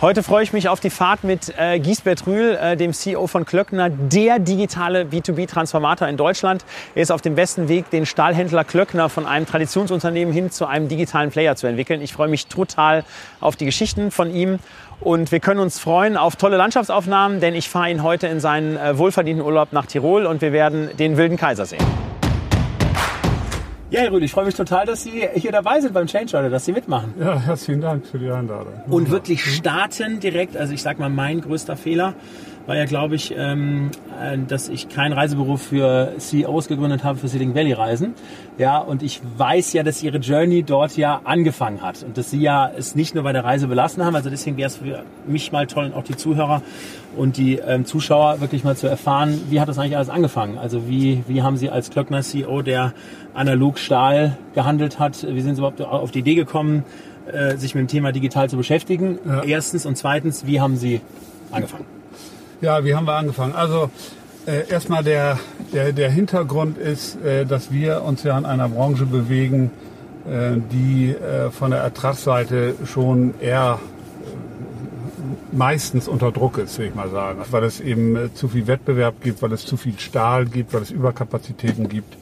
Heute 0.00 0.24
freue 0.24 0.42
ich 0.42 0.52
mich 0.52 0.68
auf 0.68 0.80
die 0.80 0.90
Fahrt 0.90 1.22
mit 1.22 1.54
äh, 1.56 1.78
Giesbert 1.78 2.26
Rühl, 2.26 2.58
äh, 2.60 2.76
dem 2.76 2.92
CEO 2.92 3.28
von 3.28 3.44
Klöckner, 3.44 3.90
der 3.90 4.40
digitale 4.40 5.04
B2B-Transformator 5.04 6.08
in 6.08 6.16
Deutschland. 6.16 6.64
Er 6.96 7.02
ist 7.02 7.12
auf 7.12 7.22
dem 7.22 7.36
besten 7.36 7.68
Weg, 7.68 7.90
den 7.90 8.04
Stahlhändler 8.04 8.64
Klöckner 8.64 9.08
von 9.08 9.24
einem 9.24 9.46
Traditionsunternehmen 9.46 10.34
hin 10.34 10.50
zu 10.50 10.66
einem 10.66 10.88
digitalen 10.88 11.30
Player 11.30 11.54
zu 11.54 11.68
entwickeln. 11.68 12.02
Ich 12.02 12.12
freue 12.12 12.28
mich 12.28 12.48
total 12.48 13.04
auf 13.40 13.54
die 13.54 13.66
Geschichten 13.66 14.10
von 14.10 14.34
ihm 14.34 14.58
und 15.00 15.30
wir 15.30 15.38
können 15.38 15.60
uns 15.60 15.78
freuen 15.78 16.16
auf 16.16 16.34
tolle 16.34 16.56
Landschaftsaufnahmen, 16.56 17.38
denn 17.38 17.54
ich 17.54 17.68
fahre 17.68 17.90
ihn 17.90 18.02
heute 18.02 18.26
in 18.26 18.40
seinen 18.40 18.76
äh, 18.76 18.98
wohlverdienten 18.98 19.46
Urlaub 19.46 19.72
nach 19.72 19.86
Tirol 19.86 20.26
und 20.26 20.40
wir 20.40 20.52
werden 20.52 20.90
den 20.98 21.16
Wilden 21.16 21.36
Kaiser 21.36 21.66
sehen. 21.66 22.13
Ja, 23.90 24.00
Herr 24.00 24.12
Rühl, 24.12 24.22
ich 24.22 24.32
freue 24.32 24.46
mich 24.46 24.54
total, 24.54 24.86
dass 24.86 25.02
Sie 25.02 25.28
hier 25.34 25.52
dabei 25.52 25.80
sind 25.80 25.92
beim 25.92 26.06
Change 26.06 26.36
Order, 26.36 26.48
dass 26.48 26.64
Sie 26.64 26.72
mitmachen. 26.72 27.12
Ja, 27.20 27.38
herzlichen 27.38 27.82
Dank 27.82 28.06
für 28.06 28.18
die 28.18 28.30
Einladung. 28.30 28.72
Und 28.88 29.10
wirklich 29.10 29.44
starten 29.44 30.20
direkt, 30.20 30.56
also 30.56 30.72
ich 30.72 30.82
sag 30.82 30.98
mal, 30.98 31.10
mein 31.10 31.42
größter 31.42 31.76
Fehler 31.76 32.14
war 32.66 32.76
ja, 32.76 32.86
glaube 32.86 33.14
ich, 33.14 33.34
ähm, 33.36 33.90
äh, 34.20 34.38
dass 34.38 34.70
ich 34.70 34.88
kein 34.88 35.12
Reisebüro 35.12 35.58
für 35.58 36.12
CEOs 36.18 36.66
gegründet 36.68 37.04
habe 37.04 37.18
für 37.18 37.28
Silicon 37.28 37.54
Valley 37.54 37.74
Reisen. 37.74 38.14
Ja, 38.56 38.78
und 38.78 39.02
ich 39.02 39.20
weiß 39.36 39.74
ja, 39.74 39.82
dass 39.82 40.02
ihre 40.02 40.16
Journey 40.16 40.62
dort 40.62 40.96
ja 40.96 41.20
angefangen 41.24 41.82
hat 41.82 42.02
und 42.02 42.16
dass 42.16 42.30
sie 42.30 42.40
ja 42.40 42.70
es 42.74 42.94
nicht 42.94 43.14
nur 43.14 43.24
bei 43.24 43.32
der 43.34 43.44
Reise 43.44 43.66
belassen 43.66 44.02
haben. 44.02 44.16
Also 44.16 44.30
deswegen 44.30 44.56
wäre 44.56 44.68
es 44.68 44.78
für 44.78 45.04
mich 45.26 45.52
mal 45.52 45.66
toll 45.66 45.84
und 45.84 45.94
auch 45.94 46.04
die 46.04 46.16
Zuhörer 46.16 46.62
und 47.16 47.36
die 47.36 47.56
ähm, 47.56 47.84
Zuschauer 47.84 48.40
wirklich 48.40 48.64
mal 48.64 48.76
zu 48.76 48.86
erfahren, 48.86 49.40
wie 49.50 49.60
hat 49.60 49.68
das 49.68 49.78
eigentlich 49.78 49.96
alles 49.96 50.10
angefangen? 50.10 50.58
Also 50.58 50.88
wie, 50.88 51.24
wie 51.26 51.42
haben 51.42 51.56
Sie 51.56 51.70
als 51.70 51.90
Klöckner 51.90 52.22
CEO, 52.22 52.62
der 52.62 52.92
analog 53.34 53.78
Stahl 53.78 54.36
gehandelt 54.54 54.98
hat, 54.98 55.26
wie 55.28 55.40
sind 55.40 55.54
Sie 55.54 55.60
überhaupt 55.60 55.80
auf 55.80 56.10
die 56.10 56.20
Idee 56.20 56.34
gekommen, 56.34 56.84
äh, 57.32 57.56
sich 57.56 57.74
mit 57.74 57.82
dem 57.82 57.88
Thema 57.88 58.12
digital 58.12 58.48
zu 58.48 58.56
beschäftigen? 58.56 59.18
Ja. 59.26 59.42
Erstens 59.42 59.86
und 59.86 59.96
zweitens, 59.96 60.46
wie 60.46 60.60
haben 60.60 60.76
Sie 60.76 61.00
angefangen? 61.50 61.84
Ja, 62.60 62.84
wie 62.84 62.94
haben 62.94 63.06
wir 63.06 63.14
angefangen? 63.14 63.54
Also 63.54 63.90
äh, 64.46 64.68
erstmal 64.68 65.02
der, 65.02 65.38
der, 65.72 65.92
der 65.92 66.10
Hintergrund 66.10 66.78
ist, 66.78 67.22
äh, 67.22 67.46
dass 67.46 67.72
wir 67.72 68.02
uns 68.02 68.22
ja 68.22 68.36
in 68.38 68.44
einer 68.44 68.68
Branche 68.68 69.06
bewegen, 69.06 69.70
äh, 70.26 70.58
die 70.72 71.10
äh, 71.10 71.50
von 71.50 71.70
der 71.70 71.80
Ertragsseite 71.80 72.74
schon 72.84 73.34
eher 73.40 73.78
meistens 75.54 76.08
unter 76.08 76.32
Druck 76.32 76.58
ist, 76.58 76.78
will 76.78 76.86
ich 76.88 76.94
mal 76.94 77.10
sagen. 77.10 77.40
Weil 77.50 77.64
es 77.64 77.80
eben 77.80 78.16
äh, 78.16 78.34
zu 78.34 78.48
viel 78.48 78.66
Wettbewerb 78.66 79.22
gibt, 79.22 79.42
weil 79.42 79.52
es 79.52 79.64
zu 79.64 79.76
viel 79.76 79.98
Stahl 79.98 80.46
gibt, 80.46 80.72
weil 80.74 80.82
es 80.82 80.90
Überkapazitäten 80.90 81.88
gibt. 81.88 82.16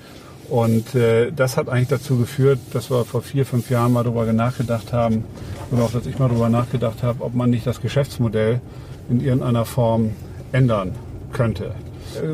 Und 0.49 0.95
äh, 0.95 1.31
das 1.33 1.57
hat 1.57 1.69
eigentlich 1.69 1.89
dazu 1.89 2.19
geführt, 2.19 2.59
dass 2.73 2.91
wir 2.91 3.05
vor 3.05 3.23
vier, 3.23 3.47
fünf 3.47 3.71
Jahren 3.71 3.93
mal 3.93 4.05
darüber 4.05 4.31
nachgedacht 4.33 4.93
haben, 4.93 5.25
oder 5.71 5.85
auch, 5.85 5.93
dass 5.93 6.07
ich 6.07 6.19
mal 6.19 6.29
darüber 6.29 6.49
nachgedacht 6.49 7.03
habe, 7.03 7.25
ob 7.25 7.35
man 7.35 7.51
nicht 7.51 7.67
das 7.67 7.81
Geschäftsmodell 7.81 8.61
in 9.09 9.21
irgendeiner 9.21 9.65
Form 9.65 10.11
ändern 10.53 10.93
könnte. 11.33 11.75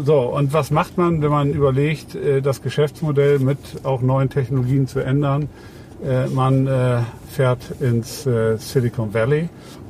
So, 0.05 0.21
und 0.21 0.53
was 0.53 0.71
macht 0.71 0.99
man, 0.99 1.23
wenn 1.23 1.31
man 1.31 1.51
überlegt, 1.51 2.15
äh, 2.15 2.43
das 2.43 2.63
Geschäftsmodell 2.63 3.39
mit 3.39 3.59
auch 3.85 4.03
neuen 4.03 4.31
Technologien 4.31 4.89
zu 4.89 5.01
ändern? 5.01 5.49
Äh, 6.05 6.27
man 6.27 6.67
äh, 6.67 7.01
fährt 7.31 7.61
ins 7.81 8.27
Silicon 8.57 9.15
Valley 9.15 9.49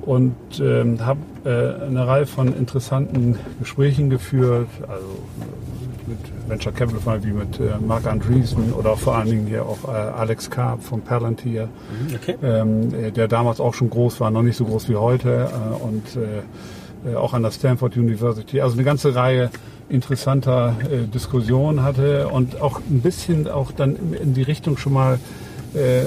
und 0.08 0.34
ähm, 0.60 1.04
habe 1.04 1.20
eine 1.44 2.06
Reihe 2.06 2.26
von 2.26 2.52
interessanten 2.54 3.38
Gesprächen 3.60 4.10
geführt, 4.10 4.68
also 4.88 5.06
mit 6.06 6.18
Venture 6.48 6.72
Capital 6.72 7.00
Fund 7.00 7.24
wie 7.24 7.32
mit 7.32 7.60
Mark 7.86 8.06
Andreessen 8.06 8.72
oder 8.72 8.96
vor 8.96 9.16
allen 9.16 9.28
Dingen 9.28 9.46
hier 9.46 9.64
auch 9.64 9.86
Alex 9.88 10.50
Karp 10.50 10.82
von 10.82 11.02
Palantir, 11.02 11.66
mhm, 11.66 12.14
okay. 12.14 12.36
Ähm, 12.42 13.12
der 13.14 13.28
damals 13.28 13.60
auch 13.60 13.74
schon 13.74 13.90
groß 13.90 14.20
war, 14.20 14.30
noch 14.30 14.42
nicht 14.42 14.56
so 14.56 14.64
groß 14.64 14.88
wie 14.88 14.96
heute 14.96 15.50
und 15.80 16.04
äh, 16.16 17.14
auch 17.14 17.34
an 17.34 17.42
der 17.42 17.50
Stanford 17.50 17.96
University. 17.96 18.60
Also 18.60 18.74
eine 18.74 18.84
ganze 18.84 19.14
Reihe 19.14 19.50
interessanter 19.88 20.76
äh, 20.90 21.06
Diskussionen 21.06 21.82
hatte 21.82 22.28
und 22.28 22.60
auch 22.60 22.80
ein 22.90 23.00
bisschen 23.00 23.48
auch 23.48 23.72
dann 23.72 23.96
in 24.20 24.34
die 24.34 24.42
Richtung 24.42 24.76
schon 24.76 24.92
mal 24.92 25.18
äh, 25.74 26.02
äh 26.02 26.04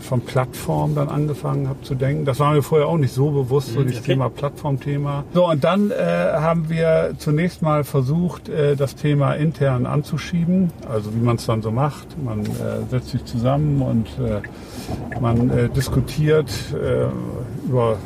von 0.00 0.20
Plattform 0.22 0.94
dann 0.94 1.08
angefangen 1.08 1.68
habe 1.68 1.82
zu 1.82 1.94
denken. 1.94 2.24
Das 2.24 2.40
war 2.40 2.52
mir 2.52 2.62
vorher 2.62 2.88
auch 2.88 2.96
nicht 2.96 3.12
so 3.12 3.30
bewusst, 3.30 3.74
so 3.74 3.80
mhm, 3.80 3.86
das 3.86 3.96
okay. 3.96 4.12
Thema 4.12 4.30
Plattformthema. 4.30 5.24
So, 5.34 5.48
und 5.50 5.62
dann 5.62 5.90
äh, 5.90 5.94
haben 5.94 6.68
wir 6.68 7.14
zunächst 7.18 7.62
mal 7.62 7.84
versucht, 7.84 8.48
äh, 8.48 8.76
das 8.76 8.94
Thema 8.96 9.34
intern 9.34 9.86
anzuschieben, 9.86 10.72
also 10.90 11.14
wie 11.14 11.20
man 11.20 11.36
es 11.36 11.46
dann 11.46 11.62
so 11.62 11.70
macht. 11.70 12.06
Man 12.22 12.40
äh, 12.40 12.88
setzt 12.90 13.10
sich 13.10 13.24
zusammen 13.24 13.82
und 13.82 14.06
äh, 14.24 14.40
man 15.20 15.50
äh, 15.50 15.68
diskutiert 15.68 16.50
äh, 16.72 17.68
über 17.68 17.98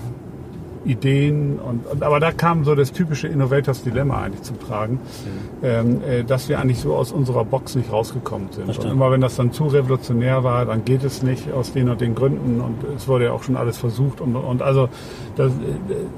Ideen 0.85 1.59
und, 1.59 1.87
und, 1.87 2.03
aber 2.03 2.21
da 2.21 2.33
kam 2.33 2.65
so 2.65 2.75
das 2.75 2.93
typische 2.93 3.29
Innovators 3.29 3.83
Dilemma 3.83 4.23
eigentlich 4.23 4.43
zum 4.43 4.61
Tragen, 4.61 4.95
mhm. 4.95 5.65
ähm, 5.65 6.01
äh, 6.03 6.25
dass 6.25 6.49
wir 6.49 6.59
eigentlich 6.59 6.79
so 6.79 6.95
aus 6.95 7.13
unserer 7.13 7.45
Box 7.45 7.75
nicht 7.75 7.93
rausgekommen 7.93 8.49
sind. 8.53 8.67
Verstanden. 8.67 8.93
Und 8.93 8.97
immer 8.97 9.11
wenn 9.11 9.21
das 9.21 9.37
dann 9.37 9.53
zu 9.53 9.67
revolutionär 9.67 10.45
war, 10.45 10.65
dann 10.67 10.85
geht 10.85 11.05
es 11.05 11.23
nicht 11.23 11.53
aus 11.53 11.73
den 11.73 11.89
und 11.89 12.01
den 12.01 12.15
Gründen 12.15 12.61
und 12.61 12.77
es 12.97 13.09
wurde 13.09 13.27
ja 13.27 13.33
auch 13.33 13.43
schon 13.43 13.57
alles 13.57 13.77
versucht 13.79 14.21
und, 14.21 14.37
und 14.37 14.63
also 14.63 14.89
das, 15.37 15.53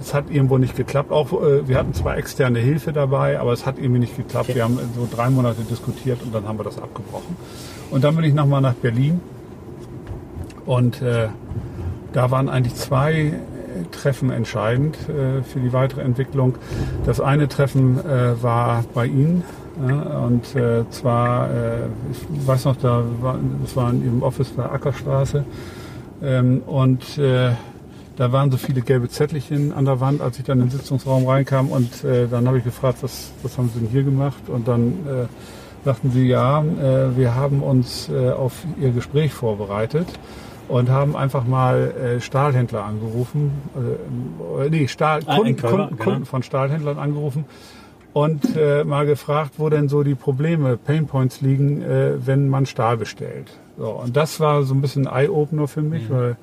es 0.01 0.15
hat 0.15 0.31
irgendwo 0.31 0.59
nicht 0.59 0.77
geklappt. 0.77 1.11
Auch 1.11 1.33
äh, 1.33 1.67
wir 1.67 1.79
hatten 1.79 1.95
zwar 1.95 2.17
externe 2.17 2.59
Hilfe 2.59 2.93
dabei, 2.93 3.41
aber 3.41 3.53
es 3.53 3.67
hat 3.67 3.79
irgendwie 3.79 4.01
nicht 4.01 4.17
geklappt. 4.17 4.51
Okay. 4.51 4.57
Wir 4.57 4.65
haben 4.65 4.79
so 4.95 5.09
drei 5.11 5.31
Monate 5.31 5.63
diskutiert 5.63 6.23
und 6.23 6.35
dann 6.35 6.47
haben 6.47 6.59
wir 6.59 6.65
das 6.65 6.79
abgebrochen. 6.79 7.37
Und 7.91 8.05
dann 8.05 8.15
bin 8.15 8.25
ich 8.25 8.35
nochmal 8.35 8.61
nach 8.61 8.75
Berlin 8.75 9.21
und 10.67 11.03
äh, 11.03 11.29
da 12.13 12.31
waren 12.31 12.49
eigentlich 12.49 12.75
zwei 12.75 13.41
Treffen 13.91 14.31
entscheidend 14.31 14.97
äh, 15.09 15.43
für 15.43 15.61
die 15.61 15.73
weitere 15.73 16.03
Entwicklung. 16.03 16.57
Das 17.05 17.21
eine 17.21 17.49
Treffen 17.49 17.99
äh, 17.99 18.43
war 18.43 18.85
bei 18.95 19.07
Ihnen. 19.07 19.43
und 19.79 20.55
äh, 20.57 20.85
zwar, 20.91 21.51
äh, 21.51 21.87
ich 22.13 22.47
weiß 22.47 22.67
noch, 22.67 22.77
da 22.77 23.03
war, 23.21 23.39
das 23.63 23.77
war 23.77 23.91
in 23.91 24.05
Ihrem 24.05 24.23
Office 24.23 24.51
bei 24.51 24.65
Ackerstraße. 24.65 25.45
Ähm, 26.23 26.63
und 26.67 27.19
äh, 27.19 27.53
da 28.17 28.33
waren 28.33 28.51
so 28.51 28.59
viele 28.59 28.83
gelbe 28.83 29.09
Zettelchen 29.09 29.73
an 29.73 29.87
der 29.87 30.01
Wand, 30.01 30.21
als 30.21 30.39
ich 30.39 30.45
dann 30.45 30.61
in 30.61 30.67
den 30.67 30.79
Sitzungsraum 30.79 31.27
reinkam. 31.27 31.69
Und 31.69 32.05
äh, 32.05 32.27
dann 32.29 32.47
habe 32.47 32.59
ich 32.59 32.65
gefragt, 32.65 32.99
was, 33.01 33.33
was 33.43 33.57
haben 33.57 33.71
Sie 33.73 33.81
denn 33.81 33.89
hier 33.89 34.03
gemacht? 34.03 34.49
Und 34.49 34.69
dann 34.69 35.29
sagten 35.83 36.11
sie, 36.11 36.27
ja, 36.27 36.63
wir 37.17 37.35
haben 37.35 37.63
uns 37.63 38.11
auf 38.11 38.53
Ihr 38.79 38.91
Gespräch 38.91 39.33
vorbereitet 39.33 40.07
und 40.71 40.89
haben 40.89 41.17
einfach 41.17 41.45
mal 41.45 41.91
äh, 41.91 42.21
Stahlhändler 42.21 42.85
angerufen, 42.85 43.51
äh, 43.75 44.71
nee, 44.71 44.87
Stahl, 44.87 45.23
Kunden, 45.23 45.57
Kunden, 45.57 45.99
Kunden 45.99 45.99
genau. 45.99 46.25
von 46.25 46.43
Stahlhändlern 46.45 46.99
angerufen 46.99 47.45
und 48.13 48.57
äh, 48.57 48.85
mal 48.85 49.05
gefragt, 49.05 49.55
wo 49.59 49.69
denn 49.69 49.89
so 49.89 50.05
die 50.05 50.15
Probleme, 50.15 50.77
Painpoints 50.77 51.41
liegen, 51.41 51.83
äh, 51.83 52.25
wenn 52.25 52.49
man 52.49 52.67
Stahl 52.67 52.97
bestellt. 52.97 53.51
So, 53.77 53.89
und 53.89 54.17
das 54.17 54.39
war 54.39 54.63
so 54.63 54.75
ein 54.75 54.81
bisschen 54.81 55.07
Eye-Opener 55.07 55.67
für 55.67 55.83
mich, 55.83 56.09
mhm. 56.09 56.15
weil 56.15 56.37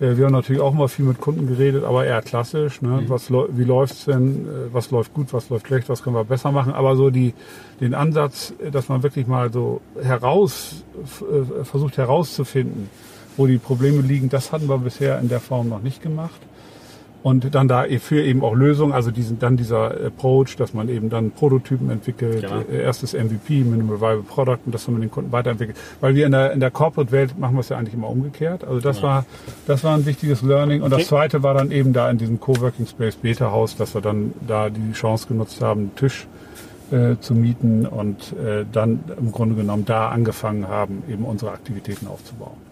äh, 0.00 0.16
wir 0.16 0.26
haben 0.26 0.32
natürlich 0.32 0.60
auch 0.60 0.74
mal 0.74 0.88
viel 0.88 1.06
mit 1.06 1.18
Kunden 1.18 1.46
geredet, 1.46 1.84
aber 1.84 2.04
eher 2.04 2.20
klassisch. 2.20 2.82
Ne? 2.82 3.02
Mhm. 3.02 3.08
Was, 3.08 3.30
wie 3.30 3.64
läuft's 3.64 4.04
denn? 4.04 4.46
Äh, 4.46 4.74
was 4.74 4.90
läuft 4.90 5.14
gut? 5.14 5.32
Was 5.32 5.48
läuft 5.48 5.68
schlecht? 5.68 5.88
Was 5.88 6.02
können 6.02 6.16
wir 6.16 6.24
besser 6.24 6.52
machen? 6.52 6.74
Aber 6.74 6.96
so 6.96 7.08
die, 7.08 7.32
den 7.80 7.94
Ansatz, 7.94 8.52
dass 8.72 8.90
man 8.90 9.02
wirklich 9.02 9.26
mal 9.26 9.50
so 9.50 9.80
heraus 10.02 10.84
äh, 11.02 11.64
versucht 11.64 11.96
herauszufinden, 11.96 12.90
wo 13.36 13.46
die 13.46 13.58
Probleme 13.58 14.02
liegen, 14.02 14.28
das 14.28 14.52
hatten 14.52 14.68
wir 14.68 14.78
bisher 14.78 15.18
in 15.20 15.28
der 15.28 15.40
Form 15.40 15.68
noch 15.68 15.82
nicht 15.82 16.02
gemacht. 16.02 16.40
Und 17.22 17.54
dann 17.54 17.68
da 17.68 17.84
für 17.98 18.22
eben 18.22 18.42
auch 18.42 18.54
Lösungen, 18.54 18.94
also 18.94 19.10
diesen, 19.10 19.38
dann 19.38 19.58
dieser 19.58 20.06
Approach, 20.06 20.56
dass 20.56 20.72
man 20.72 20.88
eben 20.88 21.10
dann 21.10 21.32
Prototypen 21.32 21.90
entwickelt. 21.90 22.46
Äh, 22.70 22.82
erstes 22.82 23.12
MVP, 23.12 23.62
Minimal 23.62 24.00
Viable 24.00 24.22
Product 24.22 24.58
und 24.64 24.74
das 24.74 24.88
man 24.88 25.02
den 25.02 25.10
Kunden 25.10 25.30
weiterentwickelt. 25.30 25.76
Weil 26.00 26.14
wir 26.14 26.24
in 26.24 26.32
der, 26.32 26.52
in 26.52 26.60
der 26.60 26.70
Corporate-Welt 26.70 27.38
machen 27.38 27.56
wir 27.56 27.60
es 27.60 27.68
ja 27.68 27.76
eigentlich 27.76 27.92
immer 27.92 28.08
umgekehrt. 28.08 28.64
Also 28.64 28.80
das 28.80 28.98
ja. 28.98 29.02
war, 29.02 29.26
das 29.66 29.84
war 29.84 29.96
ein 29.96 30.06
wichtiges 30.06 30.40
Learning. 30.40 30.80
Und 30.80 30.92
okay. 30.92 31.02
das 31.02 31.08
zweite 31.08 31.42
war 31.42 31.52
dann 31.52 31.70
eben 31.70 31.92
da 31.92 32.10
in 32.10 32.16
diesem 32.16 32.40
Coworking 32.40 32.86
Space 32.86 33.16
Beta 33.16 33.50
Haus, 33.50 33.76
dass 33.76 33.94
wir 33.94 34.00
dann 34.00 34.32
da 34.46 34.70
die 34.70 34.92
Chance 34.92 35.28
genutzt 35.28 35.60
haben, 35.60 35.80
einen 35.80 35.96
Tisch 35.96 36.26
äh, 36.90 37.16
zu 37.20 37.34
mieten 37.34 37.84
und 37.86 38.32
äh, 38.32 38.64
dann 38.72 39.00
im 39.18 39.30
Grunde 39.30 39.56
genommen 39.56 39.84
da 39.84 40.08
angefangen 40.08 40.68
haben, 40.68 41.02
eben 41.06 41.24
unsere 41.24 41.52
Aktivitäten 41.52 42.06
aufzubauen. 42.06 42.69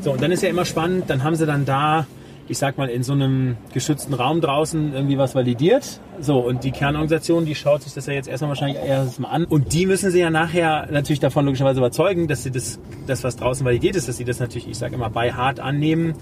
So, 0.00 0.12
und 0.12 0.22
dann 0.22 0.32
ist 0.32 0.42
ja 0.42 0.48
immer 0.48 0.64
spannend, 0.64 1.08
dann 1.08 1.22
haben 1.22 1.36
sie 1.36 1.46
dann 1.46 1.64
da 1.64 2.06
ich 2.48 2.58
sag 2.58 2.76
mal, 2.76 2.88
in 2.88 3.02
so 3.02 3.12
einem 3.12 3.56
geschützten 3.72 4.14
Raum 4.14 4.40
draußen 4.40 4.92
irgendwie 4.92 5.16
was 5.16 5.34
validiert. 5.34 6.00
So, 6.20 6.38
und 6.38 6.64
die 6.64 6.70
Kernorganisation, 6.70 7.46
die 7.46 7.54
schaut 7.54 7.82
sich 7.82 7.94
das 7.94 8.06
ja 8.06 8.12
jetzt 8.12 8.28
erstmal 8.28 8.50
wahrscheinlich 8.50 8.76
erstmal 8.82 9.30
an. 9.32 9.44
Und 9.44 9.72
die 9.72 9.86
müssen 9.86 10.10
sie 10.10 10.20
ja 10.20 10.30
nachher 10.30 10.88
natürlich 10.90 11.20
davon 11.20 11.46
logischerweise 11.46 11.78
überzeugen, 11.78 12.28
dass 12.28 12.42
sie 12.42 12.50
das, 12.50 12.78
das 13.06 13.24
was 13.24 13.36
draußen 13.36 13.64
validiert 13.64 13.96
ist, 13.96 14.08
dass 14.08 14.16
sie 14.16 14.24
das 14.24 14.40
natürlich, 14.40 14.68
ich 14.68 14.76
sage 14.76 14.94
immer, 14.94 15.08
bei 15.08 15.32
hart 15.32 15.60
annehmen 15.60 16.14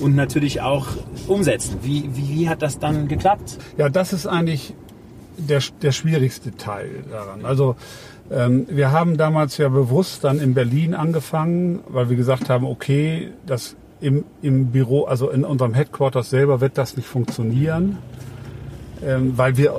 und 0.00 0.14
natürlich 0.14 0.60
auch 0.60 0.88
umsetzen. 1.28 1.78
Wie, 1.82 2.10
wie, 2.14 2.28
wie 2.28 2.48
hat 2.48 2.62
das 2.62 2.78
dann 2.78 3.08
geklappt? 3.08 3.58
Ja, 3.78 3.88
das 3.88 4.12
ist 4.12 4.26
eigentlich 4.26 4.74
der, 5.38 5.62
der 5.82 5.92
schwierigste 5.92 6.54
Teil 6.56 7.04
daran. 7.10 7.44
Also 7.44 7.76
wir 8.30 8.92
haben 8.92 9.16
damals 9.16 9.58
ja 9.58 9.68
bewusst 9.68 10.22
dann 10.22 10.38
in 10.38 10.54
Berlin 10.54 10.94
angefangen, 10.94 11.80
weil 11.88 12.10
wir 12.10 12.16
gesagt 12.16 12.48
haben, 12.48 12.64
okay, 12.64 13.32
das 13.44 13.74
im, 14.00 14.24
im 14.40 14.66
Büro, 14.66 15.04
also 15.04 15.30
in 15.30 15.44
unserem 15.44 15.74
Headquarters 15.74 16.30
selber 16.30 16.60
wird 16.60 16.78
das 16.78 16.96
nicht 16.96 17.08
funktionieren, 17.08 17.98
ähm, 19.04 19.36
weil 19.36 19.56
wir 19.56 19.70
äh, 19.70 19.74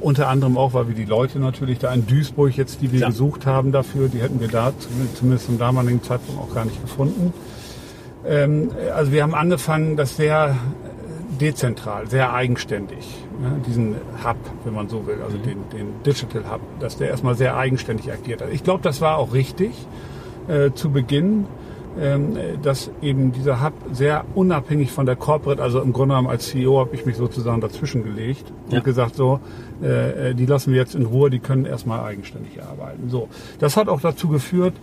unter 0.00 0.28
anderem 0.28 0.56
auch, 0.56 0.72
weil 0.72 0.88
wir 0.88 0.94
die 0.94 1.04
Leute 1.04 1.38
natürlich 1.38 1.78
da 1.78 1.92
in 1.92 2.06
Duisburg 2.06 2.56
jetzt, 2.56 2.80
die 2.80 2.92
wir 2.92 3.00
ja. 3.00 3.08
gesucht 3.08 3.46
haben 3.46 3.72
dafür, 3.72 4.08
die 4.08 4.20
hätten 4.20 4.40
wir 4.40 4.48
da 4.48 4.72
zumindest 5.14 5.46
zum 5.46 5.58
damaligen 5.58 6.02
Zeitpunkt 6.02 6.40
auch 6.40 6.54
gar 6.54 6.64
nicht 6.64 6.80
gefunden. 6.80 7.32
Ähm, 8.26 8.70
also 8.94 9.12
wir 9.12 9.22
haben 9.22 9.34
angefangen, 9.34 9.96
das 9.96 10.16
sehr 10.16 10.56
dezentral, 11.40 12.08
sehr 12.08 12.32
eigenständig, 12.32 13.06
ne, 13.40 13.60
diesen 13.66 13.96
Hub, 14.24 14.36
wenn 14.64 14.74
man 14.74 14.88
so 14.88 15.06
will, 15.06 15.18
also 15.24 15.38
mhm. 15.38 15.42
den, 15.42 15.58
den 15.72 16.02
Digital 16.04 16.50
Hub, 16.50 16.60
dass 16.80 16.96
der 16.96 17.08
erstmal 17.08 17.34
sehr 17.34 17.56
eigenständig 17.56 18.12
agiert 18.12 18.42
hat. 18.42 18.50
Ich 18.52 18.62
glaube, 18.64 18.82
das 18.82 19.00
war 19.00 19.18
auch 19.18 19.32
richtig 19.32 19.72
äh, 20.48 20.70
zu 20.72 20.90
Beginn 20.90 21.46
ähm, 21.98 22.36
dass 22.62 22.90
eben 23.02 23.32
dieser 23.32 23.64
Hub 23.64 23.72
sehr 23.90 24.24
unabhängig 24.34 24.92
von 24.92 25.06
der 25.06 25.16
Corporate, 25.16 25.60
also 25.60 25.80
im 25.80 25.92
Grunde 25.92 26.14
genommen 26.14 26.28
als 26.28 26.48
CEO 26.48 26.78
habe 26.78 26.94
ich 26.94 27.04
mich 27.04 27.16
sozusagen 27.16 27.60
dazwischen 27.60 28.04
gelegt 28.04 28.52
und 28.66 28.74
ja. 28.74 28.80
gesagt, 28.80 29.16
so, 29.16 29.40
äh, 29.82 30.34
die 30.34 30.46
lassen 30.46 30.72
wir 30.72 30.80
jetzt 30.80 30.94
in 30.94 31.06
Ruhe, 31.06 31.30
die 31.30 31.38
können 31.38 31.66
erstmal 31.66 32.00
eigenständig 32.00 32.62
arbeiten. 32.62 33.08
So, 33.08 33.28
das 33.58 33.76
hat 33.76 33.88
auch 33.88 34.00
dazu 34.00 34.28
geführt, 34.28 34.74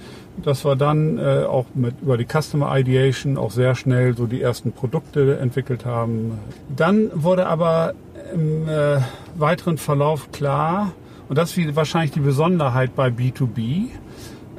dass 0.44 0.66
wir 0.66 0.76
dann 0.76 1.18
äh, 1.18 1.44
auch 1.48 1.66
mit 1.74 1.96
über 2.02 2.18
die 2.18 2.26
Customer 2.26 2.78
Ideation 2.78 3.38
auch 3.38 3.52
sehr 3.52 3.76
schnell 3.76 4.16
so 4.16 4.28
die 4.28 4.42
ersten 4.42 4.72
Produkte 4.72 5.38
entwickelt 5.38 5.86
haben. 5.86 6.40
Dann 6.76 7.10
wurde 7.14 7.48
aber 7.48 7.94
im 8.34 8.68
äh, 8.68 9.00
weiteren 9.36 9.78
Verlauf 9.78 10.32
klar, 10.32 10.92
und 11.30 11.38
das 11.38 11.58
ist 11.58 11.76
wahrscheinlich 11.76 12.12
die 12.12 12.22
Besonderheit 12.22 12.96
bei 12.96 13.08
B2B, 13.08 13.90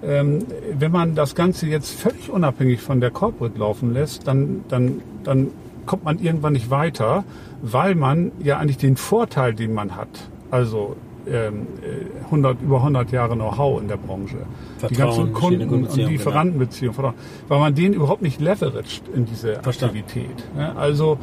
ähm, 0.02 0.46
wenn 0.78 0.92
man 0.92 1.14
das 1.14 1.34
Ganze 1.34 1.66
jetzt 1.66 1.90
völlig 1.90 2.30
unabhängig 2.30 2.80
von 2.80 3.00
der 3.00 3.10
Corporate 3.10 3.58
laufen 3.58 3.92
lässt, 3.92 4.26
dann, 4.28 4.64
dann, 4.68 5.00
dann 5.24 5.48
kommt 5.88 6.04
man 6.04 6.20
irgendwann 6.20 6.52
nicht 6.52 6.70
weiter, 6.70 7.24
weil 7.62 7.96
man 7.96 8.30
ja 8.38 8.58
eigentlich 8.58 8.76
den 8.78 8.96
Vorteil, 8.96 9.54
den 9.54 9.74
man 9.74 9.96
hat, 9.96 10.08
also 10.52 10.94
ähm, 11.26 11.66
100, 12.26 12.62
über 12.62 12.76
100 12.76 13.10
Jahre 13.10 13.34
Know-how 13.34 13.80
in 13.80 13.88
der 13.88 13.96
Branche, 13.96 14.36
Vertrauen, 14.78 14.90
die 14.90 14.96
ganzen 14.96 15.32
Kunden 15.32 15.68
und. 15.68 15.96
Lieferantenbeziehungen, 15.96 16.96
genau. 16.96 17.14
weil 17.48 17.58
man 17.58 17.74
den 17.74 17.92
überhaupt 17.92 18.22
nicht 18.22 18.40
leveraged 18.40 19.02
in 19.14 19.24
diese 19.24 19.56
Verstanden. 19.56 19.98
Aktivität. 19.98 20.44
Also 20.76 21.18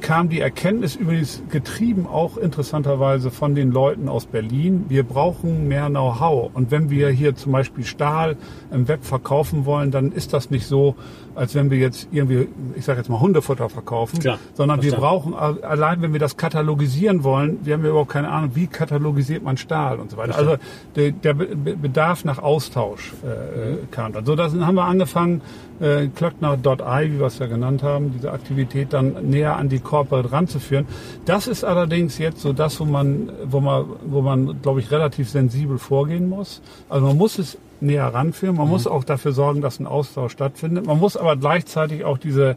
kam 0.00 0.28
die 0.28 0.40
Erkenntnis 0.40 0.96
übrigens 0.96 1.42
getrieben 1.50 2.06
auch 2.06 2.36
interessanterweise 2.36 3.30
von 3.30 3.54
den 3.54 3.70
Leuten 3.70 4.08
aus 4.08 4.26
Berlin. 4.26 4.86
Wir 4.88 5.02
brauchen 5.02 5.68
mehr 5.68 5.88
Know-how. 5.88 6.50
Und 6.54 6.70
wenn 6.70 6.90
wir 6.90 7.08
hier 7.10 7.34
zum 7.36 7.52
Beispiel 7.52 7.84
Stahl 7.84 8.36
im 8.70 8.88
Web 8.88 9.04
verkaufen 9.04 9.64
wollen, 9.64 9.90
dann 9.90 10.12
ist 10.12 10.32
das 10.32 10.50
nicht 10.50 10.66
so, 10.66 10.94
als 11.34 11.54
wenn 11.54 11.70
wir 11.70 11.78
jetzt 11.78 12.08
irgendwie, 12.12 12.48
ich 12.76 12.84
sage 12.84 12.98
jetzt 12.98 13.08
mal 13.08 13.20
Hundefutter 13.20 13.68
verkaufen, 13.68 14.18
Klar, 14.18 14.38
sondern 14.54 14.82
wir 14.82 14.92
brauchen 14.92 15.34
allein, 15.34 16.02
wenn 16.02 16.12
wir 16.12 16.20
das 16.20 16.36
katalogisieren 16.36 17.24
wollen, 17.24 17.58
wir 17.64 17.74
haben 17.74 17.82
ja 17.82 17.90
überhaupt 17.90 18.10
keine 18.10 18.30
Ahnung, 18.30 18.50
wie 18.54 18.66
katalogisiert 18.66 19.42
man 19.42 19.56
Stahl 19.56 19.98
und 19.98 20.10
so 20.10 20.16
weiter. 20.16 20.36
Also 20.36 20.56
der, 20.96 21.12
der 21.12 21.34
Bedarf 21.34 22.24
nach 22.24 22.38
Austausch 22.38 23.12
äh, 23.22 23.72
mhm. 23.72 23.90
kam 23.90 24.12
dann. 24.12 24.24
So, 24.24 24.36
dann 24.36 24.66
haben 24.66 24.76
wir 24.76 24.84
angefangen, 24.84 25.42
äh, 25.80 26.08
Klöckner.ai, 26.08 27.06
wie 27.10 27.18
wir 27.18 27.26
es 27.26 27.38
ja 27.38 27.46
genannt 27.46 27.82
haben, 27.82 28.12
diese 28.12 28.32
Aktivität 28.32 28.92
dann 28.92 29.28
näher 29.28 29.56
an 29.56 29.68
die 29.68 29.80
Corporate 29.80 30.32
ranzuführen. 30.32 30.86
Das 31.24 31.46
ist 31.46 31.64
allerdings 31.64 32.18
jetzt 32.18 32.40
so 32.40 32.52
das, 32.52 32.80
wo 32.80 32.84
man, 32.84 33.30
wo 33.44 33.60
man, 33.60 33.86
wo 34.06 34.22
man, 34.22 34.60
glaube 34.62 34.80
ich, 34.80 34.90
relativ 34.90 35.28
sensibel 35.28 35.78
vorgehen 35.78 36.28
muss. 36.28 36.62
Also 36.88 37.06
man 37.06 37.16
muss 37.16 37.38
es 37.38 37.58
näher 37.80 38.06
ranführen. 38.06 38.56
Man 38.56 38.66
mhm. 38.66 38.72
muss 38.72 38.86
auch 38.86 39.04
dafür 39.04 39.32
sorgen, 39.32 39.60
dass 39.60 39.80
ein 39.80 39.86
Austausch 39.86 40.32
stattfindet. 40.32 40.86
Man 40.86 40.98
muss 40.98 41.16
aber 41.16 41.36
gleichzeitig 41.36 42.04
auch 42.04 42.18
diese 42.18 42.56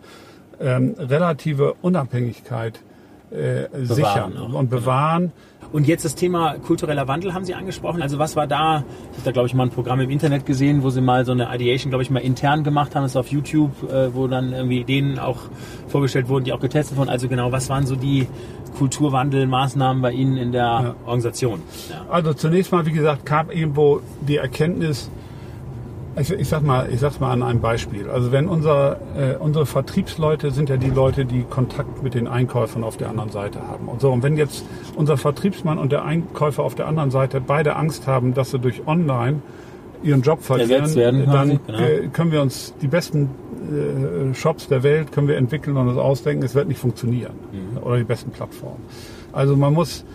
ähm, 0.60 0.96
relative 0.98 1.76
Unabhängigkeit 1.82 2.82
äh, 3.32 3.68
sichern 3.84 4.38
auch, 4.38 4.46
und 4.46 4.52
genau. 4.52 4.64
bewahren. 4.64 5.32
Und 5.74 5.86
jetzt 5.86 6.06
das 6.06 6.16
Thema 6.16 6.56
kultureller 6.60 7.08
Wandel 7.10 7.34
haben 7.34 7.44
Sie 7.44 7.54
angesprochen. 7.54 8.02
Also 8.02 8.20
was 8.20 8.36
war 8.38 8.48
da? 8.48 8.86
Ich 9.12 9.18
habe 9.18 9.26
da 9.26 9.32
glaube 9.32 9.48
ich 9.48 9.54
mal 9.54 9.64
ein 9.64 9.70
Programm 9.70 10.00
im 10.00 10.10
Internet 10.10 10.46
gesehen, 10.46 10.82
wo 10.82 10.90
Sie 10.90 11.02
mal 11.02 11.26
so 11.26 11.34
eine 11.34 11.54
Ideation, 11.54 11.92
glaube 11.92 12.04
ich, 12.04 12.10
mal 12.10 12.20
intern 12.20 12.64
gemacht 12.64 12.96
haben. 12.96 13.04
Das 13.04 13.12
ist 13.12 13.18
auf 13.18 13.28
YouTube, 13.28 13.72
äh, 13.92 14.14
wo 14.16 14.28
dann 14.28 14.54
irgendwie 14.54 14.80
Ideen 14.80 15.20
auch 15.20 15.40
vorgestellt 15.90 16.30
wurden, 16.30 16.46
die 16.46 16.54
auch 16.54 16.62
getestet 16.62 16.98
wurden. 16.98 17.10
Also 17.10 17.28
genau, 17.28 17.52
was 17.52 17.70
waren 17.70 17.86
so 17.86 17.96
die 17.96 18.28
Kulturwandelmaßnahmen 18.78 20.02
bei 20.02 20.12
Ihnen 20.12 20.38
in 20.38 20.52
der 20.54 20.62
ja. 20.62 20.96
Organisation? 21.06 21.62
Ja. 21.90 22.06
Also 22.10 22.34
zunächst 22.34 22.72
mal, 22.72 22.86
wie 22.86 22.94
gesagt, 22.94 23.26
kam 23.26 23.50
irgendwo 23.50 24.02
die 24.22 24.38
Erkenntnis, 24.38 25.10
ich, 26.20 26.32
ich 26.32 26.48
sag 26.48 26.64
mal, 26.64 26.90
ich 26.92 27.00
sag's 27.00 27.20
mal 27.20 27.32
an 27.32 27.44
einem 27.44 27.62
Beispiel. 27.62 28.10
Also 28.10 28.32
wenn 28.32 28.48
unser, 28.48 29.00
äh, 29.16 29.36
unsere 29.36 29.66
Vertriebsleute 29.66 30.52
sind 30.52 30.70
ja 30.70 30.78
die 30.78 30.90
Leute, 30.90 31.26
die 31.26 31.44
Kontakt 31.44 32.04
mit 32.04 32.14
den 32.14 32.28
Einkäufern 32.28 32.84
auf 32.84 32.98
der 32.98 33.10
anderen 33.10 33.30
Seite 33.30 33.60
haben. 33.68 33.88
Und 33.88 34.02
so, 34.02 34.12
und 34.12 34.24
wenn 34.24 34.38
jetzt 34.38 34.66
unser 34.96 35.18
Vertriebsmann 35.18 35.78
und 35.78 35.92
der 35.92 36.06
Einkäufer 36.06 36.64
auf 36.64 36.76
der 36.76 36.88
anderen 36.88 37.12
Seite 37.12 37.42
beide 37.42 37.76
Angst 37.76 38.08
haben, 38.08 38.34
dass 38.34 38.52
sie 38.52 38.60
durch 38.60 38.88
Online 38.88 39.42
ihren 40.04 40.22
Job 40.22 40.44
verlieren, 40.44 40.94
werden, 40.96 41.26
dann 41.26 41.60
genau. 41.66 41.80
äh, 41.80 42.08
können 42.08 42.32
wir 42.32 42.42
uns 42.42 42.74
die 42.82 42.88
besten 42.88 43.30
äh, 43.72 44.34
Shops 44.34 44.68
der 44.68 44.84
Welt 44.84 45.12
können 45.12 45.28
wir 45.28 45.38
entwickeln 45.38 45.76
und 45.78 45.88
uns 45.88 45.98
ausdenken, 45.98 46.44
es 46.44 46.56
wird 46.56 46.68
nicht 46.68 46.80
funktionieren. 46.80 47.34
Mhm. 47.52 47.84
Oder 47.84 47.98
die 47.98 48.04
besten 48.04 48.32
Plattformen. 48.32 48.84
Also 49.34 49.56
man 49.56 49.74
muss 49.74 50.06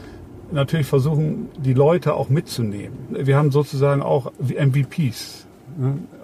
natürlich 0.52 0.87
versuchen, 0.87 1.48
die 1.58 1.75
Leute 1.75 2.14
auch 2.14 2.28
mitzunehmen. 2.28 2.98
Wir 3.10 3.37
haben 3.37 3.50
sozusagen 3.50 4.02
auch 4.02 4.32
MVPs? 4.38 5.46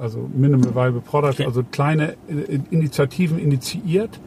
Also 0.00 0.28
Minimal 0.34 0.74
Viable 0.74 1.00
Product, 1.00 1.44
also 1.44 1.62
kleine 1.62 2.14
Initiativen 2.70 3.38
initiiert 3.38 4.20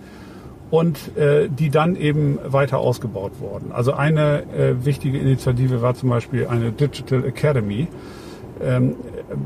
und 0.72 1.16
äh, 1.18 1.50
die 1.50 1.70
dann 1.70 1.96
eben 1.96 2.40
weiter 2.46 2.80
ausgebaut 2.80 3.34
wurden. 3.40 3.72
Also 3.72 3.94
eine 3.94 4.44
äh, 4.54 4.86
wichtige 4.86 5.20
Initiative 5.20 5.82
war 5.82 5.94
zum 5.96 6.10
Beispiel 6.10 6.48
eine 6.48 6.72
Digital 6.72 7.26
Academy, 7.26 7.88
ähm, 8.64 8.96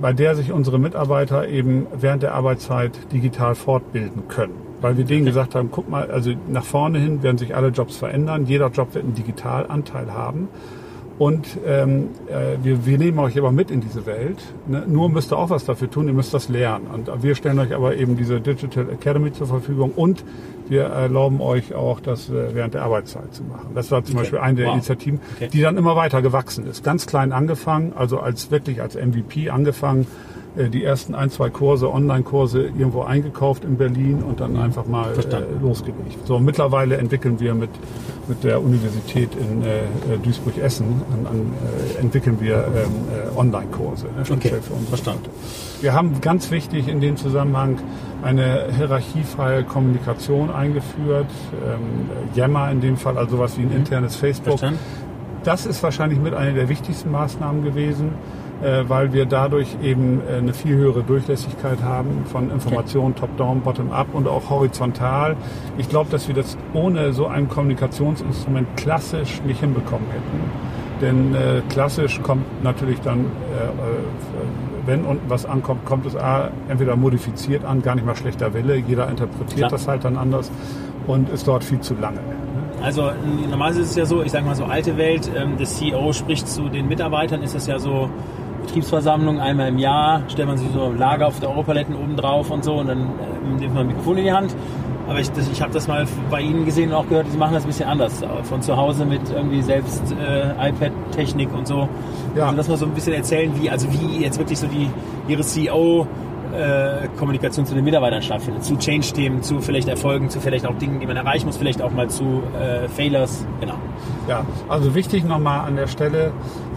bei 0.01 0.13
der 0.13 0.35
sich 0.35 0.51
unsere 0.51 0.77
Mitarbeiter 0.79 1.47
eben 1.47 1.87
während 1.99 2.23
der 2.23 2.35
Arbeitszeit 2.35 2.91
digital 3.11 3.55
fortbilden 3.55 4.27
können. 4.27 4.53
Weil 4.81 4.97
wir 4.97 5.05
denen 5.05 5.25
gesagt 5.25 5.55
haben, 5.55 5.69
guck 5.71 5.89
mal, 5.89 6.11
also 6.11 6.31
nach 6.47 6.63
vorne 6.63 6.99
hin 6.99 7.23
werden 7.23 7.39
sich 7.39 7.55
alle 7.55 7.69
Jobs 7.69 7.97
verändern, 7.97 8.45
jeder 8.45 8.69
Job 8.69 8.93
wird 8.93 9.03
einen 9.03 9.15
Digitalanteil 9.15 10.13
haben. 10.13 10.47
Und 11.17 11.57
ähm, 11.65 12.09
äh, 12.27 12.57
wir, 12.61 12.85
wir 12.85 12.97
nehmen 12.97 13.19
euch 13.19 13.37
aber 13.37 13.51
mit 13.51 13.71
in 13.71 13.79
diese 13.79 14.05
Welt. 14.05 14.37
Ne? 14.67 14.83
Nur 14.85 15.09
müsst 15.09 15.31
ihr 15.31 15.37
auch 15.37 15.49
was 15.49 15.63
dafür 15.63 15.89
tun, 15.89 16.07
ihr 16.07 16.13
müsst 16.13 16.33
das 16.33 16.49
lernen. 16.49 16.87
Und 16.87 17.23
wir 17.23 17.35
stellen 17.35 17.57
euch 17.59 17.73
aber 17.73 17.95
eben 17.95 18.17
diese 18.17 18.41
Digital 18.41 18.89
Academy 18.89 19.31
zur 19.31 19.47
Verfügung 19.47 19.91
und 19.95 20.25
wir 20.67 20.83
erlauben 20.83 21.39
euch 21.39 21.73
auch, 21.73 22.01
das 22.01 22.29
äh, 22.29 22.53
während 22.53 22.73
der 22.73 22.83
Arbeitszeit 22.83 23.33
zu 23.33 23.43
machen. 23.43 23.69
Das 23.75 23.91
war 23.91 24.03
zum 24.03 24.15
okay. 24.15 24.23
Beispiel 24.23 24.39
eine 24.39 24.57
der 24.57 24.65
wow. 24.67 24.73
Initiativen, 24.73 25.19
okay. 25.35 25.49
die 25.53 25.61
dann 25.61 25.77
immer 25.77 25.95
weiter 25.95 26.21
gewachsen 26.21 26.67
ist. 26.67 26.83
Ganz 26.83 27.05
klein 27.07 27.31
angefangen, 27.31 27.93
also 27.95 28.19
als 28.19 28.51
wirklich 28.51 28.81
als 28.81 28.95
MVP 28.95 29.49
angefangen 29.49 30.07
die 30.55 30.83
ersten 30.83 31.15
ein, 31.15 31.29
zwei 31.29 31.49
Kurse, 31.49 31.91
Online-Kurse 31.91 32.63
irgendwo 32.63 33.03
eingekauft 33.03 33.65
in 33.65 33.77
Berlin 33.77 34.23
und 34.23 34.39
dann 34.39 34.57
einfach 34.57 34.85
mal 34.85 35.11
äh, 35.11 35.61
losgelegt. 35.61 36.25
So, 36.25 36.39
mittlerweile 36.39 36.97
entwickeln 36.97 37.39
wir 37.39 37.53
mit, 37.53 37.69
mit 38.27 38.43
der 38.43 38.61
Universität 38.61 39.29
in 39.35 39.63
äh, 39.63 39.79
äh 39.79 40.17
Duisburg-Essen 40.23 40.85
äh, 40.85 41.99
entwickeln 41.99 42.37
wir 42.39 42.55
ähm, 42.55 43.35
äh, 43.35 43.37
Online-Kurse. 43.37 44.05
Ne, 44.05 44.23
okay. 44.31 44.53
Verstanden. 44.89 45.29
Wir 45.81 45.93
haben 45.93 46.21
ganz 46.21 46.51
wichtig 46.51 46.87
in 46.87 47.01
dem 47.01 47.17
Zusammenhang 47.17 47.77
eine 48.23 48.67
hierarchiefreie 48.75 49.63
Kommunikation 49.63 50.49
eingeführt. 50.49 51.27
Ähm, 51.53 52.09
Yammer 52.33 52.71
in 52.71 52.81
dem 52.81 52.97
Fall, 52.97 53.17
also 53.17 53.37
sowas 53.37 53.57
wie 53.57 53.63
ein 53.63 53.69
mhm. 53.69 53.77
internes 53.77 54.15
Facebook. 54.15 54.59
Verstanden. 54.59 54.79
Das 55.43 55.65
ist 55.67 55.83
wahrscheinlich 55.83 56.19
mit 56.19 56.33
einer 56.33 56.53
der 56.53 56.69
wichtigsten 56.69 57.11
Maßnahmen 57.11 57.63
gewesen 57.63 58.07
äh, 58.09 58.44
weil 58.87 59.13
wir 59.13 59.25
dadurch 59.25 59.77
eben 59.81 60.21
äh, 60.27 60.37
eine 60.37 60.53
viel 60.53 60.75
höhere 60.75 61.03
Durchlässigkeit 61.03 61.81
haben 61.83 62.25
von 62.25 62.51
Informationen 62.51 63.15
top-down, 63.15 63.61
bottom-up 63.61 64.07
und 64.13 64.27
auch 64.27 64.49
horizontal. 64.49 65.35
Ich 65.77 65.89
glaube, 65.89 66.09
dass 66.09 66.27
wir 66.27 66.35
das 66.35 66.57
ohne 66.73 67.13
so 67.13 67.27
ein 67.27 67.49
Kommunikationsinstrument 67.49 68.77
klassisch 68.77 69.41
nicht 69.43 69.59
hinbekommen 69.59 70.07
hätten. 70.09 70.75
Denn 71.01 71.35
äh, 71.35 71.61
klassisch 71.69 72.21
kommt 72.21 72.63
natürlich 72.63 73.01
dann, 73.01 73.19
äh, 73.19 73.25
wenn 74.85 75.03
unten 75.03 75.29
was 75.29 75.45
ankommt, 75.45 75.85
kommt 75.85 76.05
es 76.05 76.15
A, 76.15 76.51
entweder 76.69 76.95
modifiziert 76.95 77.65
an, 77.65 77.81
gar 77.81 77.95
nicht 77.95 78.05
mal 78.05 78.15
schlechter 78.15 78.53
Wille. 78.53 78.75
Jeder 78.75 79.09
interpretiert 79.09 79.57
Klar. 79.57 79.69
das 79.69 79.87
halt 79.87 80.05
dann 80.05 80.15
anders 80.17 80.51
und 81.07 81.29
ist 81.29 81.47
dort 81.47 81.63
viel 81.63 81.81
zu 81.81 81.95
lange. 81.95 82.19
Also 82.81 83.11
normalerweise 83.49 83.81
ist 83.81 83.91
es 83.91 83.95
ja 83.95 84.05
so, 84.05 84.21
ich 84.21 84.31
sage 84.31 84.45
mal 84.45 84.55
so 84.55 84.65
alte 84.65 84.95
Welt, 84.97 85.29
ähm, 85.35 85.57
der 85.57 85.65
CEO 85.65 86.13
spricht 86.13 86.47
zu 86.47 86.69
den 86.69 86.87
Mitarbeitern, 86.87 87.41
ist 87.41 87.55
das 87.55 87.67
ja 87.67 87.79
so 87.79 88.09
Betriebsversammlung 88.65 89.39
einmal 89.39 89.69
im 89.69 89.77
Jahr, 89.77 90.23
stellt 90.27 90.47
man 90.47 90.57
sich 90.57 90.67
so 90.73 90.85
ein 90.85 90.97
Lager 90.97 91.27
auf 91.27 91.39
der 91.39 91.49
Europaletten 91.49 91.95
oben 91.95 92.15
drauf 92.15 92.51
und 92.51 92.63
so 92.63 92.75
und 92.75 92.87
dann 92.87 92.99
äh, 92.99 93.59
nimmt 93.59 93.73
man 93.73 93.83
ein 93.83 93.87
Mikrofon 93.87 94.17
in 94.17 94.23
die 94.25 94.31
Hand. 94.31 94.55
Aber 95.07 95.19
ich, 95.19 95.29
ich 95.51 95.61
habe 95.61 95.71
das 95.71 95.87
mal 95.87 96.07
bei 96.31 96.41
Ihnen 96.41 96.65
gesehen 96.65 96.89
und 96.89 96.95
auch 96.95 97.07
gehört, 97.07 97.27
Sie 97.29 97.37
machen 97.37 97.53
das 97.53 97.63
ein 97.63 97.67
bisschen 97.67 97.87
anders. 97.87 98.23
Von 98.43 98.63
zu 98.63 98.75
Hause 98.75 99.05
mit 99.05 99.21
irgendwie 99.29 99.61
selbst 99.61 100.01
äh, 100.13 100.69
iPad-Technik 100.69 101.53
und 101.53 101.67
so. 101.67 101.87
Ja. 102.35 102.45
Also, 102.45 102.57
dass 102.57 102.69
wir 102.69 102.77
so 102.77 102.85
ein 102.85 102.93
bisschen 102.93 103.13
erzählen, 103.13 103.51
wie, 103.61 103.69
also 103.69 103.87
wie 103.91 104.23
jetzt 104.23 104.39
wirklich 104.39 104.57
so 104.57 104.65
die 104.65 104.89
Ihre 105.27 105.43
CEO 105.43 106.07
äh, 106.55 107.07
Kommunikation 107.17 107.65
zu 107.65 107.75
den 107.75 107.83
Mitarbeitern 107.83 108.21
stattfindet, 108.21 108.63
zu 108.63 108.77
Change-Themen, 108.77 109.43
zu 109.43 109.59
vielleicht 109.59 109.87
Erfolgen, 109.87 110.29
zu 110.29 110.39
vielleicht 110.39 110.65
auch 110.65 110.75
Dingen, 110.77 110.99
die 110.99 111.05
man 111.05 111.17
erreichen 111.17 111.45
muss, 111.45 111.57
vielleicht 111.57 111.81
auch 111.81 111.91
mal 111.91 112.09
zu 112.09 112.41
äh, 112.59 112.87
Failures, 112.89 113.45
genau. 113.59 113.75
Ja, 114.27 114.45
also 114.69 114.95
wichtig 114.95 115.25
nochmal 115.25 115.67
an 115.67 115.75
der 115.75 115.87
Stelle, 115.87 116.31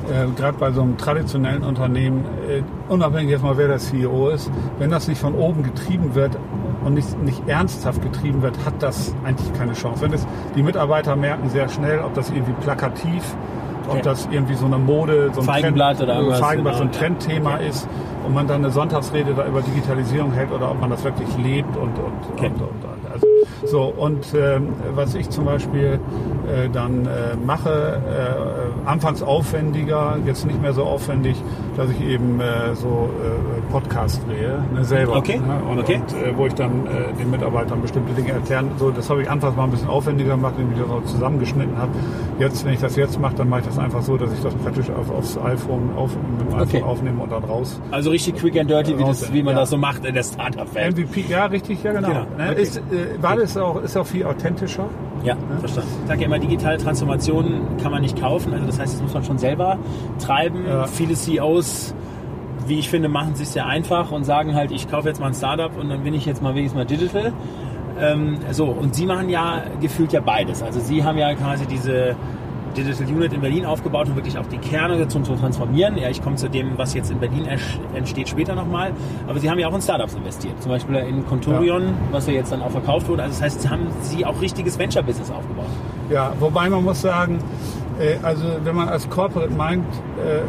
äh, 0.09 0.27
gerade 0.37 0.59
bei 0.59 0.73
so 0.73 0.83
einem 0.83 0.97
traditionellen 0.97 1.63
Unternehmen, 1.63 2.25
äh, 2.49 2.63
unabhängig 2.89 3.31
jetzt 3.31 3.43
mal 3.43 3.57
wer 3.57 3.69
der 3.69 3.79
CEO 3.79 4.29
ist, 4.29 4.51
wenn 4.79 4.91
das 4.91 5.09
nicht 5.09 5.21
von 5.21 5.35
oben 5.35 5.63
getrieben 5.63 6.15
wird 6.15 6.39
und 6.85 6.95
nicht, 6.95 7.19
nicht 7.23 7.47
ernsthaft 7.49 8.03
getrieben 8.03 8.43
wird, 8.43 8.57
hat 8.65 8.83
das 8.83 9.15
eigentlich 9.25 9.53
keine 9.55 9.75
Chance. 9.75 10.03
Wenn 10.03 10.13
es 10.13 10.27
die 10.55 10.63
Mitarbeiter 10.63 11.17
merken 11.17 11.49
sehr 11.51 11.69
schnell, 11.69 12.01
ob 12.01 12.15
das 12.15 12.31
irgendwie 12.31 12.55
plakativ 12.61 13.23
ob 13.91 14.03
das 14.03 14.29
irgendwie 14.31 14.55
so 14.55 14.67
eine 14.67 14.77
Mode, 14.77 15.31
so 15.33 15.41
ein, 15.41 15.47
Feigenblatt 15.47 15.97
Trend, 15.97 16.11
oder 16.11 16.19
irgendwas, 16.19 16.41
Feigenblatt, 16.41 16.79
genau. 16.79 16.91
so 16.91 16.99
ein 16.99 17.01
Trendthema 17.01 17.55
okay. 17.55 17.69
ist 17.69 17.89
und 18.27 18.35
man 18.35 18.47
dann 18.47 18.63
eine 18.63 18.71
Sonntagsrede 18.71 19.33
da 19.33 19.47
über 19.47 19.63
Digitalisierung 19.63 20.33
hält 20.33 20.53
oder 20.53 20.71
ob 20.71 20.79
man 20.79 20.91
das 20.91 21.03
wirklich 21.05 21.29
lebt 21.39 21.75
und, 21.75 21.99
und, 21.99 22.13
okay. 22.35 22.47
und, 22.49 22.61
und 22.61 22.98
so 23.65 23.83
und 23.85 24.35
ähm, 24.35 24.69
was 24.95 25.15
ich 25.15 25.31
zum 25.31 25.45
Beispiel 25.45 25.99
äh, 26.47 26.69
dann 26.71 27.07
äh, 27.07 27.37
mache, 27.45 28.01
äh, 28.07 28.89
anfangs 28.89 29.23
aufwendiger, 29.23 30.19
jetzt 30.27 30.47
nicht 30.47 30.61
mehr 30.61 30.73
so 30.73 30.85
aufwendig, 30.85 31.37
dass 31.79 31.91
ich 31.91 32.01
eben 32.03 32.41
äh, 32.41 32.75
so 32.75 33.09
äh, 33.23 33.71
Podcast 33.71 34.21
drehe, 34.27 34.63
ne, 34.75 34.85
selber. 34.85 35.17
Okay. 35.17 35.39
Ne, 35.39 35.61
und, 35.71 35.79
okay. 35.79 36.01
und 36.01 36.13
äh, 36.13 36.37
wo 36.37 36.47
ich 36.47 36.55
dann 36.55 36.87
äh, 36.87 37.13
den 37.17 37.31
Mitarbeitern 37.31 37.81
bestimmte 37.81 38.13
Dinge 38.15 38.33
erklären. 38.33 38.71
So, 38.79 38.91
das 38.91 39.09
habe 39.09 39.23
ich 39.23 39.31
anfangs 39.31 39.57
mal 39.57 39.65
ein 39.65 39.71
bisschen 39.71 39.89
aufwendiger 39.89 40.33
gemacht, 40.33 40.55
indem 40.59 40.73
ich 40.73 40.83
das 40.83 40.91
auch 40.91 41.05
zusammengeschnitten 41.05 41.79
habe. 41.79 41.93
Jetzt, 42.39 42.65
wenn 42.65 42.75
ich 42.75 42.81
das 42.81 42.97
jetzt 42.97 43.21
mache, 43.21 43.37
dann 43.37 43.49
mache 43.49 43.61
ich 43.61 43.67
das 43.67 43.79
einfach 43.79 44.03
so, 44.03 44.17
dass 44.17 44.33
ich 44.33 44.41
das 44.41 44.55
praktisch 44.55 44.91
auf, 44.91 45.11
aufs 45.11 45.39
iPhone, 45.39 45.91
auf, 45.97 46.11
mit 46.17 46.41
dem 46.41 46.55
iPhone 46.55 46.63
okay. 46.63 46.83
aufnehme 46.83 47.23
und 47.23 47.31
dann 47.31 47.45
raus. 47.45 47.81
Also 47.93 48.11
richtig 48.11 48.37
quick 48.37 48.59
and 48.59 48.69
dirty, 48.69 48.99
wie, 48.99 49.05
das, 49.05 49.33
wie 49.33 49.43
man 49.43 49.55
ja. 49.55 49.61
das 49.61 49.71
so 49.71 49.77
macht 49.77 50.05
in 50.05 50.15
der 50.15 50.25
Startup-Welt. 50.25 50.97
MVP, 50.97 51.25
ja, 51.29 51.47
richtig, 51.47 51.83
ja 51.85 51.93
genau. 51.93 52.09
genau. 52.09 52.27
Ne, 52.37 52.51
okay. 52.51 52.63
Ist, 52.63 52.79
äh, 52.79 53.23
war 53.23 53.37
das 53.37 53.57
auch, 53.57 53.83
ist 53.83 53.97
auch 53.97 54.07
viel 54.07 54.25
authentischer. 54.25 54.89
Ja, 55.25 55.35
ne? 55.35 55.59
verstanden. 55.59 55.91
Ich 56.03 56.09
sage 56.09 56.21
ja 56.21 56.27
immer, 56.27 56.39
digitale 56.39 56.79
Transformationen 56.79 57.77
kann 57.83 57.91
man 57.91 58.03
nicht 58.03 58.21
kaufen. 58.21 58.53
Also 58.53 58.67
das 58.67 58.79
heißt, 58.79 58.95
das 58.95 59.03
muss 59.03 59.15
man 59.15 59.25
schon 59.25 59.39
selber 59.39 59.79
treiben. 60.21 60.65
Ja. 60.67 60.87
Viele 60.87 61.15
CEOs 61.15 61.68
wie 62.67 62.79
ich 62.79 62.89
finde, 62.91 63.09
machen 63.09 63.33
es 63.33 63.39
sich 63.39 63.49
sehr 63.49 63.67
einfach 63.67 64.13
und 64.13 64.25
sagen 64.25 64.55
halt, 64.55 64.71
ich 64.71 64.91
kaufe 64.91 65.09
jetzt 65.09 65.21
mal 65.21 65.29
ein 65.29 65.35
Startup 65.35 65.75
und 65.77 65.89
dann 65.89 66.03
bin 66.05 66.15
ich 66.15 66.27
jetzt 66.27 66.43
mal 66.43 66.55
wenigstens 66.55 66.77
mal 66.77 66.85
digital. 66.85 67.33
Ähm, 68.01 68.39
so, 68.53 68.67
und 68.67 68.95
Sie 68.95 69.07
machen 69.07 69.29
ja 69.29 69.63
gefühlt 69.81 70.13
ja 70.13 70.21
beides. 70.21 70.63
Also 70.63 70.81
Sie 70.81 71.03
haben 71.03 71.19
ja 71.19 71.35
quasi 71.35 71.67
diese 71.67 72.15
Digital 72.77 73.07
Unit 73.09 73.33
in 73.33 73.41
Berlin 73.41 73.65
aufgebaut, 73.65 74.09
um 74.09 74.17
wirklich 74.17 74.39
auch 74.39 74.47
die 74.47 74.59
Kernorganisation 74.59 75.25
zu 75.25 75.35
transformieren. 75.35 75.97
Ja, 75.97 76.11
ich 76.11 76.23
komme 76.23 76.37
zu 76.37 76.49
dem, 76.49 76.77
was 76.77 76.95
jetzt 76.95 77.11
in 77.11 77.19
Berlin 77.19 77.47
entsteht, 77.95 78.29
später 78.29 78.55
nochmal. 78.55 78.93
Aber 79.27 79.41
Sie 79.41 79.51
haben 79.51 79.59
ja 79.59 79.69
auch 79.69 79.75
in 79.75 79.83
Startups 79.83 80.15
investiert. 80.15 80.61
Zum 80.63 80.71
Beispiel 80.71 80.97
in 80.97 81.27
Contorion, 81.27 81.83
ja. 81.83 81.93
was 82.13 82.27
ja 82.27 82.35
jetzt 82.35 82.53
dann 82.53 82.63
auch 82.63 82.71
verkauft 82.71 83.09
wurde. 83.09 83.23
Also 83.23 83.35
das 83.35 83.43
heißt, 83.43 83.71
haben 83.71 83.89
Sie 84.03 84.25
auch 84.25 84.41
richtiges 84.41 84.79
Venture-Business 84.79 85.31
aufgebaut. 85.31 85.67
Ja, 86.11 86.33
wobei 86.39 86.69
man 86.69 86.85
muss 86.85 87.01
sagen, 87.01 87.39
also 88.23 88.45
wenn 88.63 88.77
man 88.77 88.89
als 88.89 89.09
Corporate 89.11 89.53
meint, 89.53 89.85
äh, 89.85 90.41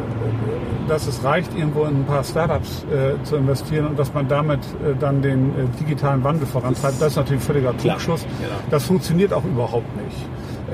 dass 0.88 1.08
es 1.08 1.24
reicht, 1.24 1.56
irgendwo 1.56 1.84
in 1.86 2.02
ein 2.02 2.06
paar 2.06 2.24
Startups 2.24 2.86
äh, 2.86 3.22
zu 3.24 3.36
investieren 3.36 3.88
und 3.88 4.00
dass 4.00 4.14
man 4.14 4.28
damit 4.28 4.60
dann 5.00 5.22
den 5.22 5.54
digitalen 5.80 6.24
Wandel 6.24 6.48
vorantreibt, 6.48 7.00
das 7.00 7.10
ist 7.10 7.16
natürlich 7.16 7.44
völliger 7.44 7.78
Trugschluss. 7.78 8.26
Das 8.72 8.86
funktioniert 8.86 9.34
auch 9.34 9.44
überhaupt 9.44 9.96
nicht. 10.04 10.18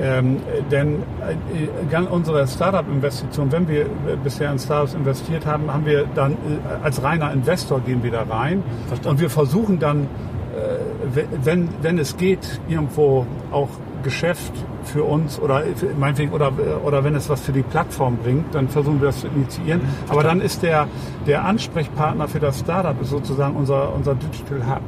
Ähm, 0.00 0.40
denn 0.70 1.02
äh, 1.90 1.98
unsere 2.10 2.46
Startup-Investition, 2.46 3.50
wenn 3.50 3.66
wir 3.68 3.86
bisher 4.22 4.52
in 4.52 4.58
Startups 4.58 4.94
investiert 4.94 5.46
haben, 5.46 5.72
haben 5.72 5.86
wir 5.86 6.06
dann 6.14 6.32
äh, 6.32 6.36
als 6.82 7.02
reiner 7.02 7.32
Investor 7.32 7.80
gehen 7.80 8.02
wir 8.02 8.10
da 8.10 8.22
rein 8.22 8.62
Verstanden. 8.88 9.08
und 9.08 9.20
wir 9.20 9.30
versuchen 9.30 9.78
dann, 9.78 10.02
äh, 10.02 11.22
wenn, 11.42 11.68
wenn 11.80 11.98
es 11.98 12.16
geht, 12.16 12.60
irgendwo 12.68 13.26
auch 13.50 13.68
Geschäft 14.06 14.52
für 14.84 15.02
uns 15.02 15.40
oder 15.40 15.64
meinetwegen 15.98 16.30
oder, 16.30 16.52
oder 16.84 17.02
wenn 17.02 17.16
es 17.16 17.28
was 17.28 17.40
für 17.40 17.50
die 17.50 17.62
Plattform 17.62 18.18
bringt, 18.18 18.54
dann 18.54 18.68
versuchen 18.68 19.00
wir 19.00 19.08
das 19.08 19.20
zu 19.20 19.26
initiieren. 19.26 19.80
Mhm, 19.80 19.88
Aber 20.10 20.22
dann 20.22 20.40
ist 20.40 20.62
der, 20.62 20.86
der 21.26 21.44
Ansprechpartner 21.44 22.28
für 22.28 22.38
das 22.38 22.60
Startup 22.60 22.94
ist 23.02 23.10
sozusagen 23.10 23.56
unser, 23.56 23.92
unser 23.92 24.14
Digital 24.14 24.64
Hub. 24.70 24.82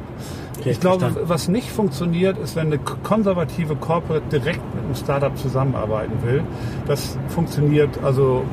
Okay, 0.57 0.71
ich 0.71 0.79
glaube, 0.79 0.99
verstanden. 1.01 1.29
was 1.29 1.47
nicht 1.49 1.69
funktioniert, 1.69 2.37
ist, 2.37 2.55
wenn 2.55 2.67
eine 2.67 2.79
konservative 2.79 3.75
Corporate 3.75 4.23
direkt 4.31 4.61
mit 4.73 4.85
einem 4.85 4.95
Startup 4.95 5.37
zusammenarbeiten 5.37 6.13
will. 6.23 6.43
Das 6.87 7.17
funktioniert 7.27 8.01
also 8.01 8.45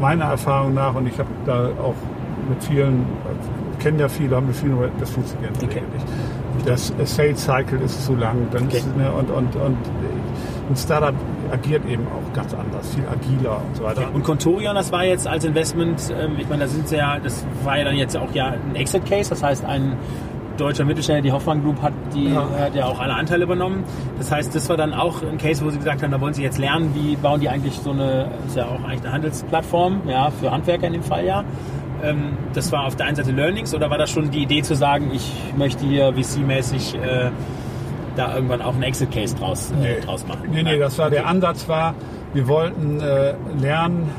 meiner 0.00 0.24
Erfahrung 0.24 0.72
nach 0.72 0.94
und 0.94 1.06
ich 1.06 1.18
habe 1.18 1.28
da 1.44 1.68
auch 1.82 1.94
mit 2.48 2.64
vielen, 2.64 3.04
kennen 3.80 3.98
ja 3.98 4.08
viele, 4.08 4.36
haben 4.36 4.46
mit 4.46 4.56
vielen, 4.56 4.78
das 4.98 5.10
funktioniert 5.10 5.52
okay. 5.62 5.82
nicht. 5.92 6.06
Das 6.66 6.92
Sales 7.04 7.42
Cycle 7.42 7.80
ist 7.80 8.04
zu 8.04 8.14
lang. 8.14 8.48
Dann 8.50 8.66
okay. 8.66 8.78
ist, 8.78 8.96
ne, 8.96 9.10
und, 9.12 9.30
und, 9.30 9.56
und 9.56 9.76
ein 10.68 10.76
Startup 10.76 11.14
agiert 11.52 11.86
eben 11.86 12.06
auch 12.08 12.32
ganz 12.34 12.52
anders, 12.54 12.92
viel 12.94 13.04
agiler 13.06 13.60
und 13.66 13.76
so 13.76 13.84
weiter. 13.84 14.08
Und 14.12 14.24
Contorion, 14.24 14.74
das 14.74 14.90
war 14.90 15.04
jetzt 15.04 15.26
als 15.26 15.44
Investment, 15.44 16.12
ähm, 16.20 16.32
ich 16.38 16.48
meine, 16.48 16.62
da 16.62 16.68
sind 16.68 16.88
sie 16.88 16.96
ja, 16.96 17.18
das 17.18 17.46
war 17.64 17.78
ja 17.78 17.84
dann 17.84 17.96
jetzt 17.96 18.16
auch 18.16 18.32
ja 18.34 18.48
ein 18.48 18.74
Exit 18.74 19.06
Case, 19.06 19.30
das 19.30 19.42
heißt 19.42 19.64
ein 19.64 19.96
deutscher 20.56 20.84
Mittelständler, 20.84 21.22
die 21.22 21.32
Hoffmann 21.32 21.62
Group 21.62 21.80
hat, 21.82 21.92
die 22.14 22.30
ja. 22.30 22.48
hat 22.58 22.74
ja 22.74 22.86
auch 22.86 22.98
alle 22.98 23.14
Anteile 23.14 23.44
übernommen. 23.44 23.84
Das 24.18 24.32
heißt, 24.32 24.54
das 24.54 24.68
war 24.68 24.76
dann 24.76 24.94
auch 24.94 25.22
ein 25.22 25.38
Case, 25.38 25.64
wo 25.64 25.70
sie 25.70 25.78
gesagt 25.78 26.02
haben, 26.02 26.10
da 26.10 26.20
wollen 26.20 26.34
sie 26.34 26.42
jetzt 26.42 26.58
lernen, 26.58 26.94
wie 26.94 27.14
bauen 27.16 27.40
die 27.40 27.48
eigentlich 27.48 27.78
so 27.78 27.90
eine, 27.90 28.30
ist 28.46 28.56
ja 28.56 28.64
auch 28.64 28.82
eigentlich 28.84 29.02
eine 29.02 29.12
Handelsplattform, 29.12 30.02
ja, 30.08 30.30
für 30.30 30.50
Handwerker 30.50 30.86
in 30.86 30.94
dem 30.94 31.02
Fall 31.02 31.24
ja. 31.24 31.44
Ähm, 32.02 32.36
das 32.54 32.72
war 32.72 32.84
auf 32.84 32.96
der 32.96 33.06
einen 33.06 33.16
Seite 33.16 33.32
Learnings 33.32 33.74
oder 33.74 33.90
war 33.90 33.98
das 33.98 34.10
schon 34.10 34.30
die 34.30 34.42
Idee 34.42 34.62
zu 34.62 34.74
sagen, 34.74 35.10
ich 35.12 35.32
möchte 35.56 35.86
hier 35.86 36.14
VC-mäßig 36.14 36.94
äh, 36.94 37.30
da 38.16 38.34
irgendwann 38.34 38.62
auch 38.62 38.74
einen 38.74 38.82
Exit-Case 38.82 39.36
draus, 39.36 39.72
äh, 39.82 40.00
draus 40.00 40.26
machen? 40.26 40.48
Nee, 40.50 40.62
nee, 40.62 40.78
das 40.78 40.98
war 40.98 41.10
der 41.10 41.26
Ansatz 41.26 41.68
war, 41.68 41.94
wir 42.32 42.48
wollten 42.48 43.00
äh, 43.00 43.34
lernen 43.58 44.10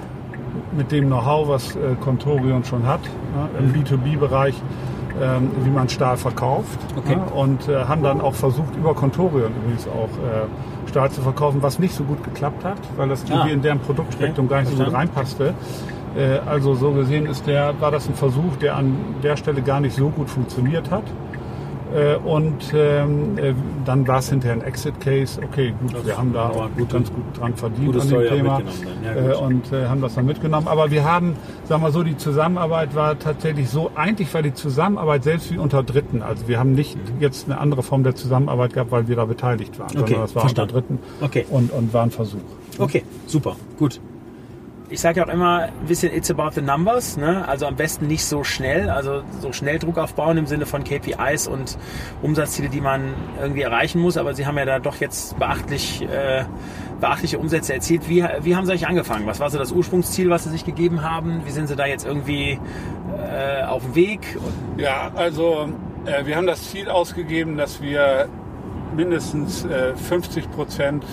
mit 0.76 0.92
dem 0.92 1.08
Know-how, 1.08 1.48
was 1.48 1.76
äh, 1.76 1.96
Contorion 2.02 2.64
schon 2.64 2.86
hat, 2.86 3.02
ne, 3.04 3.50
im 3.60 3.72
mhm. 3.72 3.84
B2B-Bereich, 3.84 4.56
ähm, 5.22 5.52
wie 5.64 5.70
man 5.70 5.90
Stahl 5.90 6.18
verkauft. 6.18 6.80
Okay. 6.96 7.16
Ne, 7.16 7.24
und 7.26 7.68
äh, 7.68 7.86
haben 7.86 8.04
dann 8.04 8.22
auch 8.22 8.36
versucht, 8.36 8.76
über 8.76 8.94
Contorion 8.94 9.52
übrigens 9.56 9.88
auch 9.88 10.10
äh, 10.10 10.90
Stahl 10.90 11.12
zu 11.12 11.22
verkaufen, 11.22 11.62
was 11.62 11.80
nicht 11.80 11.94
so 11.94 12.04
gut 12.04 12.24
geklappt 12.24 12.64
hat, 12.64 12.78
weil 12.96 13.10
das 13.10 13.24
ah. 13.32 13.46
in 13.46 13.62
deren 13.62 13.80
Produktspektrum 13.80 14.46
okay. 14.46 14.56
gar 14.56 14.62
nicht 14.62 14.76
so 14.76 14.84
gut 14.84 14.94
reinpasste. 14.94 15.54
Äh, 16.18 16.40
also 16.46 16.76
so 16.76 16.92
gesehen 16.92 17.28
ist 17.28 17.46
der, 17.48 17.80
war 17.80 17.92
das 17.92 18.08
ein 18.08 18.16
Versuch, 18.16 18.56
der 18.58 18.76
an 18.76 18.96
der 19.24 19.38
Stelle 19.38 19.62
gar 19.62 19.80
nicht 19.80 19.96
so 19.96 20.10
gut 20.10 20.30
funktioniert 20.30 20.90
hat. 20.90 21.04
Äh, 21.96 22.18
und 22.18 22.74
ähm, 22.74 23.38
äh, 23.38 23.54
dann 23.86 24.06
war 24.08 24.20
es 24.20 24.30
hinterher 24.30 24.58
ein 24.58 24.62
Exit-Case. 24.62 25.40
Okay, 25.42 25.74
gut, 25.80 25.94
das 25.94 26.06
wir 26.06 26.18
haben 26.18 26.34
da 26.34 26.50
auch 26.50 26.70
gut, 26.76 26.90
ganz 26.90 27.10
gut 27.14 27.24
dran 27.40 27.56
verdient 27.56 28.02
an 28.02 28.10
dem 28.10 28.28
Thema 28.28 28.62
ja, 29.06 29.38
und 29.38 29.72
haben 29.72 30.02
das 30.02 30.16
dann 30.16 30.26
mitgenommen. 30.26 30.68
Aber 30.68 30.92
wir 30.92 31.06
haben, 31.06 31.38
sagen 31.64 31.82
wir 31.84 31.92
so, 31.92 32.04
die 32.04 32.18
Zusammenarbeit 32.18 32.94
war 32.94 33.18
tatsächlich 33.18 33.70
so, 33.70 33.92
eigentlich 33.96 34.34
war 34.34 34.42
die 34.42 34.54
Zusammenarbeit 34.54 35.24
selbst 35.24 35.50
wie 35.54 35.58
unter 35.58 35.82
Dritten. 35.82 36.22
Also 36.22 36.50
wir 36.50 36.60
haben 36.60 36.74
nicht 36.74 36.98
jetzt 37.22 37.46
eine 37.46 37.58
andere 37.58 37.84
Form 37.84 38.04
der 38.04 38.16
Zusammenarbeit 38.16 38.74
gehabt, 38.74 38.92
weil 38.92 39.08
wir 39.08 39.16
da 39.16 39.24
beteiligt 39.24 39.80
waren, 39.80 39.92
okay, 39.92 40.00
sondern 40.00 40.22
das 40.22 40.36
war 40.36 40.42
verstanden. 40.42 40.76
unter 40.76 40.82
Dritten 40.82 41.00
okay. 41.22 41.46
und, 41.50 41.72
und 41.72 41.94
war 41.94 42.04
ein 42.04 42.12
Versuch. 42.12 42.42
Okay, 42.80 43.04
super, 43.28 43.56
gut 43.80 44.02
ich 44.90 45.02
sage 45.02 45.20
ja 45.20 45.26
auch 45.26 45.30
immer 45.30 45.64
ein 45.64 45.88
bisschen 45.88 46.14
it's 46.14 46.32
about 46.32 46.52
the 46.56 46.62
numbers, 46.62 47.18
ne? 47.18 47.48
also 47.48 47.66
am 47.66 47.76
besten 47.76 48.08
nicht 48.08 48.24
so 48.24 48.44
schnell, 48.44 48.90
also 48.90 49.22
so 49.42 49.52
schnell 49.52 49.80
Druck 49.80 49.98
aufbauen 49.98 50.38
im 50.38 50.46
Sinne 50.46 50.66
von 50.66 50.84
KPIs 50.84 51.48
und 51.48 51.78
Umsatzziele, 52.22 52.70
die 52.70 52.80
man 52.80 53.14
irgendwie 53.42 53.62
erreichen 53.62 54.00
muss, 54.00 54.18
aber 54.18 54.34
Sie 54.34 54.46
haben 54.46 54.58
ja 54.58 54.66
da 54.66 54.80
doch 54.80 54.96
jetzt 54.98 55.38
beachtlich, 55.38 56.04
äh, 56.04 56.46
beachtliche 57.02 57.38
Umsätze 57.38 57.74
erzielt. 57.74 58.08
Wie, 58.08 58.24
wie 58.42 58.56
haben 58.56 58.66
Sie 58.66 58.72
eigentlich 58.72 58.88
angefangen? 58.88 59.28
Was 59.28 59.40
war 59.40 59.50
so 59.50 59.58
das 59.58 59.72
Ursprungsziel, 59.72 60.30
was 60.30 60.46
Sie 60.46 60.52
sich 60.52 60.66
gegeben 60.66 61.04
haben? 61.04 61.42
Wie 61.46 61.52
sind 61.52 61.68
Sie 61.68 61.76
da 61.76 61.86
jetzt 61.86 62.06
irgendwie 62.06 62.60
äh, 63.32 63.64
auf 63.64 63.84
dem 63.84 63.96
Weg? 63.96 64.38
Ja, 64.78 65.12
also 65.16 65.70
äh, 66.06 66.26
wir 66.26 66.38
haben 66.38 66.48
das 66.48 66.70
Ziel 66.72 66.90
ausgegeben, 66.90 67.58
dass 67.58 67.82
wir 67.82 68.30
mindestens 68.96 69.68
50 70.08 70.46
äh, 70.46 70.48
Prozent 70.48 71.04
äh, 71.04 71.08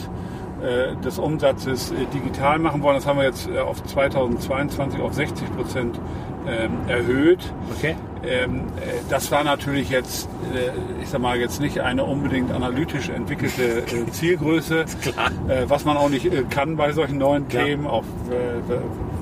des 1.05 1.19
Umsatzes 1.19 1.91
äh, 1.93 2.07
digital 2.13 2.59
machen 2.59 2.83
wollen. 2.83 2.97
Das 2.97 3.07
haben 3.07 3.19
wir 3.19 3.25
jetzt 3.25 3.49
äh, 3.49 3.59
auf 3.59 3.83
2022 3.85 5.01
auf 5.01 5.15
60 5.15 5.57
Prozent 5.57 6.01
ähm, 6.47 6.73
erhöht. 6.89 7.41
Okay. 7.77 7.97
Ähm, 8.27 8.61
äh, 8.77 9.01
das 9.11 9.31
war 9.31 9.45
natürlich 9.45 9.91
jetzt, 9.91 10.29
äh, 10.55 11.03
ich 11.03 11.09
sag 11.09 11.21
mal, 11.21 11.39
jetzt 11.39 11.61
nicht 11.61 11.81
eine 11.81 12.05
unbedingt 12.05 12.53
analytisch 12.53 13.09
entwickelte 13.09 13.79
äh, 13.81 14.11
Zielgröße, 14.11 14.85
Klar. 15.03 15.31
äh, 15.49 15.65
was 15.69 15.85
man 15.85 15.97
auch 15.97 16.09
nicht 16.09 16.27
äh, 16.27 16.43
kann 16.51 16.77
bei 16.77 16.93
solchen 16.93 17.19
neuen 17.19 17.47
Ja. 17.51 17.63
Themen, 17.65 17.87
auch 17.87 18.03
äh, 18.31 18.71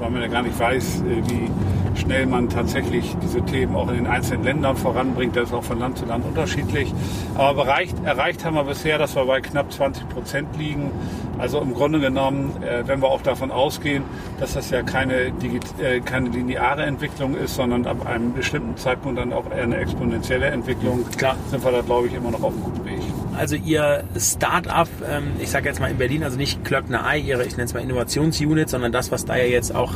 weil 0.00 0.11
man 0.11 0.20
ja 0.22 0.28
gar 0.28 0.42
nicht 0.42 0.58
weiß, 0.58 1.02
äh, 1.02 1.30
wie 1.30 1.50
schnell 1.94 2.26
man 2.26 2.49
tatsächlich 2.49 3.16
diese 3.22 3.42
Themen 3.42 3.75
auch 3.76 3.88
in 3.88 3.94
den 3.94 4.06
einzelnen 4.06 4.44
Ländern 4.44 4.76
voranbringt. 4.76 5.37
Das 5.37 5.49
ist 5.49 5.54
auch 5.54 5.64
von 5.64 5.78
Land 5.78 5.99
zu 5.99 6.06
Land 6.06 6.25
unterschiedlich. 6.25 6.92
Aber 7.34 7.66
erreicht, 7.66 7.96
erreicht 8.04 8.44
haben 8.44 8.56
wir 8.56 8.64
bisher, 8.64 8.99
dass 8.99 9.16
wir 9.16 9.25
bei 9.25 9.40
knapp 9.40 9.72
20 9.72 10.08
Prozent 10.08 10.49
liegen. 10.58 10.90
Also 11.38 11.61
im 11.61 11.75
Grunde 11.75 12.00
genommen, 12.00 12.62
äh, 12.62 12.87
wenn 12.87 13.00
wir 13.00 13.08
auch 13.08 13.22
davon 13.22 13.50
ausgehen, 13.50 14.04
dass 14.38 14.54
das 14.54 14.70
ja 14.70 14.82
keine, 14.82 15.14
äh, 15.14 16.00
keine 16.04 16.28
lineare 16.28 16.84
Entwicklung 16.84 17.34
ist, 17.34 17.54
sondern 17.54 17.87
ab 17.87 18.06
einem 18.06 18.32
bestimmten 18.32 18.76
Zeitpunkt 18.76 19.18
dann 19.18 19.32
auch 19.32 19.50
eine 19.50 19.76
exponentielle 19.78 20.46
Entwicklung, 20.46 21.04
Klar. 21.16 21.37
sind 21.50 21.64
wir 21.64 21.72
da, 21.72 21.80
glaube 21.80 22.08
ich, 22.08 22.14
immer 22.14 22.30
noch 22.30 22.42
auf 22.42 22.52
einem 22.52 22.62
guten 22.62 22.84
Weg. 22.84 22.91
Also 23.36 23.56
Ihr 23.56 24.04
Start-up, 24.16 24.88
ähm, 25.08 25.32
ich 25.40 25.50
sage 25.50 25.68
jetzt 25.68 25.80
mal 25.80 25.90
in 25.90 25.98
Berlin, 25.98 26.22
also 26.22 26.36
nicht 26.36 26.64
Klöckner 26.64 27.06
Ei, 27.06 27.18
Ihre, 27.18 27.44
ich 27.44 27.52
nenne 27.52 27.64
es 27.64 27.74
mal 27.74 27.80
Innovationsunit, 27.80 28.68
sondern 28.68 28.92
das, 28.92 29.10
was 29.10 29.24
da 29.24 29.36
ja 29.36 29.44
jetzt 29.44 29.74
auch, 29.74 29.94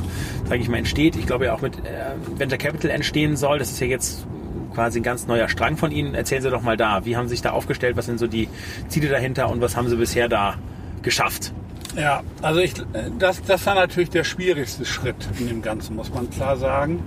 sage 0.48 0.60
ich 0.60 0.68
mal, 0.68 0.78
entsteht. 0.78 1.16
Ich 1.16 1.26
glaube 1.26 1.46
ja 1.46 1.54
auch 1.54 1.60
mit 1.60 1.78
äh, 1.78 2.38
Venture 2.38 2.58
Capital 2.58 2.90
entstehen 2.90 3.36
soll. 3.36 3.58
Das 3.58 3.70
ist 3.70 3.80
ja 3.80 3.86
jetzt 3.86 4.26
quasi 4.74 5.00
ein 5.00 5.02
ganz 5.02 5.26
neuer 5.26 5.48
Strang 5.48 5.76
von 5.76 5.90
Ihnen. 5.90 6.14
Erzählen 6.14 6.42
Sie 6.42 6.50
doch 6.50 6.62
mal 6.62 6.76
da, 6.76 7.04
wie 7.04 7.16
haben 7.16 7.28
Sie 7.28 7.34
sich 7.34 7.42
da 7.42 7.50
aufgestellt, 7.50 7.96
was 7.96 8.06
sind 8.06 8.18
so 8.18 8.26
die 8.26 8.48
Ziele 8.88 9.08
dahinter 9.08 9.50
und 9.50 9.60
was 9.60 9.76
haben 9.76 9.88
Sie 9.88 9.96
bisher 9.96 10.28
da 10.28 10.54
geschafft? 11.02 11.52
Ja, 11.96 12.22
also 12.42 12.60
ich, 12.60 12.74
das, 13.18 13.42
das 13.42 13.64
war 13.64 13.74
natürlich 13.74 14.10
der 14.10 14.24
schwierigste 14.24 14.84
Schritt 14.84 15.16
in 15.38 15.48
dem 15.48 15.62
Ganzen, 15.62 15.96
muss 15.96 16.12
man 16.12 16.28
klar 16.30 16.56
sagen. 16.56 17.02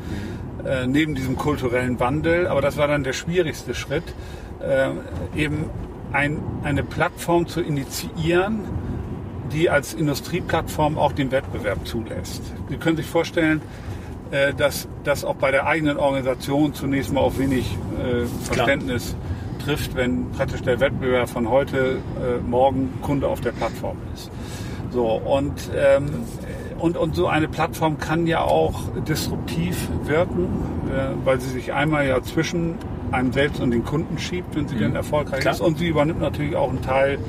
Äh, 0.65 0.87
neben 0.87 1.15
diesem 1.15 1.37
kulturellen 1.37 1.99
Wandel, 1.99 2.47
aber 2.47 2.61
das 2.61 2.75
war 2.77 2.87
dann 2.87 3.03
der 3.03 3.13
schwierigste 3.13 3.73
Schritt, 3.73 4.03
äh, 4.61 4.89
eben 5.39 5.69
ein, 6.11 6.41
eine 6.63 6.83
Plattform 6.83 7.47
zu 7.47 7.61
initiieren, 7.61 8.63
die 9.51 9.69
als 9.69 9.93
Industrieplattform 9.93 10.97
auch 10.97 11.11
den 11.11 11.31
Wettbewerb 11.31 11.87
zulässt. 11.87 12.43
Sie 12.69 12.77
können 12.77 12.97
sich 12.97 13.05
vorstellen, 13.05 13.61
äh, 14.31 14.53
dass 14.53 14.87
das 15.03 15.25
auch 15.25 15.35
bei 15.35 15.51
der 15.51 15.65
eigenen 15.65 15.97
Organisation 15.97 16.73
zunächst 16.73 17.11
mal 17.11 17.21
auf 17.21 17.39
wenig 17.39 17.77
äh, 17.97 18.25
Verständnis 18.43 19.15
trifft, 19.63 19.95
wenn 19.95 20.29
praktisch 20.31 20.61
der 20.61 20.79
Wettbewerb 20.79 21.29
von 21.29 21.49
heute, 21.49 21.97
äh, 22.17 22.47
morgen 22.47 22.93
Kunde 23.01 23.27
auf 23.27 23.41
der 23.41 23.51
Plattform 23.51 23.97
ist. 24.13 24.31
So, 24.91 25.07
und, 25.07 25.69
ähm, 25.75 26.05
und, 26.77 26.95
und 26.95 27.15
so 27.15 27.27
eine 27.27 27.47
Plattform 27.47 27.97
kann 27.97 28.25
ja 28.25 28.41
auch 28.41 28.81
disruptiv 29.07 29.89
wirken, 30.03 30.47
weil 31.25 31.39
sie 31.39 31.49
sich 31.49 31.73
einmal 31.73 32.07
ja 32.07 32.23
zwischen 32.23 32.75
einem 33.11 33.31
selbst 33.33 33.59
und 33.61 33.71
den 33.71 33.83
Kunden 33.83 34.17
schiebt, 34.17 34.55
wenn 34.55 34.67
sie 34.67 34.77
denn 34.77 34.95
erfolgreich 34.95 35.41
Klar. 35.41 35.53
ist. 35.53 35.61
Und 35.61 35.77
sie 35.77 35.87
übernimmt 35.87 36.21
natürlich 36.21 36.55
auch 36.55 36.69
einen 36.69 36.81
Teil, 36.81 37.19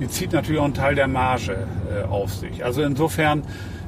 die 0.00 0.08
zieht 0.08 0.32
natürlich 0.32 0.60
auch 0.60 0.64
einen 0.64 0.74
Teil 0.74 0.94
der 0.94 1.08
Marge 1.08 1.66
äh, 1.90 2.06
auf 2.08 2.32
sich. 2.32 2.64
Also 2.64 2.82
insofern 2.82 3.42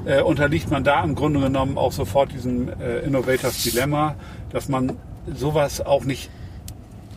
äh, 0.05 0.21
unterliegt 0.21 0.71
man 0.71 0.85
da 0.85 1.03
im 1.03 1.15
Grunde 1.15 1.41
genommen 1.41 1.79
auch 1.79 1.93
sofort 1.93 2.33
diesem 2.33 2.69
äh, 2.69 3.01
Innovators 3.01 3.63
Dilemma, 3.63 4.15
dass 4.51 4.69
man 4.69 4.93
sowas 5.35 5.81
auch 5.81 6.05
nicht 6.05 6.31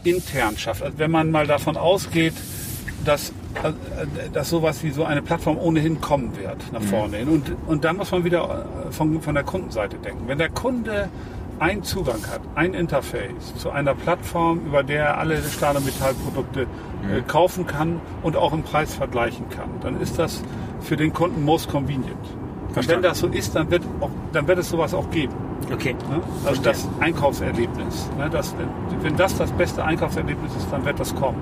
intern 0.04 0.58
schafft. 0.58 0.84
Also 0.84 1.00
wenn 1.00 1.12
man 1.12 1.32
mal 1.32 1.48
davon 1.48 1.78
ausgeht, 1.78 2.34
dass, 3.04 3.30
äh, 3.64 3.74
dass 4.34 4.50
sowas 4.50 4.84
wie 4.84 4.92
so 4.92 5.04
eine 5.04 5.22
Plattform 5.22 5.58
ohnehin 5.58 6.02
kommen 6.02 6.38
wird 6.38 6.72
nach 6.72 6.82
vorne 6.82 7.18
hin. 7.18 7.30
Und, 7.30 7.52
und 7.68 7.84
dann 7.84 7.98
muss 7.98 8.12
man 8.12 8.24
wieder 8.24 8.66
äh, 8.88 8.92
von, 8.92 9.22
von 9.22 9.36
der 9.36 9.44
Kundenseite 9.44 9.98
denken. 9.98 10.28
Wenn 10.28 10.38
der 10.38 10.50
Kunde 10.50 11.10
einen 11.60 11.84
Zugang 11.84 12.26
hat, 12.32 12.42
ein 12.56 12.74
Interface 12.74 13.56
zu 13.58 13.70
einer 13.70 13.96
Plattform, 13.96 14.66
über 14.66 14.84
der 14.84 15.06
er 15.06 15.18
alle 15.18 15.42
Stahl- 15.44 15.78
und 15.78 15.86
Metallprodukte 15.86 16.62
äh, 16.62 17.22
kaufen 17.22 17.66
kann 17.66 18.02
und 18.24 18.36
auch 18.36 18.54
im 18.54 18.64
Preis 18.64 18.96
vergleichen 18.96 19.50
kann, 19.50 19.70
dann 19.82 20.02
ist 20.02 20.20
das 20.20 20.44
für 20.82 20.98
den 20.98 21.14
Kunden 21.14 21.44
most 21.44 21.70
convenient. 21.70 22.26
Und 22.76 22.88
wenn 22.90 23.02
das 23.02 23.20
so 23.20 23.28
ist, 23.28 23.56
dann 23.56 23.72
wird, 23.72 23.84
auch, 24.02 24.10
dann 24.34 24.48
wird 24.48 24.60
es 24.60 24.70
sowas 24.70 24.94
auch 24.94 25.10
geben. 25.10 25.34
Okay. 25.72 25.96
Ne? 26.10 26.22
Also 26.46 26.62
das 26.62 26.88
Einkaufserlebnis. 27.00 28.10
Ne? 28.18 28.30
Das, 28.30 28.54
wenn 29.02 29.16
das 29.16 29.38
das 29.38 29.52
beste 29.54 29.84
Einkaufserlebnis 29.84 30.54
ist, 30.56 30.68
dann 30.72 30.84
wird 30.84 31.00
das 31.00 31.16
kommen. 31.16 31.42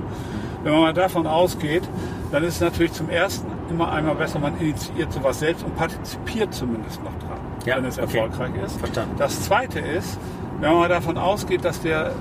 Wenn 0.64 0.72
man 0.74 0.82
mal 0.82 0.94
davon 0.94 1.28
ausgeht, 1.28 1.84
dann 2.32 2.44
ist 2.44 2.56
es 2.56 2.62
natürlich 2.62 2.94
zum 2.94 3.10
ersten 3.10 3.48
immer 3.70 3.92
einmal 3.92 4.16
besser, 4.16 4.40
man 4.40 4.58
initiiert 4.60 5.12
sowas 5.12 5.40
selbst 5.40 5.64
und 5.66 5.76
partizipiert 5.76 6.54
zumindest 6.54 7.04
noch 7.04 7.14
dran, 7.20 7.33
Ja, 7.66 7.78
wenn 7.78 7.86
es 7.86 7.98
okay. 7.98 8.18
erfolgreich 8.18 8.52
ist. 8.66 8.78
Verstanden. 8.78 9.16
Das 9.18 9.42
zweite 9.44 9.80
ist, 9.80 10.18
wenn 10.60 10.74
man 10.74 10.90
davon 10.90 11.18
ausgeht, 11.18 11.66
dass 11.66 11.82
der 11.82 12.12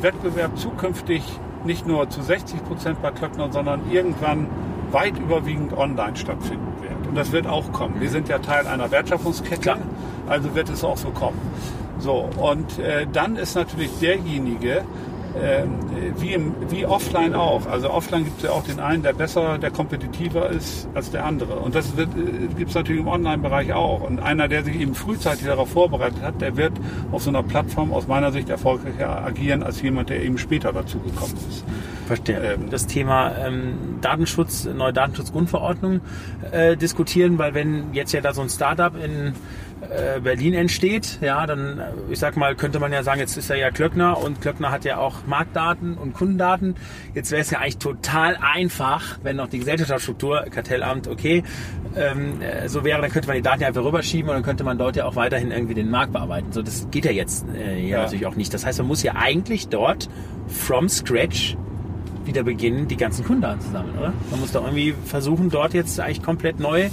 Wettbewerb 0.00 0.58
zukünftig 0.58 1.22
nicht 1.64 1.86
nur 1.86 2.08
zu 2.10 2.22
60 2.22 2.64
Prozent 2.64 3.02
bei 3.02 3.10
Klöckner, 3.10 3.50
sondern 3.50 3.90
irgendwann 3.90 4.46
weit 4.90 5.18
überwiegend 5.18 5.76
online 5.76 6.16
stattfinden 6.16 6.72
wird. 6.80 7.06
Und 7.08 7.14
das 7.14 7.32
wird 7.32 7.46
auch 7.46 7.72
kommen. 7.72 8.00
Wir 8.00 8.10
sind 8.10 8.28
ja 8.28 8.38
Teil 8.38 8.66
einer 8.66 8.90
Wertschöpfungskette, 8.90 9.60
Klar. 9.60 9.78
also 10.28 10.54
wird 10.54 10.68
es 10.70 10.84
auch 10.84 10.96
so 10.96 11.10
kommen. 11.10 11.38
So, 11.98 12.28
und 12.36 12.78
äh, 12.78 13.06
dann 13.12 13.36
ist 13.36 13.56
natürlich 13.56 13.90
derjenige, 13.98 14.84
wie, 16.16 16.32
im, 16.32 16.54
wie 16.68 16.86
offline 16.86 17.34
auch. 17.34 17.66
Also 17.66 17.90
offline 17.90 18.24
gibt 18.24 18.38
es 18.38 18.44
ja 18.44 18.50
auch 18.50 18.64
den 18.64 18.80
einen, 18.80 19.02
der 19.02 19.12
besser, 19.12 19.58
der 19.58 19.70
kompetitiver 19.70 20.50
ist 20.50 20.88
als 20.94 21.10
der 21.10 21.24
andere. 21.24 21.56
Und 21.56 21.74
das 21.74 21.86
äh, 21.98 22.06
gibt 22.56 22.70
es 22.70 22.74
natürlich 22.74 23.02
im 23.02 23.08
Online-Bereich 23.08 23.72
auch. 23.72 24.00
Und 24.00 24.20
einer, 24.20 24.48
der 24.48 24.64
sich 24.64 24.80
eben 24.80 24.94
frühzeitig 24.94 25.46
darauf 25.46 25.70
vorbereitet 25.70 26.22
hat, 26.22 26.40
der 26.40 26.56
wird 26.56 26.72
auf 27.12 27.22
so 27.22 27.30
einer 27.30 27.42
Plattform 27.42 27.92
aus 27.92 28.06
meiner 28.06 28.32
Sicht 28.32 28.48
erfolgreicher 28.48 29.24
agieren 29.24 29.62
als 29.62 29.80
jemand, 29.82 30.10
der 30.10 30.22
eben 30.22 30.38
später 30.38 30.72
dazu 30.72 30.98
gekommen 30.98 31.34
ist. 31.48 31.64
Verstehe. 32.08 32.54
Ähm, 32.54 32.70
das 32.70 32.86
Thema 32.86 33.36
ähm, 33.38 33.98
Datenschutz, 34.00 34.64
neue 34.64 34.92
Datenschutzgrundverordnung 34.92 36.00
äh, 36.50 36.76
diskutieren, 36.76 37.38
weil 37.38 37.54
wenn 37.54 37.92
jetzt 37.92 38.12
ja 38.12 38.20
da 38.20 38.32
so 38.32 38.40
ein 38.42 38.48
Startup 38.48 38.92
in 38.96 39.34
äh, 39.80 40.20
Berlin 40.20 40.54
entsteht, 40.54 41.18
ja, 41.20 41.46
dann, 41.46 41.78
äh, 41.78 41.84
ich 42.10 42.18
sag 42.18 42.36
mal, 42.36 42.56
könnte 42.56 42.80
man 42.80 42.92
ja 42.92 43.02
sagen, 43.02 43.20
jetzt 43.20 43.36
ist 43.36 43.50
er 43.50 43.56
ja 43.56 43.70
Klöckner 43.70 44.18
und 44.18 44.40
Klöckner 44.40 44.72
hat 44.72 44.84
ja 44.84 44.96
auch 44.96 45.26
Marktdaten 45.26 45.96
und 45.98 46.14
Kundendaten. 46.14 46.74
Jetzt 47.14 47.30
wäre 47.30 47.42
es 47.42 47.50
ja 47.50 47.58
eigentlich 47.60 47.78
total 47.78 48.36
einfach, 48.40 49.18
wenn 49.22 49.36
noch 49.36 49.48
die 49.48 49.58
Gesellschaftsstruktur, 49.58 50.46
Kartellamt, 50.50 51.06
okay, 51.08 51.44
ähm, 51.94 52.40
äh, 52.40 52.68
so 52.68 52.84
wäre, 52.84 53.00
dann 53.02 53.10
könnte 53.10 53.28
man 53.28 53.36
die 53.36 53.42
Daten 53.42 53.60
ja 53.60 53.68
einfach 53.68 53.84
rüberschieben 53.84 54.30
und 54.30 54.34
dann 54.34 54.42
könnte 54.42 54.64
man 54.64 54.78
dort 54.78 54.96
ja 54.96 55.04
auch 55.04 55.14
weiterhin 55.14 55.50
irgendwie 55.50 55.74
den 55.74 55.90
Markt 55.90 56.12
bearbeiten. 56.12 56.52
So, 56.52 56.62
das 56.62 56.88
geht 56.90 57.04
ja 57.04 57.12
jetzt 57.12 57.46
äh, 57.54 57.78
ja, 57.80 57.98
Ja. 57.98 58.02
natürlich 58.04 58.26
auch 58.26 58.36
nicht. 58.36 58.52
Das 58.54 58.64
heißt, 58.66 58.78
man 58.78 58.88
muss 58.88 59.02
ja 59.02 59.14
eigentlich 59.14 59.68
dort 59.68 60.08
from 60.48 60.88
scratch 60.88 61.56
wieder 62.28 62.44
beginnen, 62.44 62.86
die 62.86 62.96
ganzen 62.96 63.24
Kundendaten 63.24 63.60
zu 63.60 63.70
sammeln, 63.72 63.98
oder? 63.98 64.12
Man 64.30 64.40
muss 64.40 64.52
doch 64.52 64.62
irgendwie 64.64 64.94
versuchen, 65.04 65.50
dort 65.50 65.74
jetzt 65.74 65.98
eigentlich 65.98 66.22
komplett 66.22 66.60
neu 66.60 66.90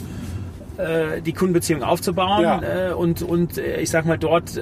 äh, 0.78 1.22
die 1.22 1.32
Kundenbeziehung 1.32 1.84
aufzubauen 1.84 2.44
Ja. 2.44 2.90
äh, 2.90 2.94
und, 2.94 3.22
und 3.22 3.58
äh, 3.58 3.80
ich 3.80 3.90
sag 3.90 4.06
mal 4.06 4.18
dort, 4.18 4.60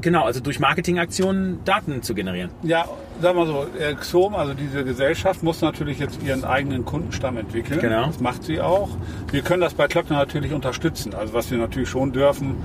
genau, 0.00 0.24
also 0.24 0.40
durch 0.40 0.58
Marketingaktionen 0.58 1.60
Daten 1.64 2.02
zu 2.02 2.14
generieren. 2.14 2.50
Ja, 2.62 2.86
sagen 3.20 3.38
wir 3.38 3.46
so, 3.46 3.66
Xom, 4.00 4.34
also 4.34 4.54
diese 4.54 4.82
Gesellschaft, 4.84 5.42
muss 5.42 5.60
natürlich 5.60 5.98
jetzt 5.98 6.20
ihren 6.22 6.44
eigenen 6.44 6.84
Kundenstamm 6.84 7.36
entwickeln. 7.36 7.78
Genau. 7.80 8.06
Das 8.06 8.20
macht 8.20 8.42
sie 8.44 8.60
auch. 8.60 8.88
Wir 9.30 9.42
können 9.42 9.60
das 9.60 9.74
bei 9.74 9.86
Klöckner 9.86 10.16
natürlich 10.16 10.52
unterstützen. 10.52 11.14
Also 11.14 11.32
was 11.34 11.50
wir 11.50 11.58
natürlich 11.58 11.88
schon 11.88 12.12
dürfen, 12.12 12.56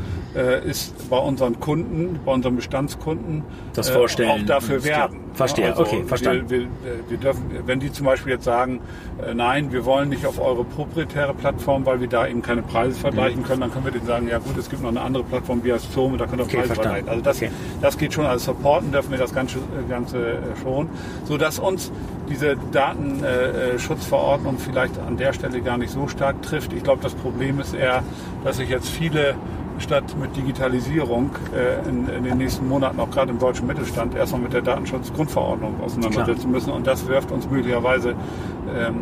ist 0.66 1.10
bei 1.10 1.18
unseren 1.18 1.60
Kunden, 1.60 2.20
bei 2.26 2.32
unseren 2.32 2.56
Bestandskunden 2.56 3.44
Das 3.74 3.90
Vorstellen 3.90 4.30
auch 4.44 4.46
dafür 4.46 4.84
werben. 4.84 5.25
Verstehe, 5.36 5.68
Ja, 5.68 5.78
okay, 5.78 6.04
verstanden. 6.06 6.50
Wir, 6.50 6.60
wir, 6.60 6.68
wir 7.10 7.18
dürfen, 7.18 7.44
wenn 7.66 7.80
die 7.80 7.92
zum 7.92 8.06
Beispiel 8.06 8.34
jetzt 8.34 8.46
sagen, 8.46 8.80
äh, 9.26 9.34
nein, 9.34 9.72
wir 9.72 9.86
wollen 9.86 10.10
nicht 10.10 10.26
auf 10.26 10.40
eure 10.40 10.64
proprietäre 10.64 11.34
Plattform, 11.34 11.86
weil 11.86 12.00
wir 12.00 12.08
da 12.08 12.26
eben 12.28 12.42
keine 12.42 12.62
Preise 12.62 12.98
vergleichen 13.00 13.44
können, 13.44 13.62
dann 13.62 13.72
können 13.72 13.86
wir 13.86 13.92
denen 13.92 14.06
sagen, 14.08 14.28
ja 14.28 14.40
gut, 14.40 14.58
es 14.58 14.70
gibt 14.70 14.82
noch 14.82 14.90
eine 14.90 15.02
andere 15.02 15.24
Plattform 15.24 15.64
wie 15.64 15.74
Zoom, 15.78 16.18
da 16.18 16.26
könnt 16.26 16.40
ihr 16.42 16.46
Okay, 16.46 16.58
Preise 16.58 16.76
vergleichen. 16.76 17.10
Also 17.10 17.22
das, 17.22 17.38
Okay. 17.38 17.52
das 17.82 17.98
geht 17.98 18.14
schon, 18.14 18.26
also 18.26 18.54
supporten 18.54 18.92
dürfen 18.92 19.12
wir 19.12 19.18
das 19.18 19.34
Ganze, 19.34 19.58
äh, 19.58 19.90
Ganze 19.90 20.18
äh, 20.18 20.38
schon, 20.64 20.88
so 21.26 21.38
dass 21.38 21.60
uns 21.60 21.92
diese 22.30 22.56
Datenschutzverordnung 22.72 24.58
vielleicht 24.58 24.98
an 25.00 25.18
der 25.18 25.34
Stelle 25.34 25.62
gar 25.62 25.78
nicht 25.78 25.92
so 25.92 26.08
stark 26.08 26.42
trifft. 26.42 26.74
Ich 26.74 26.84
glaube, 26.84 27.04
das 27.04 27.14
Problem 27.14 27.60
ist 27.60 27.74
eher, 27.74 28.04
dass 28.44 28.58
sich 28.58 28.70
jetzt 28.70 28.90
viele 28.90 29.36
statt 29.80 30.04
mit 30.20 30.36
Digitalisierung 30.36 31.30
äh, 31.54 31.88
in, 31.88 32.10
in 32.10 32.24
den 32.24 32.38
nächsten 32.38 32.68
Monaten 32.68 33.00
auch 33.00 33.12
gerade 33.12 33.32
im 33.32 33.40
deutschen 33.40 33.66
Mittelstand 33.68 34.16
erstmal 34.16 34.42
mit 34.42 34.52
der 34.54 34.62
Datenschutzgrundverordnung 34.62 35.80
auseinandersetzen 35.82 36.52
müssen 36.52 36.72
und 36.72 36.86
das 36.88 37.08
wirft 37.08 37.32
uns 37.32 37.50
möglicherweise 37.50 38.10
ähm, 38.10 38.16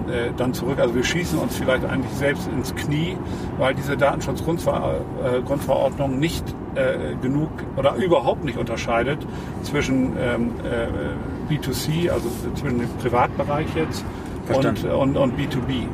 äh, 0.09 0.29
dann 0.35 0.53
zurück. 0.53 0.79
Also 0.79 0.93
wir 0.95 1.03
schießen 1.03 1.37
uns 1.39 1.57
vielleicht 1.57 1.85
eigentlich 1.85 2.13
selbst 2.13 2.47
ins 2.47 2.73
Knie, 2.75 3.17
weil 3.57 3.73
diese 3.75 3.97
Datenschutzgrundverordnung 3.97 6.19
nicht 6.19 6.55
äh, 6.75 7.15
genug 7.21 7.49
oder 7.75 7.95
überhaupt 7.95 8.43
nicht 8.43 8.57
unterscheidet 8.57 9.25
zwischen 9.63 10.17
ähm, 10.19 10.51
äh, 10.63 10.87
B2C, 11.53 12.09
also 12.09 12.29
zwischen 12.55 12.79
dem 12.79 12.89
Privatbereich 12.99 13.67
jetzt 13.75 14.03
und, 14.47 14.63
Verstanden. 14.63 14.91
und, 14.91 15.17
und 15.17 15.39
B2B. 15.39 15.87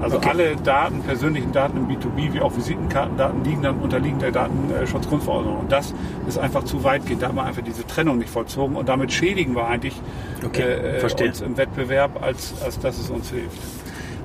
Also 0.00 0.16
Okay. 0.16 0.28
alle 0.30 0.56
Daten, 0.56 1.00
persönlichen 1.02 1.52
Daten 1.52 1.76
im 1.76 1.88
B2B, 1.88 2.32
wie 2.32 2.40
auch 2.40 2.56
Visitenkartendaten, 2.56 3.44
liegen 3.44 3.62
dann 3.62 3.78
unterliegen 3.78 4.18
der 4.18 4.32
Datenschutzgrundverordnung. 4.32 5.58
Und 5.60 5.72
das 5.72 5.94
ist 6.26 6.38
einfach 6.38 6.64
zu 6.64 6.84
weitgehend. 6.84 7.22
Da 7.22 7.28
haben 7.28 7.36
wir 7.36 7.44
einfach 7.44 7.62
diese 7.62 7.86
Trennung 7.86 8.18
nicht 8.18 8.30
vollzogen 8.30 8.76
und 8.76 8.88
damit 8.88 9.12
schädigen 9.12 9.54
wir 9.54 9.66
eigentlich 9.66 10.00
Okay, 10.44 10.62
äh, 10.62 11.26
uns 11.26 11.40
im 11.40 11.56
Wettbewerb, 11.56 12.22
als, 12.22 12.54
als 12.62 12.78
dass 12.78 12.98
es 12.98 13.10
uns 13.10 13.30
hilft. 13.30 13.58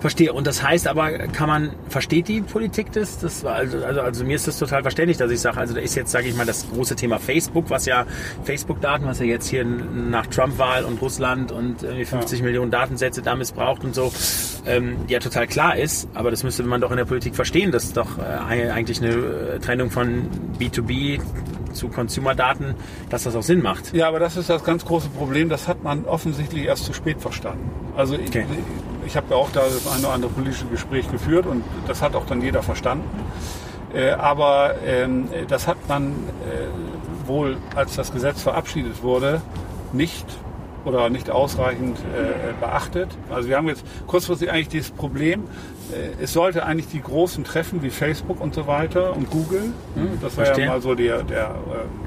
Verstehe. 0.02 0.34
Und 0.34 0.48
das 0.48 0.64
heißt 0.64 0.88
aber, 0.88 1.12
kann 1.30 1.48
man, 1.48 1.70
versteht 1.88 2.28
die 2.28 2.42
Politik 2.42 2.92
das? 2.92 3.20
das 3.20 3.46
also, 3.46 3.86
also, 3.86 4.02
also 4.02 4.26
mir 4.26 4.36
ist 4.36 4.48
das 4.48 4.58
total 4.60 4.82
verständlich, 4.82 5.18
dass 5.18 5.32
ich 5.32 5.40
sage, 5.40 5.58
also 5.60 5.74
da 5.76 5.80
ist 5.80 5.96
jetzt, 5.96 6.12
sage 6.12 6.28
ich 6.28 6.36
mal, 6.36 6.46
das 6.46 6.68
große 6.70 6.96
Thema 6.96 7.20
Facebook, 7.20 7.70
was 7.70 7.86
ja 7.86 8.06
Facebook-Daten, 8.44 9.06
was 9.06 9.20
ja 9.20 9.26
jetzt 9.26 9.48
hier 9.48 9.64
nach 9.64 10.26
Trump-Wahl 10.28 10.86
und 10.86 11.02
Russland 11.02 11.52
und 11.52 11.84
irgendwie 11.84 12.06
50 12.06 12.42
Millionen 12.42 12.72
Datensätze 12.72 13.22
da 13.22 13.36
missbraucht 13.36 13.84
und 13.84 13.94
so, 13.96 14.12
ähm, 14.66 14.98
ja 15.08 15.20
total 15.20 15.46
klar 15.48 15.78
ist. 15.78 16.08
Aber 16.16 16.32
das 16.32 16.44
müsste 16.44 16.64
man 16.64 16.82
doch 16.82 16.92
in 16.92 16.98
der 16.98 17.06
Politik 17.06 17.36
verstehen, 17.36 17.72
dass 17.72 17.94
doch 17.94 18.18
äh, 18.18 18.22
eigentlich 18.22 19.02
eine 19.02 19.12
äh, 19.12 19.60
Trennung 19.60 19.92
von 19.92 20.30
B2B 20.60 21.22
zu 21.74 21.88
Consumer-Daten, 21.90 22.76
dass 23.10 23.24
das 23.24 23.36
auch 23.36 23.44
Sinn 23.44 23.62
macht. 23.62 23.94
Ja, 23.94 24.08
aber 24.08 24.20
das 24.20 24.36
ist 24.36 24.50
das 24.50 24.64
ganz 24.64 24.84
große 24.84 25.10
Problem. 25.10 25.48
Das 25.48 25.68
hat 25.68 25.84
man 25.84 26.06
offensichtlich 26.06 26.66
erst 26.66 26.86
zu 26.86 26.94
spät 26.94 27.22
verstanden. 27.22 27.70
Also 27.96 28.16
Okay. 28.16 28.46
ich 29.01 29.01
habe 29.16 29.28
ja 29.30 29.36
auch 29.36 29.52
da 29.52 29.62
das 29.62 29.88
eine 29.88 30.06
oder 30.06 30.14
andere 30.14 30.32
politische 30.32 30.66
Gespräch 30.66 31.10
geführt 31.12 31.46
und 31.46 31.64
das 31.88 32.02
hat 32.02 32.16
auch 32.16 32.26
dann 32.26 32.42
jeder 32.42 32.64
verstanden. 32.64 33.08
Äh, 33.94 34.12
aber 34.12 34.76
ähm, 34.86 35.28
das 35.48 35.68
hat 35.68 35.78
man 35.88 36.12
äh, 36.12 37.28
wohl, 37.28 37.58
als 37.76 37.96
das 37.96 38.12
Gesetz 38.12 38.42
verabschiedet 38.42 39.04
wurde, 39.04 39.42
nicht 39.94 40.26
oder 40.86 41.10
nicht 41.10 41.30
ausreichend 41.30 41.98
äh, 42.00 42.54
beachtet. 42.60 43.10
Also 43.30 43.50
wir 43.50 43.58
haben 43.58 43.68
jetzt 43.68 43.84
kurzfristig 44.08 44.52
eigentlich 44.52 44.70
dieses 44.70 44.92
Problem, 44.92 45.44
äh, 45.92 46.24
es 46.24 46.34
sollte 46.34 46.66
eigentlich 46.66 46.88
die 46.88 47.02
Großen 47.02 47.44
treffen, 47.44 47.84
wie 47.84 47.90
Facebook 47.90 48.42
und 48.42 48.56
so 48.56 48.68
weiter 48.68 49.16
und 49.16 49.30
Google. 49.30 49.74
ne? 49.96 50.08
Das 50.22 50.38
war 50.38 50.46
verstehe. 50.46 50.66
ja 50.66 50.72
mal 50.72 50.82
so 50.82 50.96
der, 50.96 51.24
der 51.24 51.56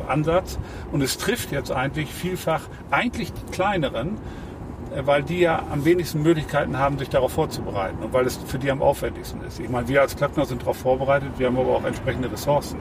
äh, 0.08 0.10
Ansatz. 0.10 0.58
Und 0.92 1.02
es 1.02 1.18
trifft 1.18 1.52
jetzt 1.52 1.70
eigentlich 1.70 2.12
vielfach 2.12 2.62
eigentlich 2.90 3.32
die 3.32 3.52
kleineren, 3.52 4.18
weil 5.04 5.22
die 5.22 5.40
ja 5.40 5.62
am 5.70 5.84
wenigsten 5.84 6.22
Möglichkeiten 6.22 6.78
haben, 6.78 6.98
sich 6.98 7.08
darauf 7.08 7.32
vorzubereiten 7.32 7.98
und 8.02 8.12
weil 8.12 8.26
es 8.26 8.38
für 8.46 8.58
die 8.58 8.70
am 8.70 8.82
aufwendigsten 8.82 9.42
ist. 9.42 9.60
Ich 9.60 9.68
meine, 9.68 9.88
wir 9.88 10.00
als 10.00 10.16
Klöckner 10.16 10.46
sind 10.46 10.62
darauf 10.62 10.76
vorbereitet, 10.76 11.30
wir 11.38 11.46
haben 11.46 11.58
aber 11.58 11.76
auch 11.76 11.84
entsprechende 11.84 12.30
Ressourcen. 12.30 12.78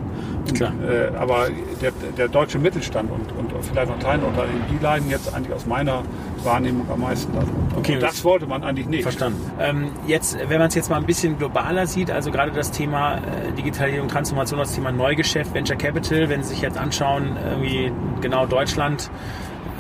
Klar. 0.54 0.72
Äh, 0.88 1.16
aber 1.16 1.48
der, 1.82 1.92
der 2.18 2.28
deutsche 2.28 2.60
Mittelstand 2.60 3.10
und, 3.12 3.32
und 3.32 3.64
vielleicht 3.64 3.90
noch 3.90 4.00
kleine 4.00 4.26
Unternehmen, 4.26 4.64
die 4.72 4.84
leiden 4.84 5.10
jetzt 5.10 5.34
eigentlich 5.34 5.54
aus 5.54 5.66
meiner 5.66 6.04
Wahrnehmung 6.44 6.90
am 6.92 7.02
meisten 7.02 7.34
darunter. 7.34 7.78
Okay, 7.78 7.96
und 7.96 8.04
das 8.04 8.24
wollte 8.24 8.46
man 8.46 8.64
eigentlich 8.64 8.88
nicht. 8.88 9.04
Verstanden. 9.04 9.52
Ähm, 9.60 9.92
jetzt, 10.08 10.38
wenn 10.48 10.60
man 10.60 10.68
es 10.68 10.76
jetzt 10.76 10.90
mal 10.90 10.98
ein 10.98 11.06
bisschen 11.06 11.38
globaler 11.38 11.88
sieht, 11.88 12.12
also 12.12 12.32
gerade 12.32 12.52
das 12.52 12.72
Thema 12.72 13.16
äh, 13.16 13.52
Digitalisierung, 13.58 14.08
Transformation, 14.08 14.60
das 14.60 14.74
Thema 14.74 14.92
Neugeschäft, 14.92 15.54
Venture 15.54 15.78
Capital, 15.78 16.30
wenn 16.30 16.44
Sie 16.44 16.50
sich 16.50 16.62
jetzt 16.62 16.78
anschauen, 16.78 17.38
irgendwie 17.50 17.92
genau 18.22 18.46
Deutschland, 18.46 19.10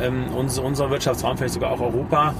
ähm, 0.01 0.25
unser, 0.35 0.63
unser 0.63 0.89
Wirtschaftsraum, 0.89 1.37
vielleicht 1.37 1.53
sogar 1.53 1.71
auch 1.71 1.81
Europa, 1.81 2.33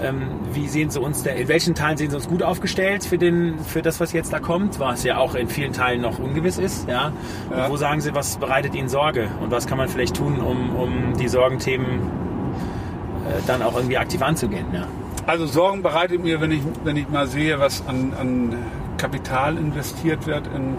ähm, 0.00 0.28
wie 0.52 0.68
sehen 0.68 0.90
Sie 0.90 1.00
uns, 1.00 1.22
der, 1.24 1.36
in 1.36 1.48
welchen 1.48 1.74
Teilen 1.74 1.96
sehen 1.96 2.10
Sie 2.10 2.16
uns 2.16 2.28
gut 2.28 2.42
aufgestellt 2.42 3.04
für, 3.04 3.18
den, 3.18 3.58
für 3.58 3.82
das, 3.82 3.98
was 4.00 4.12
jetzt 4.12 4.32
da 4.32 4.38
kommt, 4.38 4.78
was 4.78 5.02
ja 5.04 5.18
auch 5.18 5.34
in 5.34 5.48
vielen 5.48 5.72
Teilen 5.72 6.00
noch 6.02 6.18
ungewiss 6.20 6.58
ist, 6.58 6.88
ja? 6.88 7.12
Und 7.50 7.56
Ja. 7.56 7.68
wo 7.68 7.76
sagen 7.76 8.00
Sie, 8.00 8.14
was 8.14 8.36
bereitet 8.36 8.74
Ihnen 8.74 8.88
Sorge 8.88 9.28
und 9.42 9.50
was 9.50 9.66
kann 9.66 9.76
man 9.78 9.88
vielleicht 9.88 10.16
tun, 10.16 10.40
um, 10.40 10.76
um 10.76 11.14
die 11.18 11.26
Sorgenthemen 11.28 11.86
äh, 11.86 13.40
dann 13.46 13.62
auch 13.62 13.74
irgendwie 13.74 13.98
aktiv 13.98 14.22
anzugehen, 14.22 14.66
ja? 14.72 14.84
Also 15.26 15.46
Sorgen 15.46 15.82
bereitet 15.82 16.22
mir, 16.22 16.40
wenn 16.40 16.52
ich, 16.52 16.62
wenn 16.84 16.96
ich 16.96 17.08
mal 17.08 17.26
sehe, 17.26 17.58
was 17.58 17.82
an, 17.86 18.12
an 18.18 18.54
Kapital 18.98 19.58
investiert 19.58 20.26
wird 20.26 20.46
in 20.54 20.74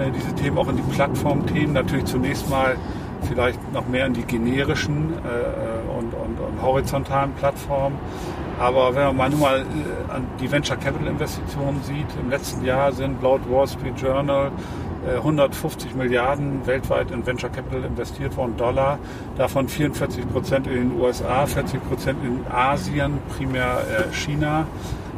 äh, 0.00 0.10
diese 0.10 0.32
Themen, 0.36 0.56
auch 0.58 0.68
in 0.68 0.76
die 0.76 0.82
Plattformthemen. 0.94 1.72
Natürlich 1.72 2.06
zunächst 2.06 2.48
mal 2.48 2.76
vielleicht 3.24 3.72
noch 3.72 3.86
mehr 3.88 4.06
in 4.06 4.14
die 4.14 4.24
generischen 4.24 5.12
äh, 5.12 5.98
und, 5.98 6.14
und, 6.14 6.40
und 6.40 6.62
horizontalen 6.62 7.32
Plattformen. 7.32 7.96
Aber 8.58 8.94
wenn 8.94 9.04
man 9.04 9.16
mal 9.16 9.30
nur 9.30 9.40
mal 9.40 9.60
äh, 9.60 10.12
an 10.12 10.26
die 10.40 10.50
Venture 10.50 10.76
Capital 10.76 11.08
Investitionen 11.08 11.82
sieht, 11.82 12.06
im 12.20 12.30
letzten 12.30 12.64
Jahr 12.64 12.92
sind 12.92 13.22
laut 13.22 13.40
Wall 13.50 13.66
Street 13.66 13.98
Journal 14.00 14.52
äh, 15.06 15.16
150 15.16 15.94
Milliarden 15.94 16.66
weltweit 16.66 17.10
in 17.10 17.26
Venture 17.26 17.50
Capital 17.50 17.84
investiert 17.84 18.36
worden, 18.36 18.56
Dollar. 18.56 18.98
Davon 19.36 19.68
44 19.68 20.28
Prozent 20.30 20.66
in 20.66 20.90
den 20.90 21.00
USA, 21.00 21.46
40 21.46 21.82
Prozent 21.88 22.18
in 22.24 22.40
Asien, 22.50 23.18
primär 23.36 23.80
äh, 23.80 24.12
China, 24.14 24.66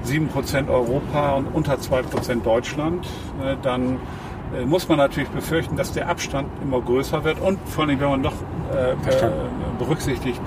7 0.03 0.29
Prozent 0.29 0.71
Europa 0.71 1.35
und 1.35 1.47
unter 1.53 1.79
2 1.79 2.03
Prozent 2.03 2.47
Deutschland. 2.47 3.07
Äh, 3.45 3.57
Dann 3.63 3.95
äh, 3.95 3.99
muss 4.67 4.89
man 4.89 4.99
natürlich 4.99 5.29
befürchten, 5.31 5.77
dass 5.77 5.93
der 5.93 6.09
Abstand 6.09 6.49
immer 6.63 6.81
größer 6.81 7.25
wird 7.25 7.41
und 7.41 7.59
vor 7.69 7.85
allem, 7.85 8.01
wenn 8.01 8.09
man 8.09 8.21
noch 8.21 8.35
äh, 8.73 8.93
äh, 8.93 9.31
berücksichtigt, 9.79 10.41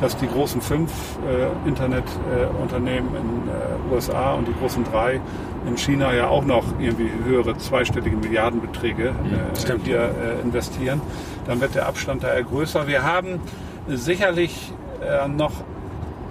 dass 0.00 0.16
die 0.16 0.26
großen 0.26 0.60
fünf 0.60 0.90
äh, 1.26 1.68
Internetunternehmen 1.68 3.08
in 3.16 3.48
äh, 3.48 3.94
USA 3.94 4.34
und 4.34 4.48
die 4.48 4.54
großen 4.54 4.84
drei 4.84 5.20
in 5.66 5.76
China 5.76 6.14
ja 6.14 6.28
auch 6.28 6.44
noch 6.44 6.64
irgendwie 6.78 7.10
höhere 7.24 7.56
zweistellige 7.58 8.16
Milliardenbeträge 8.16 9.08
äh, 9.08 9.58
stimmt. 9.58 9.86
hier 9.86 10.00
äh, 10.00 10.42
investieren, 10.42 11.00
dann 11.46 11.60
wird 11.60 11.74
der 11.74 11.86
Abstand 11.86 12.22
da 12.22 12.32
eher 12.32 12.44
größer. 12.44 12.86
Wir 12.86 13.02
haben 13.02 13.40
sicherlich 13.88 14.72
äh, 15.00 15.28
noch 15.28 15.52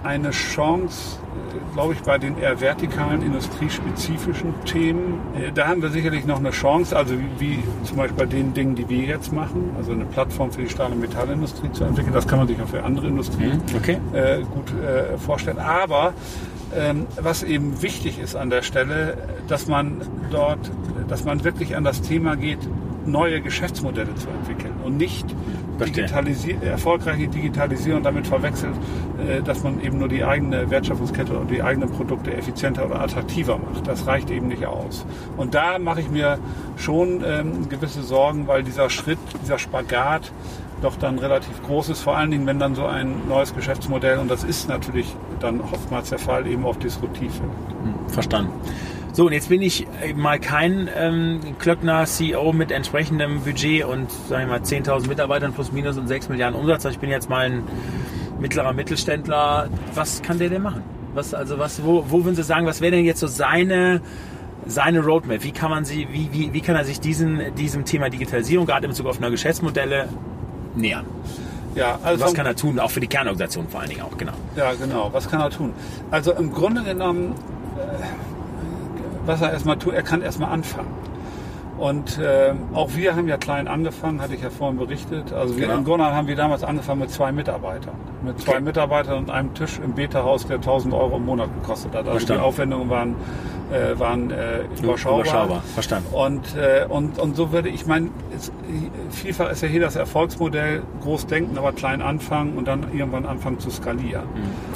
eine 0.02 0.30
Chance, 0.30 1.18
äh, 1.18 1.45
glaube 1.74 1.94
ich, 1.94 2.00
bei 2.02 2.18
den 2.18 2.38
eher 2.38 2.60
vertikalen, 2.60 3.22
industriespezifischen 3.22 4.54
Themen. 4.64 5.20
Äh, 5.34 5.52
Da 5.52 5.68
haben 5.68 5.82
wir 5.82 5.90
sicherlich 5.90 6.24
noch 6.26 6.38
eine 6.38 6.50
Chance, 6.50 6.96
also 6.96 7.14
wie, 7.38 7.58
zum 7.84 7.96
Beispiel 7.96 8.16
bei 8.16 8.26
den 8.26 8.54
Dingen, 8.54 8.74
die 8.74 8.88
wir 8.88 9.02
jetzt 9.04 9.32
machen, 9.32 9.70
also 9.76 9.92
eine 9.92 10.04
Plattform 10.04 10.50
für 10.52 10.62
die 10.62 10.68
Stahl- 10.68 10.92
und 10.92 11.00
Metallindustrie 11.00 11.70
zu 11.72 11.84
entwickeln. 11.84 12.12
Das 12.12 12.26
kann 12.26 12.38
man 12.38 12.48
sich 12.48 12.60
auch 12.60 12.68
für 12.68 12.82
andere 12.82 13.06
Industrien 13.08 13.60
Okay. 13.76 13.98
äh, 14.12 14.40
gut 14.42 14.72
äh, 14.82 15.16
vorstellen. 15.18 15.58
Aber 15.58 16.12
ähm, 16.76 17.06
was 17.20 17.42
eben 17.42 17.80
wichtig 17.82 18.18
ist 18.18 18.34
an 18.36 18.50
der 18.50 18.62
Stelle, 18.62 19.16
dass 19.48 19.66
man 19.68 20.00
dort, 20.30 20.70
dass 21.08 21.24
man 21.24 21.44
wirklich 21.44 21.76
an 21.76 21.84
das 21.84 22.02
Thema 22.02 22.36
geht, 22.36 22.58
neue 23.06 23.40
Geschäftsmodelle 23.40 24.14
zu 24.16 24.28
entwickeln 24.28 24.74
und 24.84 24.96
nicht. 24.96 25.26
Digitalisi 25.84 26.56
erfolgreiche 26.62 27.28
Digitalisierung 27.28 28.02
damit 28.02 28.26
verwechselt, 28.26 28.74
äh, 29.18 29.42
dass 29.42 29.62
man 29.62 29.80
eben 29.80 29.98
nur 29.98 30.08
die 30.08 30.24
eigene 30.24 30.70
Wertschöpfungskette 30.70 31.36
und 31.36 31.50
die 31.50 31.62
eigenen 31.62 31.90
Produkte 31.90 32.34
effizienter 32.34 32.86
oder 32.86 33.00
attraktiver 33.00 33.58
macht. 33.58 33.86
Das 33.86 34.06
reicht 34.06 34.30
eben 34.30 34.48
nicht 34.48 34.66
aus. 34.66 35.06
Und 35.36 35.54
da 35.54 35.78
mache 35.78 36.00
ich 36.00 36.10
mir 36.10 36.38
schon 36.76 37.22
ähm, 37.24 37.68
gewisse 37.68 38.02
Sorgen, 38.02 38.46
weil 38.46 38.62
dieser 38.62 38.90
Schritt, 38.90 39.18
dieser 39.42 39.58
Spagat 39.58 40.32
doch 40.82 40.96
dann 40.96 41.18
relativ 41.18 41.62
groß 41.62 41.88
ist, 41.90 42.02
vor 42.02 42.16
allen 42.16 42.30
Dingen, 42.30 42.46
wenn 42.46 42.58
dann 42.58 42.74
so 42.74 42.84
ein 42.84 43.28
neues 43.28 43.54
Geschäftsmodell, 43.54 44.18
und 44.18 44.30
das 44.30 44.44
ist 44.44 44.68
natürlich 44.68 45.14
dann 45.40 45.60
oftmals 45.60 46.10
der 46.10 46.18
Fall, 46.18 46.46
eben 46.46 46.64
auch 46.66 46.76
disruptiv 46.76 47.32
wird. 47.40 48.12
Verstanden. 48.12 48.52
So, 49.16 49.24
und 49.24 49.32
jetzt 49.32 49.48
bin 49.48 49.62
ich 49.62 49.86
äh, 50.02 50.12
mal 50.12 50.38
kein 50.38 50.90
ähm, 50.94 51.40
Klöckner 51.58 52.04
CEO 52.04 52.52
mit 52.52 52.70
entsprechendem 52.70 53.40
Budget 53.40 53.86
und 53.86 54.10
sag 54.28 54.42
ich 54.42 54.46
mal 54.46 54.60
10.000 54.60 55.08
Mitarbeitern 55.08 55.54
plus 55.54 55.72
minus 55.72 55.96
und 55.96 56.06
6 56.06 56.28
Milliarden 56.28 56.54
Umsatz. 56.60 56.84
Also 56.84 56.96
Ich 56.96 56.98
bin 57.00 57.08
jetzt 57.08 57.30
mal 57.30 57.46
ein 57.46 57.62
mittlerer 58.40 58.74
Mittelständler. 58.74 59.70
Was 59.94 60.20
kann 60.20 60.38
der 60.38 60.50
denn 60.50 60.60
machen? 60.60 60.82
Was, 61.14 61.32
also 61.32 61.58
was, 61.58 61.82
wo, 61.82 62.04
wo 62.10 62.26
würden 62.26 62.36
Sie 62.36 62.42
sagen, 62.42 62.66
was 62.66 62.82
wäre 62.82 62.94
denn 62.94 63.06
jetzt 63.06 63.20
so 63.20 63.26
seine, 63.26 64.02
seine 64.66 65.00
Roadmap? 65.00 65.42
Wie 65.44 65.52
kann 65.52 65.70
man 65.70 65.86
sie, 65.86 66.06
wie, 66.12 66.28
wie, 66.32 66.52
wie 66.52 66.60
kann 66.60 66.76
er 66.76 66.84
sich 66.84 67.00
diesen, 67.00 67.40
diesem 67.54 67.86
Thema 67.86 68.10
Digitalisierung, 68.10 68.66
gerade 68.66 68.84
in 68.84 68.90
Bezug 68.90 69.06
auf 69.06 69.18
neue 69.18 69.30
Geschäftsmodelle, 69.30 70.10
nähern? 70.74 71.06
Ja, 71.74 71.98
also 72.02 72.22
Was 72.22 72.34
kann 72.34 72.44
er 72.44 72.54
tun? 72.54 72.78
Auch 72.78 72.90
für 72.90 73.00
die 73.00 73.06
Kernorganisation 73.06 73.66
vor 73.68 73.80
allen 73.80 73.88
Dingen 73.88 74.02
auch, 74.02 74.18
genau. 74.18 74.34
Ja, 74.56 74.74
genau. 74.74 75.08
Was 75.10 75.26
kann 75.30 75.40
er 75.40 75.48
tun? 75.48 75.72
Also 76.10 76.34
im 76.34 76.52
Grunde 76.52 76.82
genommen, 76.82 77.32
äh, 77.78 78.25
was 79.26 79.40
er 79.42 79.52
erstmal 79.52 79.78
tut, 79.78 79.94
er 79.94 80.02
kann 80.02 80.22
erstmal 80.22 80.50
anfangen. 80.52 80.88
Und 81.78 82.18
äh, 82.18 82.54
auch 82.72 82.94
wir 82.94 83.14
haben 83.16 83.28
ja 83.28 83.36
klein 83.36 83.68
angefangen, 83.68 84.22
hatte 84.22 84.34
ich 84.34 84.42
ja 84.42 84.48
vorhin 84.48 84.78
berichtet. 84.78 85.32
Also 85.34 85.56
wir, 85.56 85.66
Genau. 85.66 85.74
Grunde 85.82 85.90
genommen 85.98 86.16
haben 86.16 86.26
wir 86.26 86.36
damals 86.36 86.64
angefangen 86.64 87.00
mit 87.00 87.10
zwei 87.10 87.32
Mitarbeitern. 87.32 87.94
Mit 88.24 88.40
zwei. 88.40 88.60
Mitarbeitern 88.60 89.18
und 89.18 89.30
einem 89.30 89.52
Tisch 89.52 89.78
im 89.84 89.92
Beta-Haus, 89.92 90.46
der 90.46 90.56
1000 90.56 90.94
Euro 90.94 91.16
im 91.16 91.26
Monat 91.26 91.50
gekostet 91.60 91.90
hat. 91.92 92.00
Also 92.00 92.12
Verstanden. 92.12 92.40
die 92.42 92.46
Aufwendungen 92.46 92.88
waren, 92.88 93.14
äh, 93.72 93.98
waren 93.98 94.30
äh, 94.30 94.60
überschaubar. 94.82 95.20
Überschaubar, 95.20 95.62
verstanden. 95.74 96.14
Und, 96.14 96.56
äh, 96.56 96.86
und, 96.88 97.18
und 97.18 97.36
so 97.36 97.52
würde 97.52 97.68
ich 97.68 97.86
meine, 97.86 98.10
vielfach 99.10 99.50
ist 99.50 99.62
ja 99.62 99.68
hier 99.68 99.80
das 99.80 99.96
Erfolgsmodell 99.96 100.82
groß 101.02 101.26
denken, 101.26 101.58
aber 101.58 101.72
klein 101.72 102.02
anfangen 102.02 102.56
und 102.56 102.68
dann 102.68 102.86
irgendwann 102.92 103.26
anfangen 103.26 103.58
zu 103.58 103.70
skalieren. 103.70 104.24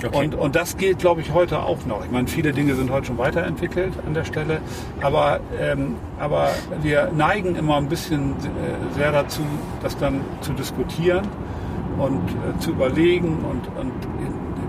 Okay. 0.05 0.17
Und, 0.17 0.35
und 0.35 0.57
das 0.57 0.77
gilt, 0.77 0.99
glaube 0.99 1.21
ich, 1.21 1.33
heute 1.33 1.63
auch 1.63 1.85
noch. 1.87 2.05
Ich 2.05 2.11
meine, 2.11 2.29
viele 2.29 2.53
Dinge 2.53 2.75
sind 2.75 2.91
heute 2.91 3.07
schon 3.07 3.19
weiterentwickelt 3.19 3.93
an 4.07 4.15
der 4.15 4.25
Stelle, 4.25 4.61
aber, 5.01 5.41
ähm, 5.61 5.97
aber 6.19 6.49
wir 6.83 7.11
neigen 7.15 7.57
immer 7.57 7.77
ein 7.77 7.89
bisschen 7.89 8.33
äh, 8.33 8.95
sehr 8.97 9.13
dazu, 9.13 9.43
das 9.83 9.97
dann 9.97 10.21
zu 10.41 10.53
diskutieren 10.53 11.27
und 11.99 12.31
äh, 12.31 12.59
zu 12.61 12.71
überlegen 12.71 13.45
und, 13.45 13.69
und 13.79 13.93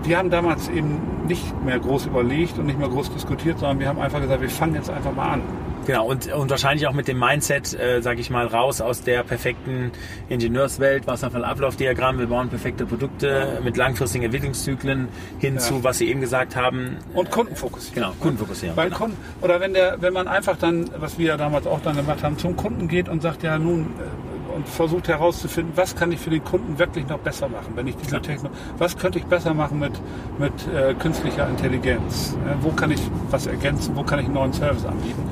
wir 0.03 0.17
haben 0.17 0.29
damals 0.29 0.69
eben 0.69 1.25
nicht 1.27 1.63
mehr 1.63 1.79
groß 1.79 2.07
überlegt 2.07 2.57
und 2.57 2.65
nicht 2.65 2.79
mehr 2.79 2.89
groß 2.89 3.13
diskutiert, 3.13 3.59
sondern 3.59 3.79
wir 3.79 3.87
haben 3.87 3.99
einfach 3.99 4.21
gesagt, 4.21 4.41
wir 4.41 4.49
fangen 4.49 4.75
jetzt 4.75 4.89
einfach 4.89 5.13
mal 5.13 5.33
an. 5.33 5.41
Genau, 5.87 6.05
und, 6.05 6.31
und 6.31 6.49
wahrscheinlich 6.49 6.87
auch 6.87 6.93
mit 6.93 7.07
dem 7.07 7.17
Mindset, 7.17 7.73
äh, 7.73 8.01
sage 8.01 8.21
ich 8.21 8.29
mal, 8.29 8.45
raus 8.45 8.81
aus 8.81 9.01
der 9.01 9.23
perfekten 9.23 9.91
Ingenieurswelt, 10.29 11.07
Wasserfallablaufdiagramm, 11.07 12.19
wir 12.19 12.27
bauen 12.27 12.49
perfekte 12.49 12.85
Produkte 12.85 13.59
mit 13.63 13.77
langfristigen 13.77 14.25
Entwicklungszyklen 14.25 15.07
hin 15.39 15.55
ja. 15.55 15.59
zu, 15.59 15.83
was 15.83 15.97
Sie 15.97 16.07
eben 16.07 16.21
gesagt 16.21 16.55
haben. 16.55 16.97
Und 17.15 17.31
Kundenfokussierung. 17.31 17.95
Genau, 17.95 18.13
Kundenfokussierung. 18.19 18.75
Beim 18.75 18.89
genau. 18.89 18.97
Kunden, 18.99 19.17
oder 19.41 19.59
wenn 19.59 19.73
der, 19.73 19.99
wenn 20.01 20.13
man 20.13 20.27
einfach 20.27 20.55
dann, 20.57 20.89
was 20.97 21.17
wir 21.17 21.29
ja 21.29 21.37
damals 21.37 21.65
auch 21.65 21.81
dann 21.81 21.95
gemacht 21.95 22.21
haben, 22.21 22.37
zum 22.37 22.55
Kunden 22.55 22.87
geht 22.87 23.09
und 23.09 23.21
sagt, 23.23 23.41
ja 23.41 23.57
nun, 23.57 23.81
äh, 23.81 24.30
und 24.51 24.67
versucht 24.67 25.07
herauszufinden, 25.07 25.73
was 25.75 25.95
kann 25.95 26.11
ich 26.11 26.19
für 26.19 26.29
den 26.29 26.43
Kunden 26.43 26.77
wirklich 26.79 27.07
noch 27.07 27.19
besser 27.19 27.49
machen, 27.49 27.73
wenn 27.75 27.87
ich 27.87 27.95
diese 27.97 28.15
ja. 28.15 28.19
Technik, 28.19 28.51
was 28.77 28.97
könnte 28.97 29.19
ich 29.19 29.25
besser 29.25 29.53
machen 29.53 29.79
mit, 29.79 29.93
mit 30.37 30.53
äh, 30.73 30.93
künstlicher 30.93 31.47
Intelligenz, 31.47 32.35
äh, 32.45 32.55
wo 32.61 32.71
kann 32.71 32.91
ich 32.91 33.01
was 33.29 33.47
ergänzen, 33.47 33.95
wo 33.95 34.03
kann 34.03 34.19
ich 34.19 34.25
einen 34.25 34.35
neuen 34.35 34.53
Service 34.53 34.85
anbieten. 34.85 35.23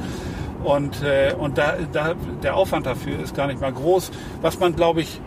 Und, 0.64 1.02
äh, 1.04 1.34
und 1.38 1.58
da, 1.58 1.76
da, 1.92 2.14
der 2.44 2.56
Aufwand 2.56 2.86
dafür 2.86 3.20
ist 3.20 3.36
gar 3.36 3.48
nicht 3.48 3.62
mal 3.62 3.72
groß. 3.72 4.12
Was 4.42 4.60
man, 4.60 4.76
glaube 4.76 5.02
ich, 5.02 5.22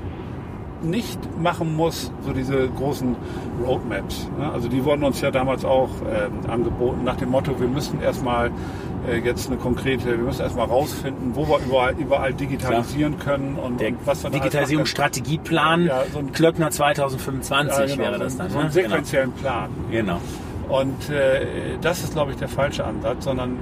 nicht 0.83 1.18
machen 1.40 1.76
muss, 1.76 2.11
so 2.24 2.33
diese 2.33 2.68
großen 2.68 3.16
Roadmaps. 3.64 4.28
Ne? 4.38 4.50
Also 4.52 4.68
die 4.68 4.85
wurden 4.85 5.05
uns 5.05 5.20
ja 5.20 5.31
damals 5.31 5.64
auch 5.64 5.90
äh, 6.02 6.50
angeboten 6.50 7.05
nach 7.05 7.16
dem 7.16 7.31
Motto, 7.31 7.59
wir 7.61 7.68
müssen 7.68 8.00
erstmal 8.00 8.50
jetzt 9.24 9.48
eine 9.48 9.56
konkrete, 9.56 10.06
wir 10.06 10.18
müssen 10.18 10.42
erstmal 10.42 10.66
rausfinden, 10.66 11.34
wo 11.34 11.48
wir 11.48 11.58
überall, 11.58 11.94
überall 11.98 12.32
digitalisieren 12.32 13.18
Klar. 13.18 13.36
können 13.36 13.56
und, 13.56 13.80
Der 13.80 13.88
und 13.88 13.98
was 14.04 14.22
wir 14.22 14.30
Digitalisierungsstrategieplan 14.30 15.86
ja, 15.86 16.04
so 16.12 16.22
Klöckner 16.32 16.70
2025 16.70 17.78
ja, 17.78 17.86
genau, 17.86 17.98
wäre 17.98 18.18
das 18.18 18.36
dann. 18.36 18.50
So, 18.50 18.58
einen 18.58 18.68
ne? 18.68 18.72
sequenziellen 18.72 19.32
genau. 19.36 19.40
Plan. 19.40 19.70
Genau. 19.90 20.20
Und 20.68 21.10
äh, 21.10 21.46
das 21.80 22.02
ist, 22.04 22.14
glaube 22.14 22.30
ich, 22.30 22.38
der 22.38 22.48
falsche 22.48 22.84
Ansatz, 22.84 23.24
sondern 23.24 23.58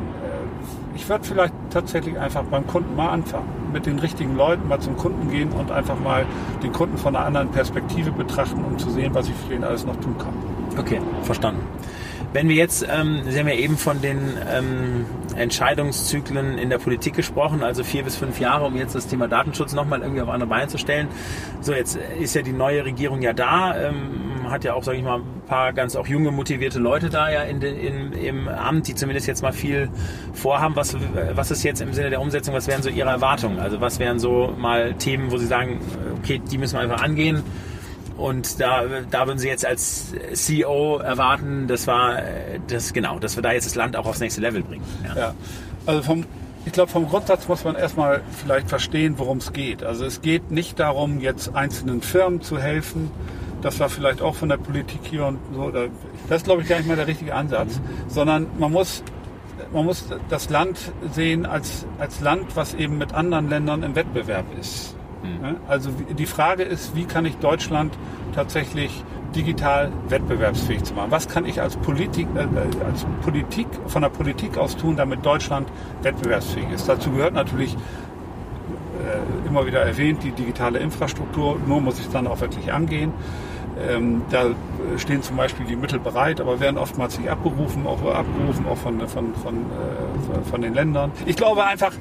ich 1.01 1.09
würde 1.09 1.25
vielleicht 1.25 1.55
tatsächlich 1.71 2.19
einfach 2.19 2.45
beim 2.45 2.67
Kunden 2.67 2.95
mal 2.95 3.09
anfangen. 3.09 3.49
Mit 3.73 3.87
den 3.87 3.99
richtigen 3.99 4.37
Leuten 4.37 4.69
mal 4.69 4.81
zum 4.81 4.97
Kunden 4.97 5.31
gehen 5.31 5.51
und 5.53 5.71
einfach 5.71 5.99
mal 5.99 6.27
den 6.63 6.73
Kunden 6.73 6.99
von 6.99 7.17
einer 7.17 7.25
anderen 7.25 7.51
Perspektive 7.51 8.13
betrachten, 8.13 8.63
um 8.65 8.79
zu 8.79 8.91
sehen, 8.91 9.15
was 9.15 9.29
ich 9.29 9.35
für 9.49 9.55
ihn 9.55 9.65
alles 9.65 9.87
noch 9.87 9.97
tun 9.97 10.17
kann. 10.19 10.35
Okay, 10.79 11.01
verstanden. 11.23 11.63
Wenn 12.33 12.49
wir 12.49 12.57
jetzt, 12.57 12.87
ähm, 12.89 13.23
Sie 13.29 13.39
haben 13.39 13.49
ja 13.49 13.55
eben 13.55 13.77
von 13.77 14.01
den 14.03 14.19
ähm, 14.53 15.07
Entscheidungszyklen 15.33 16.59
in 16.59 16.71
der 16.71 16.79
Politik 16.79 17.15
gesprochen, 17.15 17.63
also 17.63 17.85
vier 17.85 18.05
bis 18.05 18.17
fünf 18.17 18.41
Jahre, 18.41 18.67
um 18.67 18.77
jetzt 18.77 18.95
das 18.95 19.07
Thema 19.07 19.29
Datenschutz 19.29 19.73
nochmal 19.73 20.01
irgendwie 20.01 20.21
auf 20.21 20.29
andere 20.29 20.49
Beine 20.49 20.69
zu 20.69 20.79
stellen. 20.79 21.09
So, 21.61 21.73
jetzt 21.73 21.99
ist 22.19 22.35
ja 22.35 22.43
die 22.43 22.53
neue 22.53 22.85
Regierung 22.85 23.23
ja 23.23 23.33
da, 23.33 23.77
ähm, 23.81 24.51
hat 24.51 24.65
ja 24.65 24.75
auch, 24.75 24.83
sage 24.83 24.99
ich 24.99 25.05
mal, 25.05 25.19
ein 25.19 25.43
paar 25.47 25.73
ganz 25.73 25.97
auch 25.97 26.07
junge, 26.07 26.31
motivierte 26.31 26.79
Leute 26.79 27.11
da 27.11 27.31
ja 27.31 27.43
in 27.43 27.61
in, 27.63 28.13
im 28.13 28.49
Amt, 28.49 28.89
die 28.89 28.95
zumindest 28.95 29.27
jetzt 29.27 29.43
mal 29.43 29.53
viel 29.53 29.89
vorhaben. 30.33 30.77
Was, 30.77 30.97
was 31.35 31.51
ist 31.51 31.63
jetzt 31.63 31.81
im 31.81 31.93
Sinne 31.93 32.11
der 32.11 32.21
Umsetzung, 32.21 32.55
was 32.55 32.67
wären 32.67 32.83
so 32.83 32.89
Ihre 32.91 33.11
Erwartungen? 33.11 33.59
Also 33.59 33.81
was 33.81 33.99
wären 33.99 34.19
so 34.19 34.55
mal 34.59 34.95
Themen, 34.95 35.31
wo 35.31 35.39
Sie 35.39 35.47
sagen, 35.47 35.81
okay, 36.19 36.41
die 36.51 36.59
müssen 36.59 36.77
wir 36.77 36.81
einfach 36.81 37.03
angehen? 37.03 37.43
Und 38.21 38.61
da, 38.61 38.85
da 39.11 39.27
würden 39.27 39.39
Sie 39.39 39.49
jetzt 39.49 39.65
als 39.65 40.13
CEO 40.35 40.99
erwarten, 40.99 41.67
das 41.69 41.87
war 41.87 42.19
das 42.69 42.93
genau, 42.93 43.19
dass 43.19 43.37
wir 43.37 43.43
da 43.43 43.53
jetzt 43.53 43.65
das 43.65 43.77
Land 43.77 43.97
auch 43.97 44.05
aufs 44.05 44.21
nächste 44.21 44.43
Level 44.43 44.63
bringen. 44.63 44.85
Ja, 45.09 45.17
ja. 45.17 45.35
also 45.87 46.03
vom, 46.03 46.27
ich 46.67 46.73
glaube, 46.73 46.93
vom 46.93 47.09
Grundsatz 47.09 47.49
muss 47.49 47.65
man 47.65 47.77
erstmal 47.77 48.21
vielleicht 48.45 48.69
verstehen, 48.69 49.15
worum 49.17 49.39
es 49.39 49.55
geht. 49.55 49.83
Also 49.83 50.05
es 50.05 50.21
geht 50.21 50.51
nicht 50.51 50.79
darum, 50.79 51.21
jetzt 51.21 51.55
einzelnen 51.55 52.03
Firmen 52.03 52.43
zu 52.43 52.59
helfen. 52.59 53.11
Das 53.63 53.81
war 53.81 53.89
vielleicht 53.89 54.21
auch 54.21 54.35
von 54.35 54.51
der 54.51 54.59
Politik 54.59 55.01
hier 55.05 55.25
und 55.25 55.39
so. 55.55 55.71
Das 56.29 56.37
ist, 56.37 56.45
glaube 56.45 56.61
ich, 56.61 56.69
gar 56.69 56.77
nicht 56.77 56.89
mal 56.89 56.97
der 56.97 57.07
richtige 57.07 57.35
Ansatz. 57.35 57.77
Mhm. 57.77 58.11
Sondern 58.11 58.47
man 58.59 58.71
muss, 58.71 59.03
man 59.73 59.87
muss 59.87 60.05
das 60.29 60.51
Land 60.51 60.93
sehen 61.13 61.47
als, 61.47 61.87
als 61.99 62.21
Land, 62.21 62.55
was 62.55 62.75
eben 62.75 62.99
mit 62.99 63.15
anderen 63.15 63.49
Ländern 63.49 63.83
im 63.83 63.95
Wettbewerb 63.95 64.45
ist. 64.61 64.95
Mhm. 65.23 65.57
Also 65.69 65.91
die 65.91 66.27
Frage 66.27 66.63
ist, 66.63 66.95
wie 66.97 67.05
kann 67.05 67.25
ich 67.27 67.37
Deutschland 67.37 67.93
tatsächlich 68.35 69.05
digital 69.35 69.93
wettbewerbsfähig 70.09 70.83
zu 70.85 70.95
machen? 70.95 71.11
Was 71.11 71.29
kann 71.29 71.45
ich 71.45 71.61
als 71.61 71.77
Politik, 71.77 72.27
äh, 72.35 72.85
als 72.85 73.07
Politik 73.23 73.67
von 73.87 74.03
der 74.03 74.09
Politik 74.09 74.59
aus 74.59 74.77
tun, 74.77 74.97
damit 74.97 75.25
Deutschland 75.25 75.69
wettbewerbsfähig 76.03 76.71
ist? 76.75 76.89
Dazu 76.89 77.11
gehört 77.11 77.35
natürlich 77.35 77.75
äh, 77.75 79.49
immer 79.49 79.67
wieder 79.67 79.81
erwähnt 79.81 80.23
die 80.23 80.33
digitale 80.33 80.79
Infrastruktur. 80.79 81.59
Nur 81.67 81.81
muss 81.81 81.99
ich 81.99 82.07
es 82.07 82.13
dann 82.13 82.27
auch 82.27 82.41
wirklich 82.41 82.73
angehen. 82.73 83.13
Ähm, 83.89 84.23
da 84.31 84.47
stehen 84.99 85.23
zum 85.23 85.37
Beispiel 85.37 85.65
die 85.65 85.77
Mittel 85.77 85.99
bereit, 85.99 86.41
aber 86.41 86.61
werden 86.61 86.77
oftmals 86.77 87.19
nicht 87.19 87.31
abgerufen, 87.31 87.87
auch 87.87 88.03
abgerufen, 88.05 88.67
auch 88.67 88.77
von, 88.77 89.01
von, 89.09 89.35
von, 89.35 89.55
äh, 89.55 90.51
von 90.51 90.61
den 90.61 90.75
Ländern. 90.75 91.13
Ich 91.25 91.37
glaube 91.37 91.65
einfach, 91.65 91.93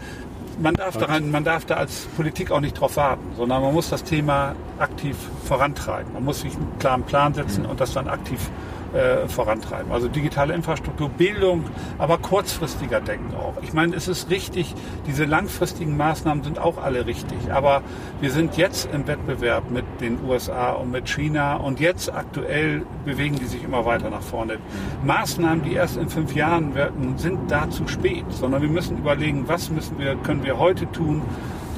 man 0.61 0.75
darf, 0.75 0.97
daran, 0.97 1.31
man 1.31 1.43
darf 1.43 1.65
da 1.65 1.75
als 1.75 2.05
Politik 2.15 2.51
auch 2.51 2.59
nicht 2.59 2.79
drauf 2.79 2.97
warten, 2.97 3.25
sondern 3.37 3.61
man 3.61 3.73
muss 3.73 3.89
das 3.89 4.03
Thema 4.03 4.55
aktiv 4.77 5.15
vorantreiben. 5.45 6.13
Man 6.13 6.25
muss 6.25 6.41
sich 6.41 6.55
einen 6.55 6.77
klaren 6.79 7.03
Plan 7.03 7.33
setzen 7.33 7.63
mhm. 7.63 7.69
und 7.69 7.79
das 7.79 7.93
dann 7.93 8.07
aktiv 8.07 8.39
äh, 8.39 8.78
vorantreiben. 9.27 9.91
Also 9.91 10.07
digitale 10.07 10.53
Infrastruktur, 10.53 11.09
Bildung, 11.09 11.65
aber 11.97 12.17
kurzfristiger 12.17 13.01
denken 13.01 13.35
auch. 13.35 13.53
Ich 13.61 13.73
meine, 13.73 13.95
es 13.95 14.07
ist 14.07 14.29
richtig, 14.29 14.73
diese 15.07 15.25
langfristigen 15.25 15.95
Maßnahmen 15.97 16.43
sind 16.43 16.59
auch 16.59 16.77
alle 16.77 17.05
richtig, 17.05 17.51
aber 17.51 17.81
wir 18.21 18.31
sind 18.31 18.57
jetzt 18.57 18.89
im 18.93 19.07
Wettbewerb 19.07 19.69
mit 19.69 19.85
den 20.01 20.17
USA 20.25 20.71
und 20.71 20.91
mit 20.91 21.07
China 21.07 21.55
und 21.55 21.79
jetzt 21.79 22.13
aktuell 22.13 22.83
bewegen 23.05 23.35
die 23.35 23.45
sich 23.45 23.63
immer 23.63 23.85
weiter 23.85 24.09
nach 24.09 24.21
vorne. 24.21 24.57
Maßnahmen, 25.03 25.63
die 25.63 25.73
erst 25.73 25.97
in 25.97 26.09
fünf 26.09 26.35
Jahren 26.35 26.75
wirken, 26.75 27.17
sind 27.17 27.51
da 27.51 27.69
zu 27.69 27.87
spät, 27.87 28.25
sondern 28.29 28.61
wir 28.61 28.69
müssen 28.69 28.97
überlegen, 28.97 29.47
was 29.47 29.69
müssen 29.69 29.99
wir, 29.99 30.15
können 30.15 30.43
wir 30.43 30.57
heute 30.57 30.91
tun, 30.91 31.21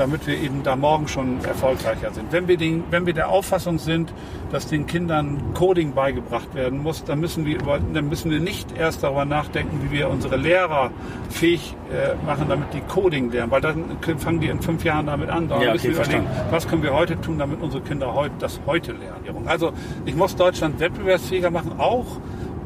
damit 0.01 0.25
wir 0.25 0.35
eben 0.35 0.63
da 0.63 0.75
morgen 0.75 1.07
schon 1.07 1.43
erfolgreicher 1.45 2.11
sind. 2.11 2.31
Wenn 2.31 2.47
wir, 2.47 2.57
den, 2.57 2.83
wenn 2.89 3.05
wir 3.05 3.13
der 3.13 3.29
Auffassung 3.29 3.77
sind, 3.77 4.11
dass 4.51 4.65
den 4.65 4.87
Kindern 4.87 5.53
Coding 5.53 5.93
beigebracht 5.93 6.55
werden 6.55 6.81
muss, 6.81 7.03
dann 7.03 7.19
müssen 7.19 7.45
wir, 7.45 7.59
dann 7.59 8.09
müssen 8.09 8.31
wir 8.31 8.39
nicht 8.39 8.75
erst 8.75 9.03
darüber 9.03 9.25
nachdenken, 9.25 9.79
wie 9.83 9.91
wir 9.91 10.09
unsere 10.09 10.37
Lehrer 10.37 10.89
fähig 11.29 11.75
äh, 11.91 12.15
machen, 12.25 12.47
damit 12.49 12.73
die 12.73 12.81
Coding 12.81 13.31
lernen, 13.31 13.51
weil 13.51 13.61
dann 13.61 13.85
fangen 14.17 14.39
die 14.39 14.47
in 14.47 14.59
fünf 14.59 14.83
Jahren 14.83 15.05
damit 15.05 15.29
an. 15.29 15.47
Dann 15.47 15.61
ja, 15.61 15.69
okay, 15.69 15.73
müssen 15.73 15.89
wir 15.91 16.03
überlegen, 16.03 16.25
was 16.49 16.67
können 16.67 16.81
wir 16.81 16.93
heute 16.93 17.21
tun, 17.21 17.37
damit 17.37 17.61
unsere 17.61 17.83
Kinder 17.83 18.13
heute, 18.15 18.33
das 18.39 18.59
heute 18.65 18.93
lernen. 18.93 19.11
Also 19.45 19.71
ich 20.05 20.15
muss 20.15 20.35
Deutschland 20.35 20.79
wettbewerbsfähiger 20.79 21.51
machen, 21.51 21.73
auch 21.77 22.07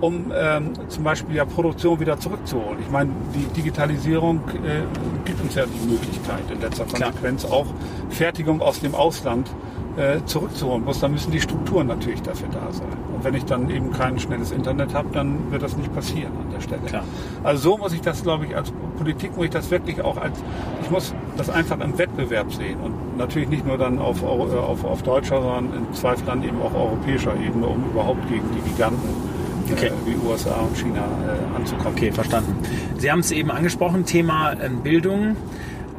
um 0.05 0.31
ähm, 0.35 0.73
zum 0.87 1.03
Beispiel 1.03 1.35
ja 1.35 1.45
Produktion 1.45 1.99
wieder 1.99 2.19
zurückzuholen. 2.19 2.79
Ich 2.79 2.91
meine, 2.91 3.09
die 3.33 3.45
Digitalisierung 3.53 4.41
äh, 4.63 4.81
gibt 5.25 5.41
uns 5.41 5.55
ja 5.55 5.65
die 5.65 5.89
Möglichkeit 5.89 6.43
in 6.51 6.61
letzter 6.61 6.85
Konsequenz 6.85 7.43
Klar. 7.43 7.53
auch 7.53 7.67
Fertigung 8.09 8.61
aus 8.61 8.79
dem 8.79 8.93
Ausland 8.93 9.49
äh, 9.97 10.23
zurückzuholen 10.25 10.83
muss, 10.83 10.99
dann 10.99 11.11
müssen 11.11 11.31
die 11.31 11.39
Strukturen 11.39 11.87
natürlich 11.87 12.21
dafür 12.21 12.49
da 12.49 12.71
sein. 12.71 12.87
Und 13.15 13.23
wenn 13.23 13.33
ich 13.33 13.45
dann 13.45 13.69
eben 13.69 13.91
kein 13.91 14.19
schnelles 14.19 14.51
Internet 14.51 14.93
habe, 14.93 15.07
dann 15.13 15.51
wird 15.51 15.63
das 15.63 15.77
nicht 15.77 15.93
passieren 15.95 16.33
an 16.37 16.51
der 16.53 16.59
Stelle. 16.59 16.81
Klar. 16.81 17.03
Also 17.43 17.71
so 17.71 17.77
muss 17.77 17.93
ich 17.93 18.01
das, 18.01 18.21
glaube 18.21 18.45
ich, 18.45 18.55
als 18.55 18.73
Politik 18.97 19.35
muss 19.37 19.45
ich 19.45 19.51
das 19.51 19.71
wirklich 19.71 20.01
auch 20.01 20.17
als, 20.17 20.37
ich 20.81 20.91
muss 20.91 21.13
das 21.37 21.49
einfach 21.49 21.79
im 21.79 21.97
Wettbewerb 21.97 22.53
sehen 22.53 22.79
und 22.81 23.17
natürlich 23.17 23.47
nicht 23.47 23.65
nur 23.65 23.77
dann 23.77 23.99
auf, 23.99 24.21
auf, 24.21 24.83
auf 24.83 25.01
deutscher, 25.03 25.41
sondern 25.41 25.73
im 25.73 25.93
Zweifel 25.93 26.25
dann 26.25 26.43
eben 26.43 26.61
auch 26.61 26.73
europäischer 26.73 27.33
Ebene, 27.35 27.65
um 27.65 27.85
überhaupt 27.85 28.27
gegen 28.27 28.45
die 28.53 28.69
Giganten 28.69 29.34
okay. 29.71 29.91
wie 30.05 30.15
USA 30.27 30.55
und 30.55 30.77
China 30.77 31.01
äh, 31.01 31.55
anzukommen. 31.55 31.93
Okay, 31.95 32.11
verstanden. 32.11 32.55
Sie 32.97 33.11
haben 33.11 33.19
es 33.19 33.31
eben 33.31 33.51
angesprochen, 33.51 34.05
Thema 34.05 34.53
ähm, 34.53 34.81
Bildung. 34.81 35.35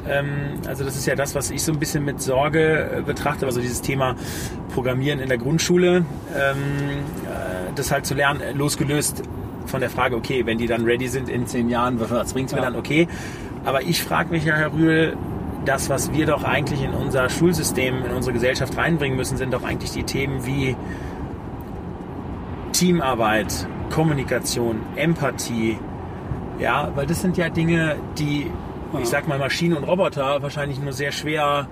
Ähm, 0.08 0.60
also 0.66 0.84
das 0.84 0.96
ist 0.96 1.06
ja 1.06 1.14
das, 1.14 1.34
was 1.34 1.50
ich 1.50 1.62
so 1.62 1.72
ein 1.72 1.78
bisschen 1.78 2.04
mit 2.04 2.20
Sorge 2.22 2.98
äh, 2.98 3.02
betrachte, 3.02 3.46
also 3.46 3.60
dieses 3.60 3.80
Thema 3.80 4.14
Programmieren 4.74 5.20
in 5.20 5.28
der 5.28 5.38
Grundschule, 5.38 6.04
ähm, 6.34 6.56
äh, 7.24 7.72
das 7.74 7.90
halt 7.90 8.06
zu 8.06 8.14
lernen, 8.14 8.40
losgelöst 8.54 9.22
von 9.66 9.80
der 9.80 9.90
Frage, 9.90 10.16
okay, 10.16 10.46
wenn 10.46 10.58
die 10.58 10.66
dann 10.66 10.84
ready 10.84 11.08
sind 11.08 11.28
in 11.28 11.46
zehn 11.46 11.68
Jahren, 11.68 11.98
was 11.98 12.32
bringt 12.32 12.48
es 12.50 12.54
mir 12.54 12.62
ja. 12.62 12.70
dann, 12.70 12.76
okay. 12.78 13.08
Aber 13.64 13.82
ich 13.82 14.02
frage 14.02 14.30
mich 14.30 14.44
ja, 14.44 14.54
Herr 14.54 14.72
Rühl, 14.72 15.16
das, 15.64 15.90
was 15.90 16.12
wir 16.12 16.26
doch 16.26 16.44
eigentlich 16.44 16.82
in 16.82 16.92
unser 16.92 17.28
Schulsystem, 17.28 18.04
in 18.04 18.12
unsere 18.12 18.32
Gesellschaft 18.32 18.76
reinbringen 18.76 19.16
müssen, 19.16 19.36
sind 19.36 19.52
doch 19.52 19.64
eigentlich 19.64 19.90
die 19.90 20.04
Themen 20.04 20.46
wie 20.46 20.76
Teamarbeit, 22.76 23.66
Kommunikation, 23.88 24.82
Empathie. 24.96 25.78
Ja, 26.58 26.90
weil 26.94 27.06
das 27.06 27.22
sind 27.22 27.38
ja 27.38 27.48
Dinge, 27.48 27.96
die, 28.18 28.50
ich 29.00 29.08
sag 29.08 29.26
mal, 29.26 29.38
Maschinen 29.38 29.78
und 29.78 29.84
Roboter 29.84 30.42
wahrscheinlich 30.42 30.78
nur 30.78 30.92
sehr 30.92 31.10
schwer 31.10 31.68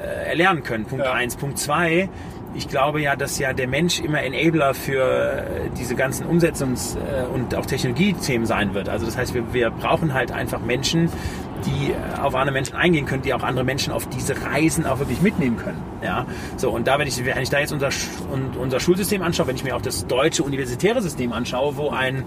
äh, 0.00 0.28
erlernen 0.28 0.62
können. 0.62 0.84
Punkt 0.84 1.04
ja. 1.04 1.12
eins. 1.12 1.34
Punkt 1.34 1.58
zwei. 1.58 2.08
Ich 2.54 2.68
glaube 2.68 3.00
ja, 3.00 3.16
dass 3.16 3.40
ja 3.40 3.52
der 3.52 3.66
Mensch 3.66 4.00
immer 4.00 4.22
Enabler 4.22 4.74
für 4.74 5.02
äh, 5.02 5.44
diese 5.76 5.96
ganzen 5.96 6.24
Umsetzungs- 6.28 6.96
äh, 6.96 7.26
und 7.26 7.56
auch 7.56 7.66
Technologiethemen 7.66 8.46
sein 8.46 8.74
wird. 8.74 8.88
Also 8.88 9.06
das 9.06 9.18
heißt, 9.18 9.34
wir, 9.34 9.52
wir 9.52 9.70
brauchen 9.70 10.14
halt 10.14 10.30
einfach 10.30 10.60
Menschen, 10.60 11.10
die 11.66 11.92
äh, 11.92 12.20
auf 12.20 12.34
andere 12.34 12.52
Menschen 12.52 12.76
eingehen 12.76 13.06
können, 13.06 13.22
die 13.22 13.34
auch 13.34 13.42
andere 13.42 13.64
Menschen 13.64 13.92
auf 13.92 14.08
diese 14.08 14.40
Reisen 14.42 14.86
auch 14.86 14.98
wirklich 14.98 15.20
mitnehmen 15.20 15.56
können. 15.56 15.82
Ja, 16.02 16.26
so 16.56 16.70
und 16.70 16.86
da 16.86 16.98
wenn 16.98 17.08
ich 17.08 17.24
wenn 17.24 17.42
ich 17.42 17.50
da 17.50 17.58
jetzt 17.58 17.72
unser 17.72 17.90
unser 18.58 18.78
Schulsystem 18.78 19.22
anschaue, 19.22 19.48
wenn 19.48 19.56
ich 19.56 19.64
mir 19.64 19.74
auch 19.74 19.82
das 19.82 20.06
deutsche 20.06 20.44
universitäre 20.44 21.02
System 21.02 21.32
anschaue, 21.32 21.76
wo 21.76 21.90
ein 21.90 22.24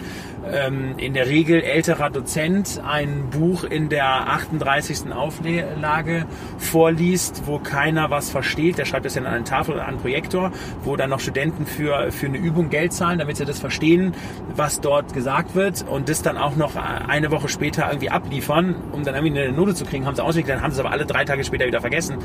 ähm, 0.52 0.96
in 0.98 1.14
der 1.14 1.28
Regel 1.28 1.62
älterer 1.62 2.10
Dozent 2.10 2.82
ein 2.86 3.30
Buch 3.30 3.64
in 3.64 3.88
der 3.88 4.28
38. 4.30 5.14
Auflage 5.14 6.26
vorliest, 6.58 7.44
wo 7.46 7.60
keiner 7.60 8.10
was 8.10 8.30
versteht, 8.30 8.78
der 8.78 8.86
schreibt 8.86 9.06
das 9.06 9.14
dann 9.14 9.26
an 9.26 9.36
eine 9.36 9.44
Tafel 9.46 9.76
oder 9.76 9.84
an 9.84 9.90
einen 9.92 10.00
Projektor, 10.00 10.52
wo 10.84 10.98
dann 10.98 11.10
noch 11.10 11.22
Studenten 11.22 11.66
für 11.66 12.12
für 12.12 12.26
eine 12.26 12.38
Übung 12.38 12.70
Geld 12.70 12.92
zahlen, 12.92 13.20
damit 13.20 13.38
sie 13.38 13.46
das 13.46 13.60
verstehen, 13.60 14.14
was 14.54 14.82
dort 14.82 15.14
gesagt 15.14 15.56
wird 15.56 15.86
und 15.88 16.10
das 16.10 16.22
dann 16.22 16.38
auch 16.38 16.58
noch 16.58 16.76
eine 16.76 17.32
Woche 17.32 17.48
später 17.48 17.88
irgendwie 17.88 18.10
abliefern, 18.10 18.76
um 18.92 19.04
dann 19.04 19.16
irgendwie 19.24 19.42
eine 19.42 19.52
Note 19.52 19.76
zu 19.76 19.86
kriegen, 19.86 20.06
haben 20.06 20.16
sie 20.16 20.24
ausgekriegt, 20.24 20.50
dann 20.50 20.62
haben 20.62 20.72
sie 20.72 20.80
es 20.80 20.86
aber 20.86 20.92
alle 20.92 21.06
drei 21.06 21.26
Tage 21.26 21.44
später 21.44 21.66
wieder 21.66 21.82
vergessen. 21.82 22.18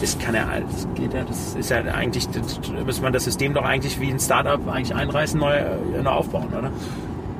Das 0.00 0.18
kann 0.18 0.34
ja, 0.34 0.46
das 0.60 0.88
geht 0.94 1.14
ja, 1.14 1.24
das 1.24 1.54
ist 1.54 1.70
ja 1.70 1.78
eigentlich, 1.78 2.28
das, 2.28 2.60
müsste 2.84 3.02
man 3.02 3.12
das 3.12 3.24
System 3.24 3.54
doch 3.54 3.64
eigentlich 3.64 4.00
wie 4.00 4.10
ein 4.10 4.20
Startup 4.20 4.60
eigentlich 4.68 4.94
einreißen, 4.94 5.38
neu, 5.38 5.60
neu 6.02 6.10
aufbauen, 6.10 6.48
oder? 6.56 6.70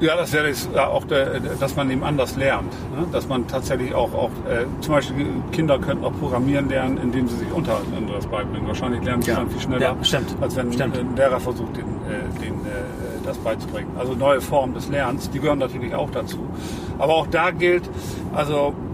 Ja, 0.02 0.16
das 0.16 0.32
wäre 0.32 0.52
auch, 0.88 1.04
der, 1.04 1.38
dass 1.38 1.76
man 1.76 1.88
eben 1.88 2.02
anders 2.02 2.34
lernt. 2.34 2.72
Ne? 2.90 3.06
Dass 3.12 3.28
man 3.28 3.46
tatsächlich 3.46 3.94
auch, 3.94 4.12
auch 4.12 4.30
äh, 4.50 4.66
zum 4.80 4.94
Beispiel 4.94 5.26
Kinder 5.52 5.78
könnten 5.78 6.04
auch 6.04 6.18
programmieren 6.18 6.68
lernen, 6.68 6.98
indem 6.98 7.28
sie 7.28 7.36
sich 7.36 7.52
untereinander 7.52 8.14
das 8.14 8.26
beibringen. 8.26 8.66
Wahrscheinlich 8.66 9.04
lernen 9.04 9.22
sie 9.22 9.30
ja. 9.30 9.36
dann 9.36 9.48
viel 9.48 9.60
schneller, 9.60 9.80
ja, 9.80 9.96
als 10.40 10.56
wenn 10.56 10.72
stimmt. 10.72 10.98
ein 10.98 11.14
Lehrer 11.14 11.38
versucht, 11.38 11.76
den, 11.76 11.84
äh, 11.84 12.44
den, 12.44 12.54
äh, 12.54 13.24
das 13.24 13.38
beizubringen. 13.38 13.90
Also 13.96 14.14
neue 14.14 14.40
Formen 14.40 14.74
des 14.74 14.88
Lernens, 14.88 15.30
die 15.30 15.38
gehören 15.38 15.60
natürlich 15.60 15.94
auch 15.94 16.10
dazu. 16.10 16.40
Aber 16.98 17.14
auch 17.14 17.28
da 17.28 17.52
gilt, 17.52 17.88
also 18.34 18.74
äh, 18.74 18.91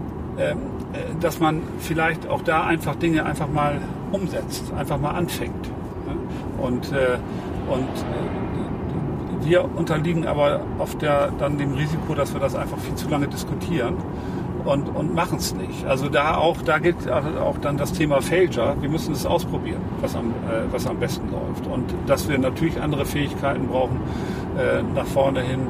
dass 1.19 1.39
man 1.39 1.61
vielleicht 1.79 2.27
auch 2.27 2.41
da 2.41 2.65
einfach 2.65 2.95
Dinge 2.95 3.25
einfach 3.25 3.49
mal 3.49 3.79
umsetzt, 4.11 4.71
einfach 4.77 4.99
mal 4.99 5.11
anfängt. 5.11 5.67
Ne? 6.07 6.15
Und, 6.63 6.91
äh, 6.91 7.17
und 7.69 7.83
äh, 7.83 9.45
wir 9.45 9.69
unterliegen 9.75 10.27
aber 10.27 10.61
oft 10.79 11.01
ja 11.01 11.29
dann 11.37 11.57
dem 11.57 11.73
Risiko, 11.73 12.13
dass 12.15 12.33
wir 12.33 12.39
das 12.39 12.55
einfach 12.55 12.77
viel 12.77 12.95
zu 12.95 13.09
lange 13.09 13.27
diskutieren 13.27 13.95
und, 14.65 14.89
und 14.89 15.13
machen 15.13 15.37
es 15.37 15.53
nicht. 15.55 15.85
Also 15.85 16.09
da 16.09 16.35
auch, 16.35 16.61
da 16.61 16.79
geht 16.79 17.09
auch 17.09 17.57
dann 17.59 17.77
das 17.77 17.93
Thema 17.93 18.21
Failure. 18.21 18.75
Wir 18.79 18.89
müssen 18.89 19.13
es 19.13 19.25
ausprobieren, 19.25 19.81
was 20.01 20.15
am, 20.15 20.27
äh, 20.27 20.71
was 20.71 20.85
am 20.87 20.99
besten 20.99 21.29
läuft. 21.31 21.67
Und 21.67 21.93
dass 22.07 22.27
wir 22.29 22.37
natürlich 22.37 22.79
andere 22.81 23.05
Fähigkeiten 23.05 23.67
brauchen 23.67 23.99
äh, 24.57 24.83
nach 24.95 25.07
vorne 25.07 25.41
hin, 25.41 25.61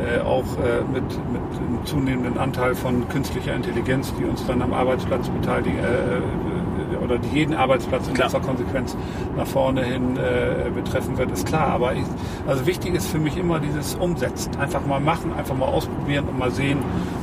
äh, 0.00 0.20
auch 0.20 0.44
äh, 0.58 0.82
mit, 0.92 1.04
mit 1.32 1.42
einem 1.42 1.84
zunehmenden 1.84 2.38
Anteil 2.38 2.74
von 2.74 3.08
künstlicher 3.08 3.54
Intelligenz, 3.54 4.12
die 4.18 4.24
uns 4.24 4.44
dann 4.46 4.60
am 4.62 4.72
Arbeitsplatz 4.72 5.28
beteiligen 5.28 5.78
äh, 5.78 6.16
äh, 6.16 7.04
oder 7.04 7.18
die 7.18 7.28
jeden 7.28 7.54
Arbeitsplatz 7.54 8.08
in 8.08 8.16
letzter 8.16 8.40
Konsequenz 8.40 8.96
nach 9.36 9.46
vorne 9.46 9.84
hin 9.84 10.16
äh, 10.16 10.70
betreffen 10.70 11.16
wird, 11.16 11.30
ist 11.30 11.46
klar. 11.46 11.68
Aber 11.68 11.94
ich, 11.94 12.04
also 12.46 12.66
wichtig 12.66 12.94
ist 12.94 13.08
für 13.08 13.18
mich 13.18 13.36
immer 13.36 13.60
dieses 13.60 13.94
Umsetzen. 13.94 14.56
Einfach 14.56 14.84
mal 14.86 15.00
machen, 15.00 15.32
einfach 15.34 15.56
mal 15.56 15.66
ausprobieren 15.66 16.26
und 16.28 16.38
mal 16.38 16.50
sehen, 16.50 16.78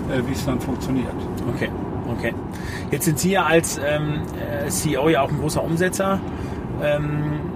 äh, 0.10 0.26
wie 0.28 0.34
es 0.34 0.46
dann 0.46 0.60
funktioniert. 0.62 1.08
Okay, 1.54 1.70
okay. 2.10 2.34
Jetzt 2.92 3.06
sind 3.06 3.20
Sie 3.20 3.32
ja 3.32 3.46
als 3.46 3.80
ähm, 3.84 4.22
CEO 4.70 5.10
ja 5.10 5.24
auch 5.24 5.30
ein 5.30 5.40
großer 5.40 5.64
Umsetzer. 5.64 6.20
Ähm, 6.82 7.51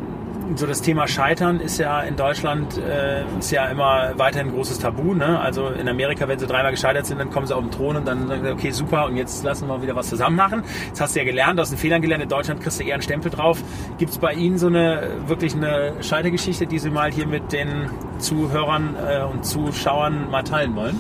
so 0.56 0.68
das 0.68 0.82
Thema 0.82 1.08
Scheitern 1.08 1.60
ist 1.60 1.80
ja 1.80 2.02
in 2.02 2.16
Deutschland 2.16 2.78
äh, 2.78 3.24
ist 3.40 3.52
ja 3.52 3.68
immer 3.68 4.14
weiterhin 4.18 4.50
ein 4.50 4.54
großes 4.54 4.80
Tabu. 4.80 5.14
Ne? 5.14 5.40
Also 5.40 5.70
in 5.70 5.88
Amerika, 5.88 6.28
wenn 6.28 6.40
sie 6.40 6.48
dreimal 6.48 6.72
gescheitert 6.72 7.06
sind, 7.06 7.20
dann 7.20 7.32
kommen 7.32 7.48
sie 7.48 7.56
auf 7.56 7.64
den 7.64 7.72
Thron 7.72 7.96
und 7.96 8.08
dann 8.08 8.28
sagen 8.28 8.44
sie, 8.44 8.52
okay, 8.52 8.72
super, 8.72 9.06
und 9.06 9.18
jetzt 9.18 9.44
lassen 9.44 9.68
wir 9.68 9.82
wieder 9.82 9.96
was 9.96 10.10
zusammen 10.10 10.36
machen. 10.36 10.64
Jetzt 10.88 11.02
hast 11.02 11.16
du 11.16 11.20
ja 11.20 11.26
gelernt, 11.26 11.60
aus 11.60 11.70
den 11.70 11.78
Fehlern 11.78 12.02
gelernt. 12.02 12.24
In 12.24 12.30
Deutschland 12.30 12.62
kriegst 12.62 12.80
du 12.80 12.84
eher 12.84 12.94
einen 12.94 13.04
Stempel 13.04 13.32
drauf. 13.32 13.62
Gibt 13.98 14.12
es 14.12 14.18
bei 14.18 14.34
Ihnen 14.34 14.58
so 14.58 14.68
eine 14.68 15.08
wirklich 15.28 15.56
eine 15.56 15.94
Scheitergeschichte, 16.02 16.68
die 16.68 16.80
Sie 16.80 16.90
mal 16.90 17.12
hier 17.12 17.28
mit 17.28 17.52
den 17.52 17.90
Zuhörern 18.20 18.96
äh, 19.08 19.24
und 19.24 19.46
Zuschauern 19.46 20.30
mal 20.30 20.44
teilen 20.44 20.76
wollen? 20.76 21.00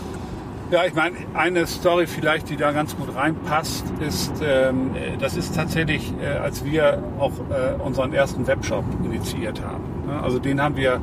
Ja, 0.71 0.83
ich 0.83 0.95
meine, 0.95 1.15
eine 1.35 1.67
Story 1.67 2.07
vielleicht, 2.07 2.49
die 2.49 2.55
da 2.55 2.71
ganz 2.71 2.97
gut 2.97 3.15
reinpasst, 3.15 3.85
ist, 4.05 4.33
ähm, 4.43 4.95
das 5.19 5.37
ist 5.37 5.55
tatsächlich, 5.55 6.11
äh, 6.19 6.25
als 6.39 6.65
wir 6.65 7.03
auch 7.19 7.33
äh, 7.51 7.79
unseren 7.83 8.13
ersten 8.13 8.47
Webshop 8.47 8.83
initiiert 9.03 9.61
haben. 9.61 9.83
Ne? 10.07 10.19
Also 10.23 10.39
den 10.39 10.59
haben 10.59 10.75
wir 10.75 10.99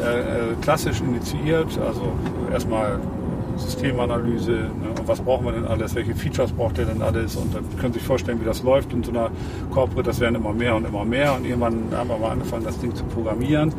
äh, 0.00 0.20
äh 0.20 0.54
klassisch 0.62 1.00
initiiert, 1.00 1.78
also 1.78 2.12
erstmal 2.52 2.98
Systemanalyse, 3.56 4.50
ne? 4.50 4.70
was 5.06 5.20
brauchen 5.20 5.46
wir 5.46 5.52
denn 5.52 5.66
alles, 5.66 5.94
welche 5.94 6.14
Features 6.14 6.52
braucht 6.52 6.78
ihr 6.78 6.84
denn 6.84 7.02
alles? 7.02 7.36
Und 7.36 7.54
dann 7.54 7.64
können 7.78 7.92
Sie 7.92 7.98
sich 7.98 8.06
vorstellen, 8.06 8.40
wie 8.40 8.44
das 8.44 8.62
läuft 8.62 8.92
in 8.92 9.02
so 9.02 9.10
einer 9.10 9.30
Corporate, 9.70 10.04
das 10.04 10.20
werden 10.20 10.36
immer 10.36 10.52
mehr 10.52 10.74
und 10.74 10.86
immer 10.86 11.04
mehr. 11.04 11.34
Und 11.34 11.44
irgendwann 11.44 11.84
haben 11.92 12.08
wir 12.08 12.18
mal 12.18 12.30
angefangen, 12.30 12.64
das 12.64 12.78
Ding 12.78 12.94
zu 12.94 13.04
programmieren. 13.04 13.72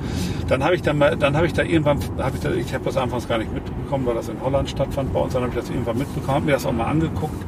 Dann 0.48 0.64
habe 0.64 0.76
ich 0.76 0.82
dann 0.82 0.98
mal, 0.98 1.16
dann 1.16 1.36
habe 1.36 1.48
ich 1.48 1.54
da 1.54 1.64
irgendwann, 1.64 2.00
habe 2.18 2.36
ich 2.36 2.42
da, 2.42 2.52
ich 2.52 2.74
habe 2.74 2.86
das 2.86 2.98
anfangs 2.98 3.28
gar 3.28 3.38
nicht 3.38 3.54
mitbekommen, 3.54 4.06
weil 4.06 4.16
das 4.16 4.30
in 4.30 4.42
Holland 4.42 4.70
stattfand. 4.70 5.14
Bei 5.14 5.20
uns, 5.20 5.34
dann 5.34 5.44
habe 5.44 5.54
ich 5.54 5.60
das 5.60 5.70
irgendwann 5.70 5.98
mitbekommen, 5.98 6.36
habe 6.36 6.46
mir 6.46 6.52
das 6.54 6.66
auch 6.66 6.74
mal 6.74 6.88
angeguckt. 6.88 7.46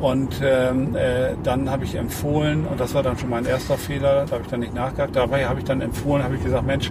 Und 0.00 0.40
ähm, 0.42 0.96
äh, 0.96 1.34
dann 1.42 1.70
habe 1.70 1.84
ich 1.84 1.94
empfohlen, 1.94 2.66
und 2.66 2.80
das 2.80 2.94
war 2.94 3.02
dann 3.02 3.18
schon 3.18 3.28
mein 3.28 3.44
erster 3.44 3.76
Fehler, 3.76 4.24
da 4.24 4.32
habe 4.32 4.44
ich 4.44 4.50
dann 4.50 4.60
nicht 4.60 4.74
nachgehakt, 4.74 5.14
dabei 5.14 5.46
habe 5.46 5.58
ich 5.58 5.66
dann 5.66 5.82
empfohlen, 5.82 6.24
habe 6.24 6.36
ich 6.36 6.42
gesagt, 6.42 6.66
Mensch, 6.66 6.90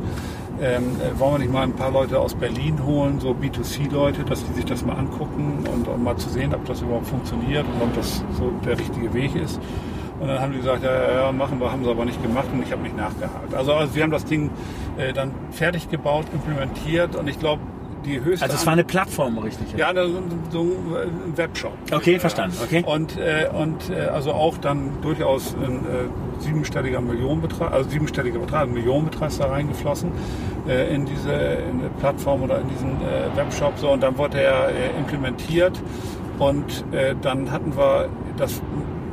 ähm, 0.62 0.96
äh, 1.02 1.18
wollen 1.20 1.34
wir 1.34 1.40
nicht 1.40 1.54
mal 1.54 1.64
ein 1.64 1.74
paar 1.74 1.92
Leute 1.92 2.20
aus 2.20 2.36
Berlin 2.36 2.84
holen, 2.86 3.20
so 3.20 3.32
B2C-Leute, 3.32 4.24
dass 4.24 4.46
die 4.46 4.54
sich 4.54 4.66
das 4.66 4.86
mal 4.86 4.96
angucken 4.96 5.64
und 5.74 5.88
um 5.88 6.04
mal 6.04 6.18
zu 6.18 6.30
sehen, 6.30 6.54
ob 6.54 6.66
das 6.66 6.82
überhaupt 6.82 7.08
funktioniert 7.08 7.66
und 7.66 7.82
ob 7.82 7.96
das 7.96 8.24
so 8.38 8.52
der 8.66 8.78
richtige 8.78 9.14
Weg 9.14 9.36
ist. 9.36 9.60
Und 10.20 10.28
dann 10.28 10.40
haben 10.40 10.52
die 10.52 10.58
gesagt, 10.58 10.84
ja, 10.84 11.24
ja, 11.24 11.32
machen 11.32 11.60
wir, 11.62 11.72
haben 11.72 11.84
sie 11.84 11.90
aber 11.90 12.04
nicht 12.04 12.22
gemacht 12.22 12.48
und 12.52 12.62
ich 12.62 12.72
habe 12.72 12.82
nicht 12.82 12.98
nachgehakt. 12.98 13.54
Also, 13.54 13.74
also 13.74 13.96
wir 13.96 14.04
haben 14.04 14.12
das 14.12 14.26
Ding 14.26 14.50
äh, 14.98 15.14
dann 15.14 15.32
fertig 15.52 15.90
gebaut, 15.90 16.26
implementiert 16.34 17.16
und 17.16 17.28
ich 17.30 17.40
glaube, 17.40 17.62
die 18.06 18.22
höchste. 18.22 18.46
Also 18.46 18.56
es 18.58 18.66
war 18.66 18.74
eine 18.74 18.84
Plattform, 18.84 19.38
richtig? 19.38 19.74
Ja, 19.78 19.94
so, 19.94 20.22
so 20.50 20.62
ein 20.62 21.38
Webshop. 21.38 21.74
Okay, 21.92 22.20
verstanden. 22.20 22.56
Okay. 22.64 22.84
Und, 22.86 23.18
äh, 23.18 23.50
und 23.54 23.90
äh, 23.90 24.08
also 24.08 24.34
auch 24.34 24.58
dann 24.58 25.02
durchaus 25.02 25.56
ein 25.56 25.86
äh, 25.86 26.42
siebenstelliger 26.42 27.02
Millionenbetrag, 27.02 27.72
also 27.72 27.90
siebenstelliger 27.90 28.40
Betrag, 28.40 28.64
ein 28.64 28.74
Millionenbetrag 28.74 29.30
ist 29.30 29.40
da 29.40 29.48
reingeflossen 29.48 30.12
äh, 30.70 30.94
in 30.94 31.06
diese 31.06 31.32
in 31.32 31.82
Plattform 32.00 32.44
oder 32.44 32.60
in 32.60 32.70
diesen 32.70 32.92
äh, 33.02 33.36
Webshop. 33.36 33.78
So, 33.78 33.92
und 33.92 34.02
dann 34.02 34.18
wurde 34.18 34.42
er 34.42 34.70
äh, 34.70 34.98
implementiert 34.98 35.82
und 36.38 36.86
äh, 36.92 37.16
dann 37.22 37.52
hatten 37.52 37.76
wir 37.76 38.10
das 38.38 38.62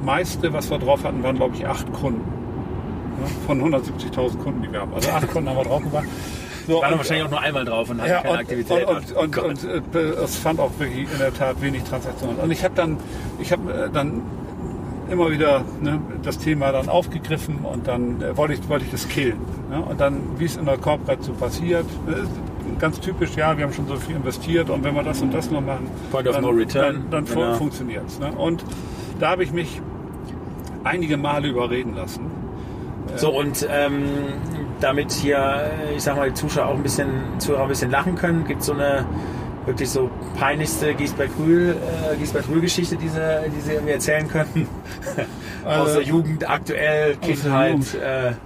meiste, 0.04 0.52
was 0.52 0.70
wir 0.70 0.78
drauf 0.78 1.02
hatten, 1.04 1.22
waren 1.22 1.36
glaube 1.36 1.56
ich 1.56 1.66
acht 1.66 1.92
Kunden. 1.92 2.20
Ne, 3.18 3.26
von 3.46 3.60
170.000 3.62 4.38
Kunden, 4.38 4.62
die 4.62 4.72
wir 4.72 4.80
haben. 4.80 4.92
Also 4.94 5.10
acht 5.10 5.28
Kunden 5.30 5.48
haben 5.48 5.56
wir 5.56 5.64
drauf 5.64 5.82
gemacht. 5.82 6.06
So, 6.66 6.82
War 6.82 6.98
wahrscheinlich 6.98 7.26
auch 7.26 7.30
nur 7.30 7.40
einmal 7.40 7.64
drauf 7.64 7.88
und 7.90 8.02
hat 8.02 8.08
ja, 8.08 8.20
keine 8.22 8.30
und, 8.32 8.38
Aktivität. 8.40 8.86
Und, 8.88 9.12
und, 9.12 9.38
und, 9.38 9.64
und, 9.64 9.94
äh, 9.94 9.98
es 9.98 10.36
fand 10.36 10.58
auch 10.58 10.72
wirklich 10.78 11.10
in 11.12 11.18
der 11.18 11.32
Tat 11.32 11.62
wenig 11.62 11.84
Transaktionen. 11.84 12.38
Und 12.38 12.50
ich 12.50 12.64
habe 12.64 12.74
dann, 12.74 12.96
ich 13.40 13.52
habe 13.52 13.90
dann 13.92 14.22
immer 15.10 15.30
wieder 15.30 15.64
ne, 15.80 16.00
das 16.22 16.38
Thema 16.38 16.72
dann 16.72 16.88
aufgegriffen 16.88 17.58
und 17.62 17.86
dann 17.86 18.20
äh, 18.20 18.36
wollte, 18.36 18.54
ich, 18.54 18.68
wollte 18.68 18.84
ich 18.84 18.90
das 18.90 19.08
killen. 19.08 19.38
Ne? 19.70 19.80
Und 19.80 20.00
dann, 20.00 20.20
wie 20.38 20.44
es 20.44 20.56
in 20.56 20.64
der 20.64 20.78
Corporate 20.78 21.22
so 21.22 21.32
passiert, 21.32 21.86
äh, 22.08 22.78
ganz 22.78 23.00
typisch, 23.00 23.36
ja, 23.36 23.56
wir 23.56 23.64
haben 23.64 23.72
schon 23.72 23.86
so 23.86 23.96
viel 23.96 24.16
investiert 24.16 24.70
und 24.70 24.84
wenn 24.84 24.94
wir 24.94 25.02
das 25.02 25.22
und 25.22 25.32
das 25.32 25.50
noch 25.50 25.60
machen, 25.60 25.88
Point 26.10 26.26
dann, 26.26 26.42
no 26.42 26.50
return. 26.50 27.04
dann, 27.10 27.24
dann 27.24 27.24
genau. 27.24 27.54
funktioniert 27.54 28.06
es. 28.06 28.18
Ne? 28.18 28.32
Und 28.32 28.64
da 29.20 29.30
habe 29.30 29.44
ich 29.44 29.52
mich 29.52 29.80
einige 30.84 31.16
Male 31.16 31.48
überreden 31.48 31.94
lassen. 31.94 32.30
So, 33.14 33.30
und 33.30 33.66
ähm, 33.70 34.04
damit 34.80 35.12
hier, 35.12 35.70
ich 35.96 36.02
sag 36.02 36.16
mal, 36.16 36.28
die 36.28 36.34
Zuschauer 36.34 36.66
auch 36.66 36.74
ein 36.74 36.82
bisschen, 36.82 37.08
Zuhörer 37.38 37.62
ein 37.62 37.68
bisschen 37.68 37.90
lachen 37.90 38.16
können, 38.16 38.46
gibt 38.46 38.60
es 38.60 38.66
so 38.66 38.72
eine 38.72 39.06
wirklich 39.66 39.90
so 39.90 40.10
peinlichste 40.38 40.94
Giesbert-Rühl, 40.94 41.76
äh, 41.76 42.16
Giesbert-Rühl-Geschichte, 42.16 42.96
die 42.96 43.08
sie, 43.08 43.50
die 43.54 43.60
sie 43.60 43.80
mir 43.80 43.94
erzählen 43.94 44.28
können? 44.28 44.68
Also, 45.64 45.82
aus 45.82 45.92
der 45.94 46.02
Jugend, 46.02 46.48
aktuell, 46.48 47.16
Kindheit. 47.16 47.74
Aus 47.74 47.90
der 47.90 48.00
Jugend, 48.00 48.36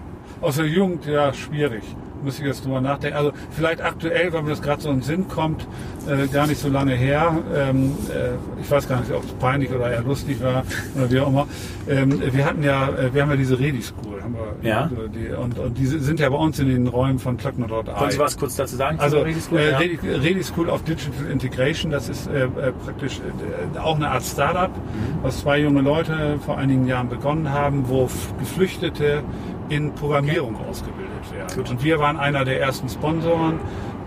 äh, 0.40 0.44
aus 0.46 0.56
der 0.56 0.64
Jugend 0.64 1.04
ja, 1.04 1.32
schwierig 1.34 1.84
muss 2.22 2.38
ich 2.38 2.44
jetzt 2.44 2.64
drüber 2.64 2.80
nachdenken. 2.80 3.16
Also 3.16 3.32
vielleicht 3.50 3.82
aktuell, 3.82 4.32
weil 4.32 4.42
mir 4.42 4.50
das 4.50 4.62
gerade 4.62 4.82
so 4.82 4.90
in 4.90 4.96
den 4.96 5.02
Sinn 5.02 5.28
kommt, 5.28 5.66
äh, 6.08 6.26
gar 6.26 6.46
nicht 6.46 6.60
so 6.60 6.68
lange 6.68 6.94
her. 6.94 7.38
Ähm, 7.54 7.96
äh, 8.08 8.60
ich 8.60 8.70
weiß 8.70 8.88
gar 8.88 9.00
nicht, 9.00 9.12
ob 9.12 9.24
es 9.24 9.32
peinlich 9.34 9.70
oder 9.70 9.90
eher 9.90 10.02
lustig 10.02 10.42
war 10.42 10.64
oder 10.94 11.10
wie 11.10 11.20
auch 11.20 11.28
immer. 11.28 11.46
Ähm, 11.88 12.20
wir 12.32 12.44
hatten 12.44 12.62
ja, 12.62 12.88
äh, 12.88 13.12
wir 13.14 13.22
haben 13.22 13.30
ja 13.30 13.36
diese 13.36 13.58
Redi 13.58 13.82
School, 13.82 14.22
haben 14.22 14.34
wir, 14.34 14.68
ja. 14.68 14.82
Also 14.82 15.08
die, 15.08 15.28
und, 15.28 15.58
und 15.58 15.78
die 15.78 15.86
sind 15.86 16.20
ja 16.20 16.28
bei 16.28 16.36
uns 16.36 16.58
in 16.58 16.68
den 16.68 16.86
Räumen 16.86 17.18
von 17.18 17.36
Klöckner 17.36 17.66
dort 17.66 17.94
Können 17.96 18.10
Sie 18.10 18.18
was 18.18 18.36
kurz 18.36 18.56
dazu 18.56 18.76
sagen? 18.76 18.98
Also 19.00 19.20
Redi 19.20 19.40
School, 19.40 19.58
äh, 19.58 19.70
ja. 19.72 19.78
Redi 19.78 20.42
School 20.42 20.68
of 20.68 20.82
Digital 20.84 21.26
Integration, 21.30 21.90
das 21.90 22.08
ist 22.08 22.28
äh, 22.28 22.44
äh 22.44 22.48
praktisch 22.84 23.20
äh, 23.20 23.78
auch 23.78 23.96
eine 23.96 24.10
Art 24.10 24.22
Startup, 24.22 24.70
mhm. 24.70 25.22
was 25.22 25.40
zwei 25.40 25.60
junge 25.60 25.80
Leute 25.80 26.38
vor 26.44 26.58
einigen 26.58 26.86
Jahren 26.86 27.08
begonnen 27.08 27.50
haben, 27.50 27.88
wo 27.88 28.08
Geflüchtete 28.38 29.22
in 29.68 29.92
Programmierung 29.94 30.56
ausgebildet 30.68 30.99
werden. 31.40 31.70
Und 31.70 31.84
wir 31.84 31.98
waren 31.98 32.18
einer 32.18 32.44
der 32.44 32.60
ersten 32.60 32.88
Sponsoren 32.88 33.60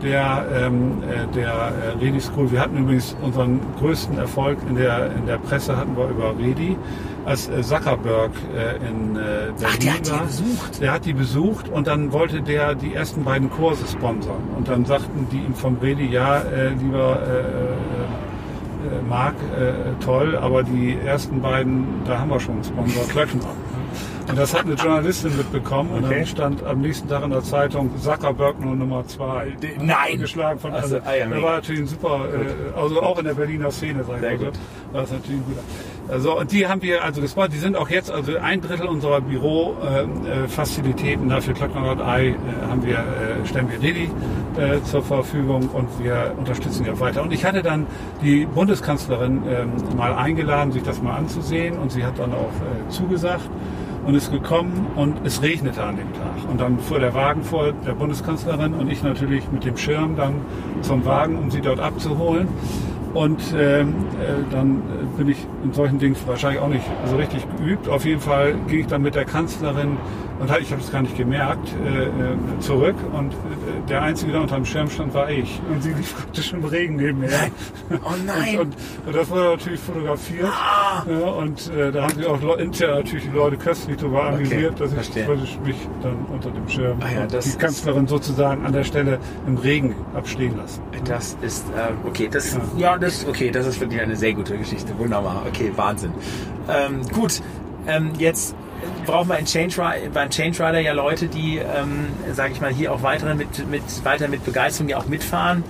der, 0.04 0.46
ähm, 0.54 1.02
äh, 1.04 1.34
der 1.34 1.52
äh, 1.52 1.98
Redi 2.00 2.20
School. 2.20 2.52
Wir 2.52 2.60
hatten 2.60 2.78
übrigens 2.78 3.16
unseren 3.22 3.60
größten 3.80 4.18
Erfolg 4.18 4.60
in 4.70 4.76
der, 4.76 5.12
in 5.16 5.26
der 5.26 5.38
Presse 5.38 5.76
hatten 5.76 5.96
wir 5.98 6.10
über 6.10 6.38
Redi, 6.38 6.78
als 7.26 7.48
äh, 7.48 7.62
Zuckerberg 7.62 8.32
äh, 8.56 8.76
in 8.88 9.16
äh, 9.16 9.20
Berlin 9.20 9.54
Ach, 9.64 9.78
der 9.78 9.94
hat 9.94 10.12
war. 10.12 10.20
Die 10.20 10.26
besucht. 10.26 10.82
Der 10.82 10.92
hat 10.92 11.06
die 11.06 11.14
besucht 11.14 11.70
und 11.70 11.88
dann 11.88 12.12
wollte 12.12 12.42
der 12.42 12.76
die 12.76 12.94
ersten 12.94 13.24
beiden 13.24 13.50
Kurse 13.50 13.88
sponsern. 13.88 14.44
Und 14.58 14.68
dann 14.68 14.86
sagten 14.86 15.28
die 15.32 15.38
ihm 15.38 15.56
vom 15.56 15.78
Redi, 15.78 16.06
ja, 16.06 16.40
äh, 16.40 16.70
lieber 16.70 17.20
Marc, 19.08 19.36
toll, 20.02 20.38
aber 20.38 20.64
die 20.64 20.98
ersten 21.06 21.42
beiden, 21.42 21.86
da 22.06 22.20
haben 22.20 22.30
wir 22.30 22.40
schon 22.40 22.56
einen 22.56 22.64
Sponsor, 22.66 23.08
Klöckner. 23.08 23.48
Und 24.28 24.38
das 24.38 24.54
hat 24.54 24.66
eine 24.66 24.76
Journalistin 24.76 25.38
mitbekommen 25.38 25.92
und 25.92 26.04
okay. 26.06 26.20
dann 26.20 26.26
stand 26.26 26.64
am 26.64 26.82
nächsten 26.82 27.08
Tag 27.10 27.24
in 27.24 27.32
der 27.32 27.44
Zeitung 27.44 27.90
Zuckerberg 28.00 28.60
nur 28.60 28.76
Nummer 28.76 29.08
zwei. 29.08 29.56
Nein! 29.80 30.20
Geschlagen 30.20 30.60
von 30.60 30.74
also, 30.74 30.98
also, 30.98 31.42
war 31.42 31.56
natürlich 31.56 31.82
ein 31.82 31.88
super, 31.88 32.28
äh, 32.34 32.80
also 32.80 33.02
auch 33.02 33.18
in 33.20 33.26
der 33.26 33.34
Berliner 33.34 33.72
Szene, 33.72 34.04
sag 34.04 34.18
ich 34.18 34.22
mal. 34.22 34.40
War 34.92 35.02
das 35.02 35.12
natürlich 35.12 35.42
ein 35.42 35.46
guter. 35.46 35.62
Also, 36.10 36.40
und 36.40 36.52
die 36.52 36.68
haben 36.68 36.82
wir 36.82 37.02
also 37.04 37.22
gespart. 37.22 37.54
Die 37.54 37.58
sind 37.58 37.78
auch 37.78 37.90
jetzt, 37.90 38.12
also 38.12 38.38
ein 38.38 38.62
Drittel 38.62 38.88
unserer 38.88 39.22
Bürofacilitäten 39.22 41.28
äh, 41.28 41.36
dafür 41.36 41.54
Klöckner.ei 41.54 42.28
äh, 42.28 42.34
haben 42.70 42.86
wir, 42.86 42.98
äh, 42.98 43.46
stellen 43.46 43.70
wir 43.70 43.80
Didi 43.80 44.10
äh, 44.58 44.82
zur 44.84 45.02
Verfügung 45.02 45.70
und 45.70 45.88
wir 46.04 46.34
unterstützen 46.38 46.86
ja 46.86 47.00
weiter. 47.00 47.24
Und 47.24 47.32
ich 47.32 47.46
hatte 47.46 47.62
dann 47.62 47.88
die 48.22 48.46
Bundeskanzlerin 48.46 49.44
äh, 49.48 49.66
mal 49.96 50.14
eingeladen, 50.14 50.72
sich 50.72 50.84
das 50.84 51.02
mal 51.02 51.16
anzusehen 51.16 51.78
und 51.78 51.92
sie 51.92 52.06
hat 52.06 52.20
dann 52.20 52.34
auch 52.34 52.38
äh, 52.38 52.90
zugesagt 52.90 53.50
und 54.06 54.16
ist 54.16 54.32
gekommen 54.32 54.88
und 54.96 55.26
es 55.26 55.42
regnete 55.42 55.84
an 55.84 55.98
dem 55.98 56.12
Tag. 56.14 56.50
Und 56.50 56.60
dann 56.60 56.80
fuhr 56.80 57.00
der 57.00 57.14
Wagen 57.14 57.44
vor 57.44 57.72
der 57.86 57.94
Bundeskanzlerin 57.94 58.74
und 58.74 58.92
ich 58.92 59.04
natürlich 59.04 59.50
mit 59.52 59.66
dem 59.66 59.78
Schirm 59.78 60.16
dann 60.16 60.36
zum 60.82 61.06
Wagen, 61.06 61.38
um 61.38 61.52
sie 61.52 61.62
dort 61.62 61.80
abzuholen. 61.80 62.48
Und 63.14 63.42
ähm, 63.56 63.90
äh, 64.20 64.52
dann 64.52 64.82
bin 65.18 65.30
ich 65.30 65.38
in 65.64 65.72
solchen 65.72 66.00
Dingen 66.00 66.16
wahrscheinlich 66.26 66.60
auch 66.60 66.68
nicht 66.68 66.86
so 67.06 67.16
richtig 67.16 67.46
geübt. 67.58 67.88
Auf 67.88 68.06
jeden 68.06 68.22
Fall 68.22 68.56
ging 68.68 68.80
ich 68.80 68.88
dann 68.88 69.04
mit 69.04 69.14
der 69.14 69.26
Kanzlerin 69.26 69.98
und 70.40 70.50
halt, 70.50 70.64
ich 70.64 70.72
habe 70.72 70.82
es 70.82 70.92
gar 70.92 71.02
nicht 71.02 71.16
gemerkt, 71.16 71.70
äh, 71.86 72.06
äh, 72.06 72.10
zurück 72.60 72.96
und 73.14 73.32
äh, 73.32 73.36
der 73.90 74.02
Einzige, 74.02 74.32
der 74.32 74.42
unter 74.42 74.56
dem 74.56 74.66
Schirm 74.66 74.90
stand, 74.90 75.14
war 75.14 75.30
ich. 75.30 75.60
Und 75.70 75.82
sie 75.84 75.94
lief 75.94 76.16
praktisch 76.18 76.54
im 76.54 76.64
Regen 76.64 76.96
neben 76.96 77.20
mir. 77.20 77.30
Oh 78.06 78.12
nein! 78.26 78.60
und, 78.60 78.62
und, 78.62 78.76
und, 79.08 79.16
das 79.16 79.30
wurde 79.30 79.44
natürlich 79.44 79.80
fotografiert. 79.80 80.50
Ah. 80.52 81.04
Ja, 81.08 81.28
und 81.28 81.72
äh, 81.72 81.92
da 81.92 82.04
haben 82.04 82.14
sie 82.18 82.26
auch 82.26 82.58
intern 82.58 82.98
natürlich 82.98 83.26
die 83.26 83.36
Leute 83.36 83.58
köstlich 83.58 83.98
darüber 83.98 84.26
amüsiert, 84.26 84.80
dass 84.80 84.92
ich, 84.94 85.16
ich 85.16 85.60
mich 85.62 85.76
dann 86.02 86.16
unter 86.32 86.50
dem 86.50 86.68
Schirm 86.68 86.98
ah, 87.02 87.08
ja, 87.14 87.26
die 87.26 87.58
Kanzlerin 87.58 88.08
sozusagen 88.08 88.66
an 88.66 88.74
der 88.74 88.84
Stelle 88.84 89.20
im 89.48 89.58
Regen 89.58 89.96
abstehen 90.16 90.58
lassen. 90.58 90.82
Das 91.06 91.38
ist, 91.42 91.66
äh, 91.70 92.08
okay, 92.08 92.30
das, 92.32 92.54
ja. 92.54 92.94
ja, 92.94 92.98
das, 92.98 93.26
okay, 93.28 93.52
das 93.52 93.68
ist 93.68 93.80
wirklich 93.80 94.02
eine 94.02 94.16
sehr 94.16 94.34
gute 94.34 94.58
Geschichte. 94.58 94.98
Wunderbar. 94.98 95.44
Okay, 95.48 95.72
Wahnsinn. 95.76 96.12
Ähm, 96.70 97.02
gut, 97.14 97.42
ähm, 97.88 98.12
jetzt 98.18 98.56
brauchen 99.06 99.30
wir 99.30 99.38
in 99.38 99.46
Change, 99.46 99.76
beim 100.14 100.30
Change 100.30 100.66
Rider 100.66 100.80
ja 100.80 100.94
Leute, 100.94 101.28
die, 101.28 101.58
ähm, 101.58 102.08
sage 102.32 102.54
ich 102.54 102.62
mal, 102.62 102.72
hier 102.72 102.94
auch 102.94 103.04
weiter 103.04 103.36
mit, 103.36 103.70
mit, 103.70 103.84
weiter 104.04 104.28
mit 104.28 104.44
Begeisterung 104.46 104.90
ja 104.90 104.98
auch 104.98 105.08
mitfahren. 105.08 105.64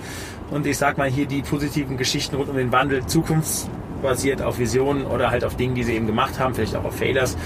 Und 0.50 0.66
ich 0.66 0.78
sag 0.78 0.98
mal 0.98 1.08
hier 1.08 1.26
die 1.26 1.42
positiven 1.42 1.96
Geschichten 1.96 2.36
rund 2.36 2.48
um 2.48 2.56
den 2.56 2.70
Wandel 2.70 3.06
zukunftsbasiert 3.06 4.42
auf 4.42 4.58
Visionen 4.58 5.06
oder 5.06 5.30
halt 5.30 5.44
auf 5.44 5.56
Dingen, 5.56 5.74
die 5.74 5.82
sie 5.82 5.94
eben 5.94 6.06
gemacht 6.06 6.38
haben, 6.38 6.54
vielleicht 6.54 6.76
auch 6.76 6.84
auf 6.84 6.96
Failures, 6.96 7.36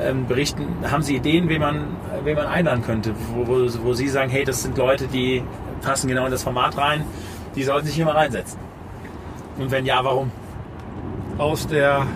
ähm, 0.00 0.26
berichten. 0.26 0.66
Haben 0.90 1.02
Sie 1.02 1.16
Ideen, 1.16 1.48
wen 1.48 1.60
man, 1.60 1.96
wen 2.24 2.36
man 2.36 2.46
einladen 2.46 2.82
könnte, 2.84 3.14
wo, 3.34 3.46
wo, 3.46 3.84
wo 3.84 3.94
Sie 3.94 4.08
sagen, 4.08 4.30
hey, 4.30 4.44
das 4.44 4.62
sind 4.62 4.76
Leute, 4.76 5.06
die 5.06 5.42
passen 5.82 6.08
genau 6.08 6.24
in 6.24 6.30
das 6.30 6.42
Format 6.42 6.76
rein, 6.76 7.04
die 7.54 7.62
sollten 7.62 7.86
sich 7.86 7.94
hier 7.94 8.04
mal 8.04 8.16
reinsetzen? 8.16 8.58
Und 9.58 9.70
wenn 9.70 9.86
ja, 9.86 10.04
warum? 10.04 10.30
Aus 11.38 11.66
der 11.66 12.06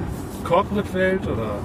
Corporate-Welt 0.44 1.26
oder 1.26 1.58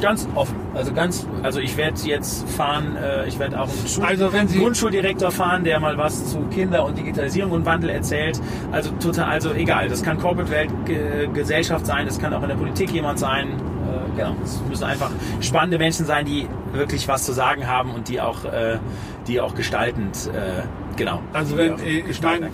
Ganz 0.00 0.28
offen. 0.34 0.56
Also 0.74 0.92
ganz, 0.92 1.26
also 1.42 1.60
ich 1.60 1.76
werde 1.76 1.98
jetzt 2.02 2.48
fahren, 2.50 2.96
äh, 2.96 3.26
ich 3.26 3.38
werde 3.38 3.60
auch 3.60 3.68
einen 3.68 3.88
Schul 3.88 4.04
also 4.04 4.32
wenn 4.32 4.46
Sie 4.48 4.58
Grundschuldirektor 4.58 5.30
fahren, 5.30 5.64
der 5.64 5.80
mal 5.80 5.96
was 5.96 6.26
zu 6.26 6.40
Kinder 6.50 6.84
und 6.84 6.98
Digitalisierung 6.98 7.52
und 7.52 7.64
Wandel 7.64 7.90
erzählt. 7.90 8.40
Also 8.72 8.90
total, 9.00 9.24
also 9.30 9.52
egal. 9.52 9.88
Das 9.88 10.02
kann 10.02 10.18
Corporate 10.18 10.50
Welt, 10.50 10.70
Ge 10.84 11.28
Gesellschaft 11.32 11.86
sein, 11.86 12.06
das 12.06 12.18
kann 12.18 12.34
auch 12.34 12.42
in 12.42 12.48
der 12.48 12.56
Politik 12.56 12.90
jemand 12.92 13.18
sein. 13.18 13.48
Äh, 13.48 14.16
genau. 14.16 14.36
Es 14.44 14.60
müssen 14.68 14.84
einfach 14.84 15.10
spannende 15.40 15.78
Menschen 15.78 16.04
sein, 16.04 16.26
die 16.26 16.46
wirklich 16.72 17.08
was 17.08 17.24
zu 17.24 17.32
sagen 17.32 17.66
haben 17.66 17.90
und 17.92 18.08
die 18.08 18.20
auch, 18.20 18.44
äh, 18.44 18.78
die 19.26 19.40
auch 19.40 19.54
gestaltend, 19.54 20.30
äh, 20.32 20.62
genau. 20.96 21.20
Also 21.32 21.56
wenn 21.56 21.74
ich 21.84 22.20
meine, 22.22 22.50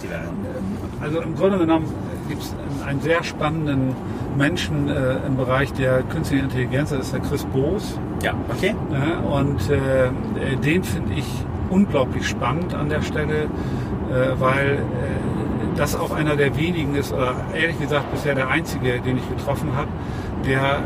also 1.01 1.20
im 1.20 1.34
Grunde 1.34 1.59
genommen 1.59 1.93
gibt 2.28 2.42
es 2.42 2.54
einen 2.86 3.00
sehr 3.00 3.22
spannenden 3.22 3.94
Menschen 4.36 4.88
äh, 4.88 5.16
im 5.26 5.36
Bereich 5.36 5.72
der 5.72 6.02
künstlichen 6.02 6.44
Intelligenz, 6.44 6.90
das 6.90 7.06
ist 7.06 7.12
der 7.12 7.20
Chris 7.20 7.44
Boos. 7.44 7.98
Ja, 8.22 8.34
okay. 8.48 8.74
Ja, 8.90 9.18
und 9.18 9.58
äh, 9.70 10.56
den 10.56 10.82
finde 10.84 11.14
ich 11.14 11.26
unglaublich 11.70 12.28
spannend 12.28 12.74
an 12.74 12.88
der 12.88 13.02
Stelle, 13.02 13.44
äh, 13.44 14.38
weil 14.38 14.74
äh, 14.74 15.76
das 15.76 15.96
auch 15.96 16.12
einer 16.12 16.36
der 16.36 16.56
wenigen 16.56 16.94
ist, 16.94 17.12
oder 17.12 17.34
ehrlich 17.54 17.78
gesagt 17.78 18.10
bisher 18.10 18.34
der 18.34 18.48
einzige, 18.48 19.00
den 19.00 19.16
ich 19.18 19.28
getroffen 19.28 19.74
habe, 19.74 19.88
der 20.46 20.82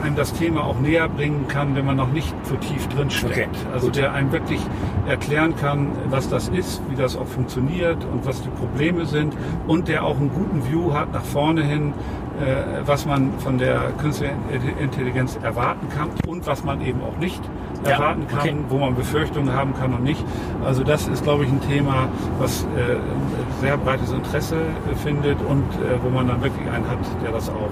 einem 0.00 0.16
das 0.16 0.32
Thema 0.32 0.64
auch 0.64 0.78
näher 0.80 1.08
bringen 1.08 1.46
kann, 1.48 1.74
wenn 1.76 1.86
man 1.86 1.96
noch 1.96 2.12
nicht 2.12 2.34
so 2.44 2.56
tief 2.56 2.88
drin 2.88 3.10
steckt. 3.10 3.36
Okay, 3.36 3.48
also 3.72 3.86
gut. 3.86 3.96
der 3.96 4.12
einem 4.12 4.32
wirklich 4.32 4.60
erklären 5.06 5.54
kann, 5.56 5.88
was 6.08 6.28
das 6.28 6.48
ist, 6.48 6.82
wie 6.88 6.96
das 6.96 7.16
auch 7.16 7.26
funktioniert 7.26 8.04
und 8.04 8.26
was 8.26 8.42
die 8.42 8.48
Probleme 8.50 9.06
sind 9.06 9.34
und 9.66 9.88
der 9.88 10.04
auch 10.04 10.16
einen 10.16 10.30
guten 10.30 10.68
View 10.70 10.92
hat 10.94 11.12
nach 11.12 11.24
vorne 11.24 11.62
hin, 11.62 11.92
äh, 12.40 12.86
was 12.86 13.06
man 13.06 13.38
von 13.38 13.58
der 13.58 13.92
künstlichen 13.98 14.36
Intelligenz 14.80 15.38
erwarten 15.42 15.88
kann 15.88 16.08
und 16.26 16.46
was 16.46 16.64
man 16.64 16.80
eben 16.80 17.02
auch 17.02 17.18
nicht 17.18 17.42
ja, 17.84 17.92
erwarten 17.92 18.26
kann, 18.28 18.40
okay. 18.40 18.56
wo 18.68 18.78
man 18.78 18.94
Befürchtungen 18.94 19.52
haben 19.52 19.74
kann 19.74 19.92
und 19.92 20.02
nicht. 20.02 20.24
Also 20.64 20.82
das 20.84 21.08
ist, 21.08 21.22
glaube 21.22 21.44
ich, 21.44 21.50
ein 21.50 21.60
Thema, 21.60 22.08
was 22.38 22.62
äh, 22.62 22.96
sehr 23.60 23.76
breites 23.76 24.12
Interesse 24.12 24.56
äh, 24.56 24.94
findet 24.96 25.38
und 25.48 25.64
wo 26.02 26.10
man 26.10 26.28
dann 26.28 26.42
wirklich 26.42 26.68
einen 26.70 26.88
hat, 26.88 26.98
der 27.22 27.32
das 27.32 27.48
auch 27.48 27.70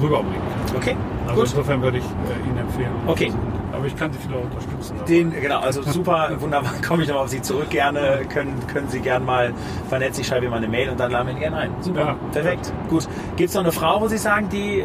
rüberbringen 0.00 0.40
kann. 0.66 0.76
Okay. 0.76 0.96
Also 1.26 1.40
Gut. 1.40 1.50
insofern 1.50 1.82
würde 1.82 1.98
ich 1.98 2.04
äh, 2.04 2.48
Ihnen 2.48 2.58
empfehlen. 2.58 2.90
Okay. 3.06 3.32
Aber 3.72 3.86
ich 3.86 3.96
kann 3.96 4.12
Sie 4.12 4.18
vielleicht 4.18 4.44
unterstützen. 4.44 4.96
Den, 5.08 5.32
genau, 5.32 5.60
also 5.60 5.82
super, 5.82 6.30
wunderbar, 6.38 6.72
komme 6.86 7.02
ich 7.02 7.08
nochmal 7.08 7.24
auf 7.24 7.30
Sie 7.30 7.40
zurück. 7.40 7.70
Gerne 7.70 8.22
können, 8.28 8.54
können 8.66 8.88
Sie 8.88 9.00
gerne 9.00 9.24
mal 9.24 9.52
vernetzen. 9.88 10.22
Ich 10.22 10.26
schreibe 10.26 10.44
Ihnen 10.44 10.50
mal 10.50 10.58
eine 10.58 10.68
Mail 10.68 10.90
und 10.90 10.98
dann 10.98 11.12
laden 11.12 11.28
wir 11.28 11.34
ihn 11.34 11.40
gerne 11.40 11.56
ein. 11.56 11.70
Super, 11.80 12.00
ja. 12.00 12.16
perfekt. 12.32 12.66
Ja. 12.66 12.88
Gut. 12.88 13.08
Gibt 13.36 13.50
es 13.50 13.54
noch 13.54 13.62
eine 13.62 13.72
Frau, 13.72 14.00
wo 14.00 14.08
Sie 14.08 14.18
sagen, 14.18 14.48
die, 14.50 14.84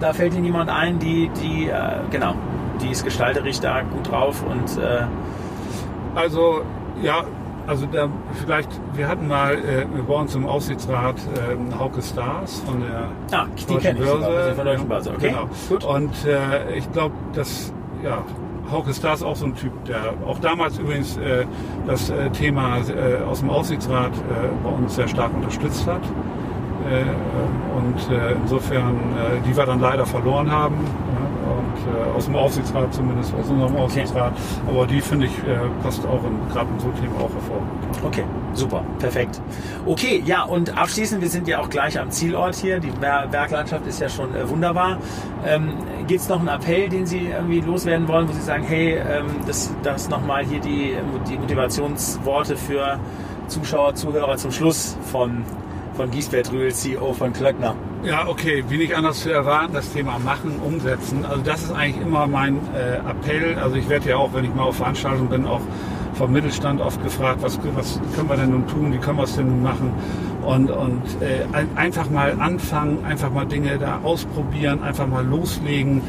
da 0.00 0.12
fällt 0.12 0.34
Ihnen 0.34 0.44
jemand 0.44 0.70
ein, 0.70 0.98
die, 0.98 1.30
die, 1.42 1.68
äh, 1.68 2.00
genau, 2.10 2.34
die 2.80 2.90
ist 2.90 3.04
gestalterisch 3.04 3.60
da 3.60 3.82
gut 3.82 4.10
drauf 4.10 4.42
und. 4.48 4.82
Äh, 4.82 5.02
also, 6.14 6.62
ja, 7.02 7.24
also 7.66 7.86
da 7.86 8.08
vielleicht, 8.40 8.68
wir 8.94 9.08
hatten 9.08 9.26
mal 9.26 9.54
äh, 9.54 9.86
bei 10.06 10.14
uns 10.14 10.34
im 10.34 10.46
Aufsichtsrat 10.46 11.16
äh, 11.16 11.78
Hauke 11.78 12.02
Stars 12.02 12.60
von 12.60 12.80
der 12.80 13.08
ah, 13.38 13.46
die 13.58 13.66
Deutschen 13.66 13.96
Börse. 13.96 14.12
Sogar, 14.12 14.54
von 14.54 14.56
der 14.56 14.64
Deutschen 14.64 14.88
Börse. 14.88 15.10
Okay, 15.10 15.28
genau. 15.28 15.48
gut. 15.68 15.84
Und 15.84 16.24
äh, 16.24 16.76
ich 16.76 16.90
glaube, 16.92 17.14
dass 17.32 17.72
ja, 18.04 18.22
Hauke 18.70 18.92
Stars 18.92 19.22
auch 19.22 19.36
so 19.36 19.46
ein 19.46 19.54
Typ, 19.54 19.72
der 19.84 20.14
auch 20.26 20.38
damals 20.38 20.78
übrigens 20.78 21.16
äh, 21.16 21.44
das 21.86 22.10
äh, 22.10 22.30
Thema 22.30 22.78
äh, 22.78 23.22
aus 23.24 23.40
dem 23.40 23.50
Aufsichtsrat 23.50 24.12
äh, 24.12 24.48
bei 24.62 24.70
uns 24.70 24.94
sehr 24.94 25.08
stark 25.08 25.34
unterstützt 25.34 25.86
hat. 25.86 26.02
Äh, 26.90 27.04
und 27.76 28.16
äh, 28.16 28.32
insofern, 28.32 28.96
die 29.46 29.56
wir 29.56 29.66
dann 29.66 29.80
leider 29.80 30.06
verloren 30.06 30.50
haben. 30.50 30.76
Äh, 31.86 32.16
aus 32.16 32.24
dem 32.24 32.34
Aufsichtsrat 32.34 32.92
zumindest, 32.92 33.32
aus 33.34 33.48
unserem 33.48 33.76
Aufsichtsrat. 33.76 34.32
Okay. 34.32 34.76
Aber 34.76 34.86
die 34.86 35.00
finde 35.00 35.26
ich 35.26 35.38
äh, 35.38 35.58
passt 35.82 36.04
auch 36.06 36.20
gerade 36.52 36.68
in 36.72 36.80
so 36.80 36.88
Themen 37.00 37.14
auch 37.16 37.30
hervor. 37.32 37.62
Okay, 38.04 38.24
super, 38.54 38.82
perfekt. 38.98 39.40
Okay, 39.84 40.22
ja, 40.24 40.42
und 40.42 40.76
abschließend, 40.76 41.22
wir 41.22 41.28
sind 41.28 41.46
ja 41.46 41.60
auch 41.60 41.70
gleich 41.70 41.98
am 41.98 42.10
Zielort 42.10 42.56
hier. 42.56 42.80
Die 42.80 42.90
Berglandschaft 42.90 43.86
ist 43.86 44.00
ja 44.00 44.08
schon 44.08 44.34
äh, 44.34 44.48
wunderbar. 44.48 44.98
Ähm, 45.46 45.74
Gibt 46.06 46.20
es 46.20 46.28
noch 46.28 46.40
einen 46.40 46.48
Appell, 46.48 46.88
den 46.88 47.06
Sie 47.06 47.28
irgendwie 47.28 47.60
loswerden 47.60 48.08
wollen, 48.08 48.28
wo 48.28 48.32
Sie 48.32 48.40
sagen, 48.40 48.64
hey, 48.64 48.94
ähm, 48.94 49.26
das, 49.46 49.72
das 49.82 50.08
nochmal 50.08 50.44
hier 50.44 50.60
die, 50.60 50.96
die 51.28 51.38
Motivationsworte 51.38 52.56
für 52.56 52.98
Zuschauer, 53.46 53.94
Zuhörer 53.94 54.36
zum 54.36 54.50
Schluss 54.50 54.96
von 55.12 55.44
von 55.96 56.10
Giesbert 56.10 56.52
Rühl, 56.52 56.72
CEO 56.72 57.14
von 57.14 57.32
Klöckner. 57.32 57.74
Ja, 58.06 58.28
okay, 58.28 58.62
wie 58.68 58.78
nicht 58.78 58.94
anders 58.94 59.22
zu 59.22 59.32
erwarten, 59.32 59.74
das 59.74 59.92
Thema 59.92 60.20
machen, 60.20 60.60
umsetzen. 60.64 61.24
Also 61.24 61.42
das 61.42 61.64
ist 61.64 61.72
eigentlich 61.72 62.00
immer 62.06 62.28
mein 62.28 62.60
äh, 62.72 62.98
Appell. 62.98 63.58
Also 63.58 63.74
ich 63.74 63.88
werde 63.88 64.10
ja 64.10 64.16
auch, 64.16 64.32
wenn 64.32 64.44
ich 64.44 64.54
mal 64.54 64.62
auf 64.62 64.76
Veranstaltungen 64.76 65.28
bin, 65.28 65.44
auch 65.44 65.60
vom 66.14 66.30
Mittelstand 66.30 66.80
oft 66.80 67.02
gefragt, 67.02 67.42
was, 67.42 67.58
was 67.74 68.00
können 68.14 68.28
wir 68.28 68.36
denn 68.36 68.50
nun 68.50 68.64
tun, 68.68 68.92
wie 68.92 68.98
können 68.98 69.18
wir 69.18 69.24
es 69.24 69.34
denn 69.34 69.48
nun 69.48 69.60
machen? 69.60 69.92
Und, 70.42 70.70
und 70.70 71.02
äh, 71.20 71.46
einfach 71.74 72.08
mal 72.08 72.40
anfangen, 72.40 73.04
einfach 73.04 73.32
mal 73.32 73.44
Dinge 73.44 73.76
da 73.76 73.98
ausprobieren, 74.04 74.84
einfach 74.84 75.08
mal 75.08 75.26
loslegen 75.26 76.00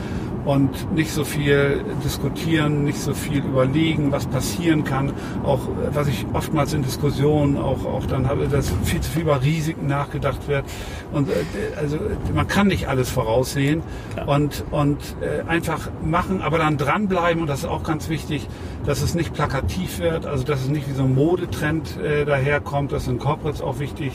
und 0.48 0.96
nicht 0.96 1.12
so 1.12 1.26
viel 1.26 1.84
diskutieren, 2.06 2.86
nicht 2.86 3.00
so 3.00 3.14
viel 3.14 3.40
überlegen, 3.40 4.14
was 4.14 4.26
passieren 4.28 4.86
kann. 4.86 5.12
Auch 5.44 5.60
was 5.92 6.08
ich 6.08 6.26
oftmals 6.32 6.74
in 6.74 6.84
Diskussionen 6.84 7.58
auch, 7.58 7.86
auch 7.86 8.06
dann 8.06 8.30
habe, 8.30 8.48
dass 8.48 8.72
viel 8.86 9.02
zu 9.02 9.12
viel 9.12 9.24
über 9.24 9.44
Risiken 9.44 9.88
nachgedacht 9.88 10.48
wird. 10.48 10.64
Und 11.12 11.30
äh, 11.30 11.34
also 11.76 12.00
man 12.34 12.48
kann 12.48 12.68
nicht 12.68 12.88
alles 12.88 13.10
voraussehen 13.10 13.84
ja. 14.16 14.24
und, 14.24 14.64
und 14.72 14.98
äh, 15.20 15.48
einfach 15.50 15.90
machen, 16.02 16.42
aber 16.42 16.60
dann 16.60 16.78
dranbleiben 16.78 17.42
und 17.42 17.48
das 17.48 17.60
ist 17.60 17.66
auch 17.66 17.84
ganz 17.84 18.08
wichtig, 18.08 18.48
dass 18.88 19.02
es 19.02 19.16
nicht 19.16 19.34
plakativ 19.34 20.00
wird, 20.00 20.26
also 20.26 20.46
dass 20.46 20.62
es 20.62 20.70
nicht 20.70 20.90
wie 20.90 20.94
so 20.94 21.04
ein 21.04 21.14
Modetrend 21.14 22.00
äh, 22.00 22.24
daherkommt, 22.24 22.94
das 22.94 23.04
sind 23.04 23.20
Corporates 23.20 23.62
auch 23.62 23.80
wichtig, 23.80 24.14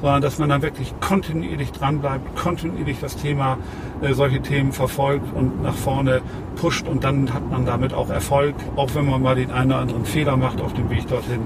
sondern 0.00 0.22
dass 0.22 0.38
man 0.38 0.48
dann 0.48 0.62
wirklich 0.62 0.94
kontinuierlich 1.00 1.72
dranbleibt, 1.72 2.34
kontinuierlich 2.34 2.98
das 3.00 3.16
Thema, 3.16 3.58
äh, 4.00 4.14
solche 4.14 4.40
Themen 4.40 4.72
verfolgt 4.72 5.26
und 5.34 5.62
nach 5.62 5.74
vorne 5.74 6.22
pusht 6.56 6.88
und 6.88 7.04
dann 7.04 7.34
hat 7.34 7.50
man 7.50 7.66
damit 7.66 7.92
auch 7.92 8.08
Erfolg, 8.08 8.54
auch 8.76 8.94
wenn 8.94 9.04
man 9.04 9.22
mal 9.22 9.34
den 9.34 9.50
einen 9.50 9.72
oder 9.72 9.80
anderen 9.80 10.06
Fehler 10.06 10.38
macht 10.38 10.60
auf 10.62 10.72
dem 10.72 10.88
Weg 10.88 11.06
dorthin. 11.06 11.42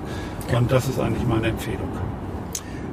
Und 0.56 0.70
das 0.70 0.88
ist 0.88 1.00
eigentlich 1.00 1.26
meine 1.26 1.48
Empfehlung 1.48 2.07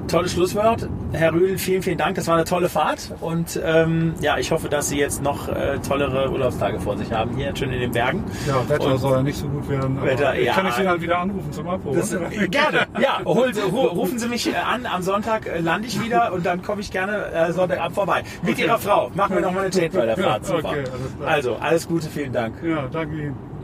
tolles 0.08 0.34
Schlusswort. 0.34 0.88
Herr 1.14 1.34
Rühl, 1.34 1.58
vielen, 1.58 1.82
vielen 1.82 1.97
Dank. 1.97 2.16
Das 2.16 2.28
war 2.28 2.36
eine 2.36 2.45
tolle 2.45 2.70
Fahrt. 2.70 3.14
Und 3.22 3.60
ähm, 3.64 4.14
ja, 4.22 4.38
ich 4.38 4.51
hoffe, 4.51 4.70
dass 4.70 4.89
Sie 4.89 4.97
jetzt 4.97 5.22
noch 5.22 5.47
äh, 5.47 5.80
tollere 5.80 6.32
Urlaubstage 6.32 6.80
vor 6.80 6.97
sich 6.97 7.12
haben, 7.12 7.36
hier 7.36 7.56
schön 7.56 7.72
in 7.72 7.80
den 7.80 7.91
Bergen. 7.91 8.24
Ja, 8.47 8.68
Wetter 8.68 8.86
und 8.86 8.97
soll 8.97 9.18
ja 9.18 9.24
nicht 9.24 9.38
so 9.38 9.47
gut 9.47 9.70
werden. 9.70 10.01
Wetter, 10.03 10.38
ja, 10.39 10.53
kann 10.53 10.68
ich 10.68 10.74
Sie 10.74 10.84
dann 10.84 11.01
wieder 11.01 11.20
anrufen 11.20 11.51
zum? 11.51 11.66
Das, 11.93 12.14
äh, 12.14 12.47
gerne, 12.47 12.88
ja. 13.01 13.22
Hol, 13.26 13.51
rufen 13.51 14.20
Sie 14.20 14.28
mich 14.28 14.47
äh, 14.47 14.56
an. 14.56 14.86
Am 14.86 15.01
Sonntag 15.01 15.47
äh, 15.47 15.60
lande 15.60 15.88
ich 15.88 16.03
wieder 16.03 16.34
und 16.34 16.45
dann 16.45 16.62
komme 16.62 16.82
ich 16.82 16.91
gerne 16.91 17.32
äh, 17.32 17.51
Sonntagabend 17.51 17.95
vorbei. 17.95 18.24
Mit 18.43 18.53
okay. 18.53 18.66
Ihrer 18.66 18.80
Frau. 18.80 19.12
Machen 19.16 19.36
wir 19.36 19.41
noch 19.41 19.51
mal 19.51 19.62
eine 19.62 19.70
Tate 19.72 19.97
bei 19.97 20.06
der 20.06 20.18
Fahrt. 20.18 20.45
Super. 20.45 20.70
Okay, 20.70 20.84
alles 21.20 21.28
also, 21.28 21.56
alles 21.56 21.88
Gute, 21.88 22.08
vielen 22.08 22.34
Dank. 22.34 22.56
Ja, 22.64 22.88
danke 22.91 23.16
Ihnen. 23.16 23.55